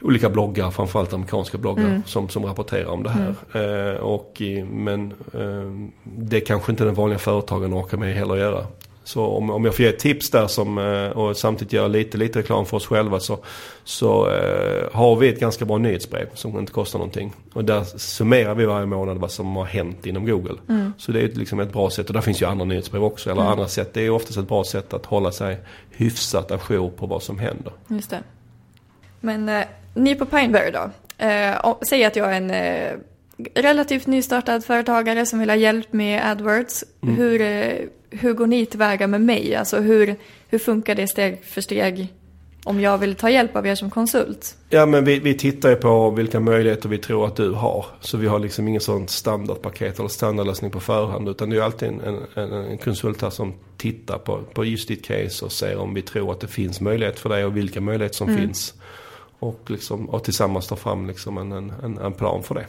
olika 0.00 0.30
bloggar, 0.30 0.70
framförallt 0.70 1.12
amerikanska 1.12 1.58
bloggar 1.58 1.84
Mm. 1.84 2.02
som, 2.06 2.28
som 2.28 2.44
rapporterar 2.44 2.86
om 2.86 3.02
det 3.02 3.10
här. 3.10 3.34
Eh, 3.92 3.96
och, 4.00 4.42
men 4.70 5.12
eh, 5.34 5.90
det 6.04 6.40
kanske 6.40 6.72
inte 6.72 6.84
den 6.84 6.94
vanliga 6.94 7.18
företagaren 7.18 7.74
orkar 7.74 7.98
med 7.98 8.14
heller 8.14 8.34
att 8.34 8.40
göra. 8.40 8.66
Så 9.10 9.26
om, 9.26 9.50
om 9.50 9.64
jag 9.64 9.76
får 9.76 9.84
ge 9.84 9.88
ett 9.88 9.98
tips 9.98 10.30
där 10.30 10.46
som, 10.46 10.78
eh, 10.78 11.10
och 11.10 11.36
samtidigt 11.36 11.72
göra 11.72 11.88
lite, 11.88 12.18
lite 12.18 12.38
reklam 12.38 12.66
för 12.66 12.76
oss 12.76 12.86
själva 12.86 13.20
så, 13.20 13.38
så 13.84 14.30
eh, 14.30 14.92
har 14.92 15.16
vi 15.16 15.28
ett 15.28 15.40
ganska 15.40 15.64
bra 15.64 15.78
nyhetsbrev 15.78 16.26
som 16.34 16.58
inte 16.58 16.72
kostar 16.72 16.98
någonting. 16.98 17.32
Och 17.52 17.64
där 17.64 17.84
summerar 17.84 18.54
vi 18.54 18.64
varje 18.64 18.86
månad 18.86 19.18
vad 19.18 19.30
som 19.30 19.56
har 19.56 19.64
hänt 19.64 20.06
inom 20.06 20.26
Google. 20.26 20.54
Så 20.98 21.12
det 21.12 21.20
är 21.20 21.28
liksom 21.28 21.60
ett 21.60 21.72
bra 21.72 21.90
sätt 21.90 22.06
och 22.06 22.12
där 22.14 22.20
finns 22.20 22.42
ju 22.42 22.46
andra 22.46 22.64
nyhetsbrev 22.64 23.04
också 23.04 23.30
eller 23.30 23.42
andra 23.42 23.68
sätt. 23.68 23.94
Det 23.94 24.06
är 24.06 24.10
oftast 24.10 24.38
ett 24.38 24.48
bra 24.48 24.64
sätt 24.64 24.94
att 24.94 25.06
hålla 25.06 25.32
sig 25.32 25.58
hyfsat 25.90 26.50
ajour 26.50 26.90
på 26.90 27.06
vad 27.06 27.22
som 27.22 27.38
händer. 27.38 27.72
Just 27.88 28.10
det. 28.10 28.22
Men 29.20 29.48
eh, 29.48 29.64
ni 29.94 30.14
på 30.14 30.26
Pineberry 30.26 30.70
då? 30.70 30.90
Eh, 31.24 31.74
säg 31.82 32.04
att 32.04 32.16
jag 32.16 32.32
är 32.32 32.36
en 32.36 32.50
eh, 32.50 32.92
relativt 33.54 34.06
nystartad 34.06 34.64
företagare 34.64 35.26
som 35.26 35.38
vill 35.38 35.50
ha 35.50 35.56
hjälp 35.56 35.92
med 35.92 36.30
AdWords. 36.30 36.84
Mm. 37.02 37.16
Hur, 37.16 37.40
eh, 37.40 37.74
hur 38.10 38.32
går 38.32 38.46
ni 38.46 38.66
tillväga 38.66 39.06
med 39.06 39.20
mig? 39.20 39.54
Alltså 39.54 39.78
hur, 39.78 40.16
hur 40.48 40.58
funkar 40.58 40.94
det 40.94 41.06
steg 41.06 41.44
för 41.44 41.60
steg 41.60 42.08
om 42.64 42.80
jag 42.80 42.98
vill 42.98 43.14
ta 43.14 43.30
hjälp 43.30 43.56
av 43.56 43.66
er 43.66 43.74
som 43.74 43.90
konsult? 43.90 44.56
Ja 44.68 44.86
men 44.86 45.04
vi, 45.04 45.18
vi 45.18 45.34
tittar 45.34 45.70
ju 45.70 45.76
på 45.76 46.10
vilka 46.10 46.40
möjligheter 46.40 46.88
vi 46.88 46.98
tror 46.98 47.26
att 47.26 47.36
du 47.36 47.50
har. 47.50 47.86
Så 48.00 48.16
vi 48.16 48.26
har 48.26 48.38
liksom 48.38 48.68
ingen 48.68 48.80
sån 48.80 49.08
standardpaket 49.08 49.98
eller 49.98 50.08
standardlösning 50.08 50.70
på 50.70 50.80
förhand. 50.80 51.28
Utan 51.28 51.50
det 51.50 51.56
är 51.56 51.62
alltid 51.62 51.88
en, 51.88 52.00
en, 52.34 52.52
en 52.52 52.78
konsult 52.78 53.22
här 53.22 53.30
som 53.30 53.54
tittar 53.76 54.18
på, 54.18 54.42
på 54.54 54.64
just 54.64 54.88
ditt 54.88 55.04
case 55.04 55.44
och 55.44 55.52
ser 55.52 55.76
om 55.76 55.94
vi 55.94 56.02
tror 56.02 56.32
att 56.32 56.40
det 56.40 56.48
finns 56.48 56.80
möjlighet 56.80 57.18
för 57.18 57.28
dig 57.28 57.44
och 57.44 57.56
vilka 57.56 57.80
möjligheter 57.80 58.16
som 58.16 58.36
finns. 58.36 58.74
Och, 59.38 59.60
liksom, 59.66 60.10
och 60.10 60.24
tillsammans 60.24 60.66
ta 60.66 60.76
fram 60.76 61.06
liksom 61.06 61.38
en, 61.38 61.52
en, 61.52 61.98
en 61.98 62.12
plan 62.12 62.42
för 62.42 62.54
det. 62.54 62.66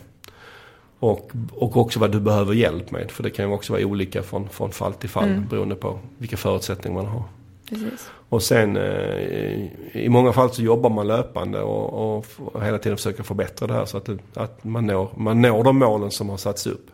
Och, 1.02 1.32
och 1.52 1.78
också 1.78 2.00
vad 2.00 2.12
du 2.12 2.20
behöver 2.20 2.54
hjälp 2.54 2.92
med. 2.92 3.12
För 3.12 3.24
det 3.24 3.30
kan 3.30 3.46
ju 3.46 3.52
också 3.52 3.74
vara 3.74 3.86
olika 3.86 4.24
från, 4.24 4.50
från 4.50 4.72
fall 4.72 4.94
till 4.94 5.10
fall 5.10 5.44
beroende 5.50 5.76
på 5.76 6.00
vilka 6.18 6.38
förutsättningar 6.38 7.02
man 7.04 7.12
har. 7.12 7.24
Precis. 7.70 8.10
Och 8.30 8.44
sen 8.44 8.78
eh, 8.78 9.68
i 9.92 10.10
många 10.10 10.34
fall 10.34 10.52
så 10.52 10.62
jobbar 10.62 10.90
man 10.90 11.08
löpande 11.08 11.62
och, 11.62 12.18
och, 12.18 12.64
hela 12.64 12.78
tiden 12.78 12.98
försöker 12.98 13.24
förbättra 13.24 13.68
det 13.68 13.74
här 13.74 13.86
så 13.86 13.98
att, 13.98 14.06
det, 14.06 14.18
att 14.34 14.64
man, 14.64 14.86
når, 14.86 15.10
man 15.16 15.42
når 15.42 15.64
de 15.64 15.80
målen 15.80 16.12
som 16.12 16.30
har 16.30 16.38
satts 16.38 16.68
upp. 16.68 16.92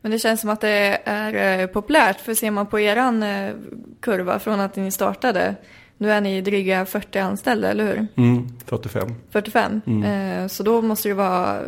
Men 0.00 0.10
det 0.10 0.18
känns 0.18 0.40
som 0.40 0.50
att 0.50 0.60
det 0.60 0.98
är 1.04 1.60
eh, 1.60 1.66
populärt, 1.66 2.20
för 2.20 2.34
ser 2.34 2.50
man 2.50 2.66
på 2.66 2.80
eran 2.80 3.22
eh, 3.22 3.54
kurva 4.00 4.38
från 4.38 4.60
att 4.60 4.76
ni 4.76 4.90
startade, 4.90 5.54
nu 5.98 6.10
är 6.12 6.20
ni 6.20 6.40
dryga 6.40 6.86
40 6.86 7.18
anställda, 7.18 7.70
eller 7.70 7.84
hur? 7.86 8.06
Mm, 8.24 8.48
45. 8.66 9.14
45. 9.30 9.80
Eh, 10.04 10.46
så 10.46 10.62
då 10.62 10.82
måste 10.82 11.08
det 11.08 11.14
vara 11.14 11.60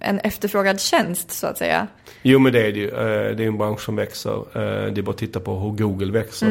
en 0.00 0.18
efterfrågad 0.18 0.80
tjänst, 0.80 1.30
så 1.32 1.46
att 1.46 1.58
säga. 1.58 1.86
Jo 2.22 2.38
men 2.38 2.52
det 2.52 2.66
är 2.66 2.72
det 2.72 2.78
ju. 2.78 2.88
Eh, 2.88 3.36
Det 3.36 3.44
är 3.44 3.48
en 3.48 3.58
bransch 3.58 3.80
som 3.80 3.96
växer. 3.96 4.36
Eh, 4.36 4.92
Det 4.92 5.00
är 5.00 5.02
bara 5.02 5.10
att 5.10 5.18
titta 5.18 5.40
på 5.40 5.58
hur 5.58 5.70
Google 5.70 6.12
växer. 6.12 6.48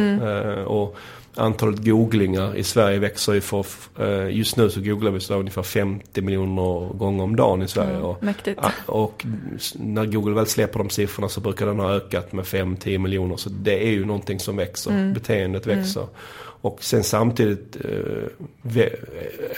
Eh, 0.57 0.63
Och 0.63 0.97
antalet 1.35 1.85
googlingar 1.85 2.55
i 2.55 2.63
Sverige 2.63 2.99
växer 2.99 3.33
ju 3.33 3.41
för, 3.41 3.65
eh, 3.99 4.37
just 4.37 4.57
nu 4.57 4.69
så 4.69 4.81
googlar 4.81 5.11
vi 5.11 5.19
så 5.19 5.33
ungefär 5.35 5.63
50 5.63 6.21
miljoner 6.21 6.93
gånger 6.93 7.23
om 7.23 7.35
dagen 7.35 7.61
i 7.61 7.67
Sverige. 7.67 7.97
Och, 7.97 8.23
Mäktigt. 8.23 8.61
Och 8.85 9.25
när 9.75 10.05
Google 10.05 10.35
väl 10.35 10.47
släpper 10.47 10.79
de 10.79 10.89
siffrorna 10.89 11.29
så 11.29 11.41
brukar 11.41 11.65
den 11.65 11.79
ha 11.79 11.93
ökat 11.93 12.31
med 12.31 12.45
5-10 12.45 12.97
miljoner. 12.97 13.37
Så 13.37 13.49
det 13.49 13.87
är 13.87 13.91
ju 13.91 14.05
någonting 14.05 14.39
som 14.39 14.55
växer. 14.55 15.13
Beteendet 15.13 15.65
växer. 15.65 16.07
Och 16.61 16.83
sen 16.83 17.03
samtidigt 17.03 17.77
eh, 17.85 18.81
eh, 18.83 18.89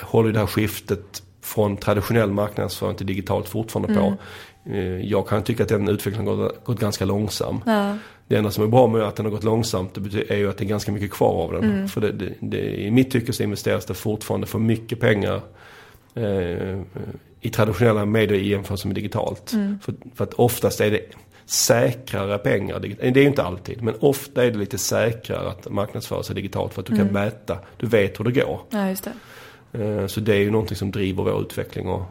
håller 0.01 0.31
det 0.31 0.39
här 0.39 0.47
skiftet 0.47 1.23
från 1.41 1.77
traditionell 1.77 2.31
marknadsföring 2.31 2.95
till 2.95 3.05
digitalt 3.05 3.49
fortfarande 3.49 3.93
på. 3.93 4.17
Eh, 4.71 4.77
jag 5.05 5.27
kan 5.27 5.43
tycka 5.43 5.63
att 5.63 5.69
den 5.69 5.89
utvecklingen 5.89 6.27
har 6.27 6.35
gått, 6.35 6.63
gått 6.63 6.79
ganska 6.79 7.05
långsam. 7.05 7.59
Ja, 7.65 7.97
Det 8.27 8.35
enda 8.35 8.51
som 8.51 8.63
är 8.63 8.67
bra 8.67 8.87
med 8.87 9.01
att 9.01 9.15
den 9.15 9.25
har 9.25 9.31
gått 9.31 9.43
långsamt 9.43 9.97
är 10.29 10.35
ju 10.37 10.49
att 10.49 10.57
det 10.57 10.63
är 10.63 10.67
ganska 10.67 10.91
mycket 10.91 11.11
kvar 11.11 11.43
av 11.43 11.51
den. 11.51 11.87
För 11.87 12.01
det, 12.01 12.11
det, 12.11 12.33
det, 12.39 12.81
i 12.81 12.91
mitt 12.91 13.11
tycke 13.11 13.33
så 13.33 13.43
investeras 13.43 13.85
det 13.85 13.93
fortfarande 13.93 14.47
för 14.47 14.59
mycket 14.59 14.99
pengar 14.99 15.41
eh, 16.15 16.79
i 17.41 17.49
traditionella 17.49 18.05
medier 18.05 18.39
i 18.39 18.49
jämförelse 18.49 18.87
med 18.87 18.95
digitalt. 18.95 19.53
För, 19.81 19.93
för 20.15 20.23
att 20.23 20.33
oftast 20.33 20.81
är 20.81 20.91
det 20.91 21.01
säkrare 21.45 22.37
pengar. 22.37 22.79
digit- 22.79 22.97
Det 23.01 23.07
är 23.19 23.21
ju 23.23 23.27
inte 23.27 23.43
alltid, 23.43 23.81
men 23.81 23.93
ofta 23.99 24.45
är 24.45 24.51
det 24.51 24.57
lite 24.57 24.77
säkrare 24.77 25.49
att 25.49 25.69
marknadsföra 25.69 26.23
sig 26.23 26.35
digitalt 26.35 26.73
för 26.73 26.81
att 26.81 26.85
du 26.87 26.95
kan 26.97 27.07
mäta, 27.07 27.57
du 27.77 27.87
vet 27.87 28.19
hur 28.19 28.23
det 28.25 28.31
går. 28.31 28.59
ja 28.69 28.89
just 28.89 29.03
det. 29.03 29.11
Eh, 29.73 30.07
Så 30.07 30.19
det 30.19 30.33
är 30.35 30.39
ju 30.39 30.51
någonting 30.51 30.77
som 30.77 30.91
driver 30.91 31.23
vår 31.23 31.41
utveckling 31.41 31.87
och, 31.87 32.01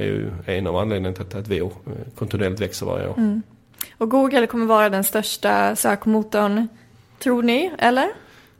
är 0.00 0.04
ju 0.04 0.30
en 0.46 0.66
av 0.66 0.76
anledningarna 0.76 1.24
till 1.24 1.38
att, 1.38 1.48
vi 1.48 1.58
eh, 1.58 1.68
kontinuerligt 2.18 2.60
växer 2.60 2.86
varje 2.86 3.08
år. 3.08 3.40
Och 3.98 4.10
Google 4.10 4.46
kommer 4.46 4.66
vara 4.66 4.88
den 4.88 5.04
största 5.04 5.76
sökmotorn, 5.76 6.68
tror 7.18 7.42
ni, 7.42 7.70
eller? 7.78 8.08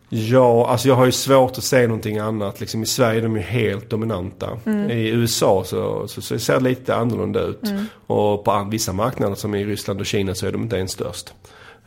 Ja, 0.09 0.68
alltså 0.68 0.88
jag 0.88 0.94
har 0.94 1.04
ju 1.04 1.12
svårt 1.12 1.59
att 1.59 1.64
se 1.64 1.87
någonting 1.87 2.18
annat. 2.18 2.61
Liksom 2.61 2.83
I 2.83 2.87
Sverige 2.87 3.18
är 3.18 3.22
de 3.22 3.37
ju 3.37 3.42
helt 3.42 3.90
dominanta. 3.90 4.59
I 4.90 5.09
USA 5.09 5.64
så, 5.66 6.09
så, 6.09 6.22
så 6.22 6.38
ser 6.38 6.54
det 6.54 6.61
lite 6.64 6.94
annorlunda 6.94 7.40
ut. 7.40 7.62
Och 8.07 8.44
på 8.44 8.68
vissa 8.70 8.92
marknader 8.92 9.35
som 9.35 9.54
i 9.54 9.64
Ryssland 9.64 10.00
och 10.00 10.07
Kina 10.07 10.35
så 10.35 10.46
är 10.46 10.52
de 10.52 10.62
inte 10.62 10.76
ens 10.76 10.92
störst. 10.92 11.35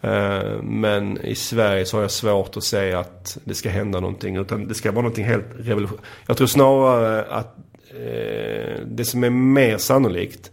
Eh, 0.01 0.61
Men 0.61 1.21
i 1.21 1.35
Sverige 1.35 1.85
så 1.85 1.97
har 1.97 2.01
jag 2.01 2.11
svårt 2.11 2.57
att 2.57 2.63
se 2.63 2.93
att 2.93 3.37
det 3.43 3.53
ska 3.53 3.69
hända 3.69 3.99
någonting. 3.99 4.35
Utan 4.35 4.67
det 4.67 4.73
ska 4.73 4.91
vara 4.91 5.01
någonting 5.01 5.25
helt 5.25 5.45
revolutionärt. 5.57 6.03
Jag 6.27 6.37
tror 6.37 6.47
snarare 6.47 7.23
att 7.23 7.55
eh, 7.89 8.81
det 8.85 9.05
som 9.05 9.23
är 9.23 9.29
mer 9.29 9.77
sannolikt 9.77 10.51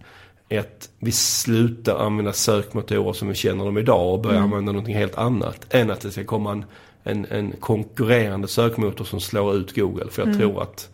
är 0.48 0.60
att 0.60 0.88
vi 0.98 1.12
slutar 1.12 1.98
använda 2.06 2.32
sökmotorer 2.32 3.12
som 3.12 3.28
vi 3.28 3.34
känner 3.34 3.64
dem 3.64 3.78
idag 3.78 4.12
och 4.14 4.20
börjar 4.20 4.40
använda 4.40 4.72
någonting 4.72 4.96
helt 4.96 5.18
annat. 5.18 5.66
Än 5.70 5.90
att 5.90 6.00
det 6.00 6.10
ska 6.10 6.24
komma 6.24 6.52
en, 6.52 6.64
en, 7.02 7.26
en 7.30 7.52
konkurrerande 7.60 8.48
sökmotor 8.48 9.04
som 9.04 9.20
slår 9.20 9.54
ut 9.54 9.76
Google. 9.76 10.10
För 10.10 10.26
jag 10.26 10.38
tror 10.38 10.62
att 10.62 10.88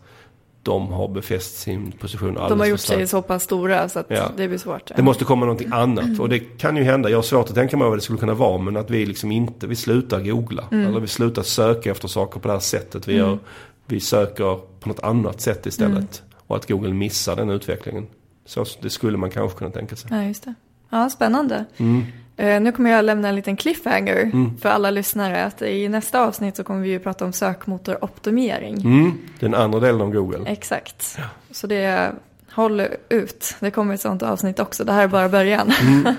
de 0.63 0.87
har 0.87 1.07
befäst 1.07 1.57
sin 1.59 1.91
position 1.91 2.29
alldeles 2.29 2.49
De 2.49 2.59
har 2.59 2.67
gjort 2.67 2.79
sig 2.79 3.07
så 3.07 3.21
pass 3.21 3.43
stora 3.43 3.89
så 3.89 3.99
att 3.99 4.05
Ja. 4.09 4.31
det 4.37 4.47
blir 4.47 4.57
svårt. 4.57 4.91
Det 4.95 5.01
måste 5.03 5.25
komma 5.25 5.45
någonting 5.45 5.69
annat 5.71 6.19
och 6.19 6.29
det 6.29 6.39
kan 6.39 6.77
ju 6.77 6.83
hända. 6.83 7.09
Jag 7.09 7.17
har 7.17 7.23
svårt 7.23 7.49
att 7.49 7.55
tänka 7.55 7.77
mig 7.77 7.87
vad 7.89 7.97
det 7.97 8.01
skulle 8.01 8.19
kunna 8.19 8.33
vara 8.33 8.57
men 8.57 8.77
att 8.77 8.89
vi 8.89 9.05
liksom 9.05 9.31
inte, 9.31 9.67
vi 9.67 9.75
slutar 9.75 10.19
googla. 10.21 10.63
Eller 10.71 10.99
vi 10.99 11.07
slutar 11.07 11.43
söka 11.43 11.91
efter 11.91 12.07
saker 12.07 12.39
på 12.39 12.47
det 12.47 12.53
här 12.53 12.59
sättet 12.59 13.07
vi 13.07 13.13
gör. 13.15 13.39
Vi 13.85 13.99
söker 13.99 14.59
på 14.79 14.89
något 14.89 14.99
annat 14.99 15.41
sätt 15.41 15.65
istället. 15.65 16.23
Och 16.47 16.55
att 16.55 16.67
Google 16.67 16.93
missar 16.93 17.35
den 17.35 17.49
utvecklingen. 17.49 18.07
Så 18.45 18.65
det 18.81 18.89
skulle 18.89 19.17
man 19.17 19.29
kanske 19.29 19.57
kunna 19.57 19.71
tänka 19.71 19.95
sig. 19.95 20.09
Ja, 20.13 20.23
just 20.23 20.43
det. 20.43 20.53
Ja, 20.89 21.09
spännande. 21.09 21.65
Mm. 21.77 22.03
Eh, 22.41 22.61
nu 22.61 22.71
kommer 22.71 22.89
jag 22.91 23.05
lämna 23.05 23.29
en 23.29 23.35
liten 23.35 23.55
cliffhanger 23.57 24.31
för 24.61 24.69
alla 24.69 24.91
lyssnare. 24.91 25.45
Att 25.45 25.61
I 25.61 25.89
nästa 25.89 26.21
avsnitt 26.21 26.55
så 26.55 26.63
kommer 26.63 26.81
vi 26.81 26.89
ju 26.89 26.99
prata 26.99 27.25
om 27.25 27.33
sökmotoroptimering. 27.33 28.75
Mm, 28.81 29.17
den 29.39 29.55
andra 29.55 29.79
delen 29.79 30.01
av 30.01 30.11
Google. 30.13 30.49
Exakt. 30.49 31.17
Så 31.51 31.67
det, 31.67 32.11
håll 32.51 32.81
ut. 33.09 33.55
Det 33.59 33.71
kommer 33.71 33.93
ett 33.93 34.01
sånt 34.01 34.23
avsnitt 34.23 34.59
också. 34.59 34.83
Det 34.83 34.93
här 34.93 35.03
är 35.03 35.07
bara 35.07 35.29
början. 35.29 35.71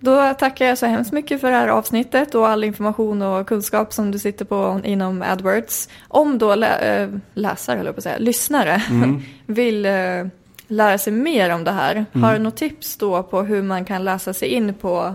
Då 0.00 0.34
tackar 0.38 0.66
jag 0.66 0.78
så 0.78 0.86
hemskt 0.86 1.12
mycket 1.12 1.40
för 1.40 1.50
det 1.50 1.56
här 1.56 1.68
avsnittet 1.68 2.34
och 2.34 2.48
all 2.48 2.64
information 2.64 3.22
och 3.22 3.46
kunskap 3.46 3.92
som 3.92 4.10
du 4.10 4.18
sitter 4.18 4.44
på 4.44 4.80
inom 4.84 5.22
AdWords. 5.22 5.88
Om 6.08 6.38
då 6.38 6.54
lä- 6.54 7.02
äh, 7.02 7.08
läsare, 7.34 7.80
eller 7.80 7.92
på 7.92 7.98
att 7.98 8.04
säga, 8.04 8.18
lyssnare 8.18 8.82
vill 9.46 9.86
äh, 9.86 9.92
lära 10.66 10.98
sig 10.98 11.12
mer 11.12 11.50
om 11.50 11.64
det 11.64 11.70
här. 11.70 12.06
Har 12.12 12.32
du 12.32 12.38
något 12.38 12.56
tips 12.56 12.96
då 12.96 13.22
på 13.22 13.42
hur 13.42 13.62
man 13.62 13.84
kan 13.84 14.04
läsa 14.04 14.32
sig 14.32 14.48
in 14.48 14.74
på, 14.74 15.14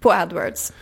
på 0.00 0.12
AdWords? 0.12 0.72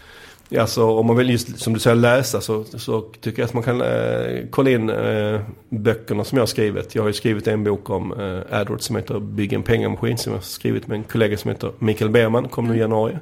Ja, 0.48 0.66
så 0.66 0.98
om 0.98 1.06
man 1.06 1.16
vill 1.16 1.30
just 1.30 1.58
som 1.58 1.72
du 1.72 1.80
säger 1.80 1.96
läsa 1.96 2.40
så, 2.40 2.64
så 2.64 3.00
tycker 3.00 3.42
jag 3.42 3.46
att 3.46 3.54
man 3.54 3.62
kan 3.62 3.80
eh, 3.80 4.46
kolla 4.50 4.70
in 4.70 4.90
eh, 4.90 5.40
böckerna 5.68 6.24
som 6.24 6.36
jag 6.36 6.42
har 6.42 6.46
skrivit. 6.46 6.94
Jag 6.94 7.02
har 7.02 7.08
ju 7.08 7.12
skrivit 7.12 7.46
en 7.46 7.64
bok 7.64 7.90
om 7.90 8.12
eh, 8.12 8.58
AdWords 8.60 8.84
som 8.84 8.96
heter 8.96 9.20
Bygg 9.20 9.52
en 9.52 9.62
pengamaskin 9.62 10.18
som 10.18 10.32
jag 10.32 10.38
har 10.38 10.42
skrivit 10.42 10.86
med 10.86 10.96
en 10.96 11.04
kollega 11.04 11.36
som 11.36 11.50
heter 11.50 11.72
Mikael 11.78 12.10
Berman, 12.10 12.48
kom 12.48 12.68
nu 12.68 12.76
i 12.76 12.78
januari. 12.78 13.18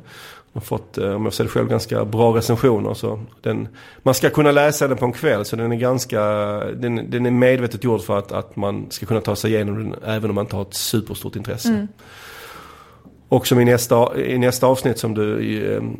Har 0.54 0.60
fått, 0.60 0.98
eh, 0.98 1.10
om 1.10 1.24
jag 1.24 1.34
säger 1.34 1.48
det 1.48 1.52
själv, 1.52 1.68
ganska 1.68 2.04
bra 2.04 2.36
recensioner. 2.36 2.94
Så 2.94 3.20
den, 3.42 3.68
man 4.02 4.14
ska 4.14 4.30
kunna 4.30 4.52
läsa 4.52 4.88
den 4.88 4.96
på 4.96 5.04
en 5.04 5.12
kväll 5.12 5.44
så 5.44 5.56
den 5.56 5.72
är 5.72 5.76
ganska, 5.76 6.20
den, 6.74 7.10
den 7.10 7.26
är 7.26 7.30
medvetet 7.30 7.84
gjord 7.84 8.02
för 8.02 8.18
att, 8.18 8.32
att 8.32 8.56
man 8.56 8.86
ska 8.90 9.06
kunna 9.06 9.20
ta 9.20 9.36
sig 9.36 9.54
igenom 9.54 9.74
den 9.74 9.94
även 10.04 10.30
om 10.30 10.34
man 10.34 10.44
inte 10.44 10.56
har 10.56 10.62
ett 10.62 10.74
superstort 10.74 11.36
intresse. 11.36 11.68
Mm. 11.68 11.88
Och 13.28 13.46
som 13.46 13.60
i 13.60 13.64
nästa, 13.64 14.20
i 14.20 14.38
nästa 14.38 14.66
avsnitt 14.66 14.98
som 14.98 15.14
du 15.14 15.38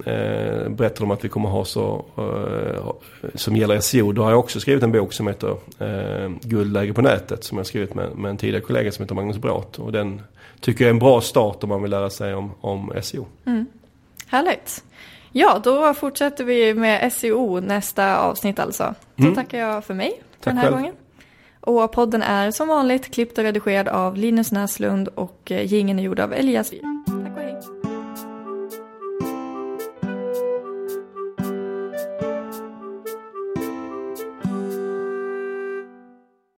eh, 0.06 0.68
berättade 0.68 1.04
om 1.04 1.10
att 1.10 1.24
vi 1.24 1.28
kommer 1.28 1.48
ha 1.48 1.64
så, 1.64 2.04
eh, 2.18 2.92
som 3.34 3.56
gäller 3.56 3.80
SEO. 3.80 4.12
Då 4.12 4.22
har 4.22 4.30
jag 4.30 4.38
också 4.38 4.60
skrivit 4.60 4.82
en 4.82 4.92
bok 4.92 5.12
som 5.12 5.26
heter 5.26 5.56
eh, 5.78 6.30
Guldläge 6.42 6.92
på 6.92 7.02
nätet. 7.02 7.44
Som 7.44 7.58
jag 7.58 7.66
skrivit 7.66 7.94
med, 7.94 8.16
med 8.16 8.30
en 8.30 8.36
tidigare 8.36 8.60
kollega 8.60 8.92
som 8.92 9.02
heter 9.02 9.14
Magnus 9.14 9.38
Bråth. 9.38 9.80
Och 9.80 9.92
den 9.92 10.20
tycker 10.60 10.84
jag 10.84 10.88
är 10.88 10.94
en 10.94 10.98
bra 10.98 11.20
start 11.20 11.62
om 11.62 11.68
man 11.68 11.82
vill 11.82 11.90
lära 11.90 12.10
sig 12.10 12.34
om, 12.34 12.52
om 12.60 12.92
SEO. 13.02 13.26
Mm. 13.46 13.66
Härligt. 14.26 14.84
Ja, 15.32 15.60
då 15.64 15.94
fortsätter 15.94 16.44
vi 16.44 16.74
med 16.74 17.12
SEO 17.12 17.60
nästa 17.60 18.18
avsnitt 18.18 18.58
alltså. 18.58 18.94
Då 19.16 19.22
mm. 19.24 19.34
tackar 19.34 19.58
jag 19.58 19.84
för 19.84 19.94
mig 19.94 20.22
för 20.40 20.50
den 20.50 20.58
här 20.58 20.64
själv. 20.64 20.76
gången. 20.76 20.94
Och 21.60 21.92
podden 21.92 22.22
är 22.22 22.50
som 22.50 22.68
vanligt 22.68 23.14
klippt 23.14 23.38
och 23.38 23.44
redigerad 23.44 23.88
av 23.88 24.16
Linus 24.16 24.52
Näslund 24.52 25.08
och 25.08 25.52
eh, 25.52 25.72
gingen 25.72 25.98
är 25.98 26.02
gjord 26.02 26.20
av 26.20 26.32
Elias 26.32 26.72
Wier. 26.72 27.03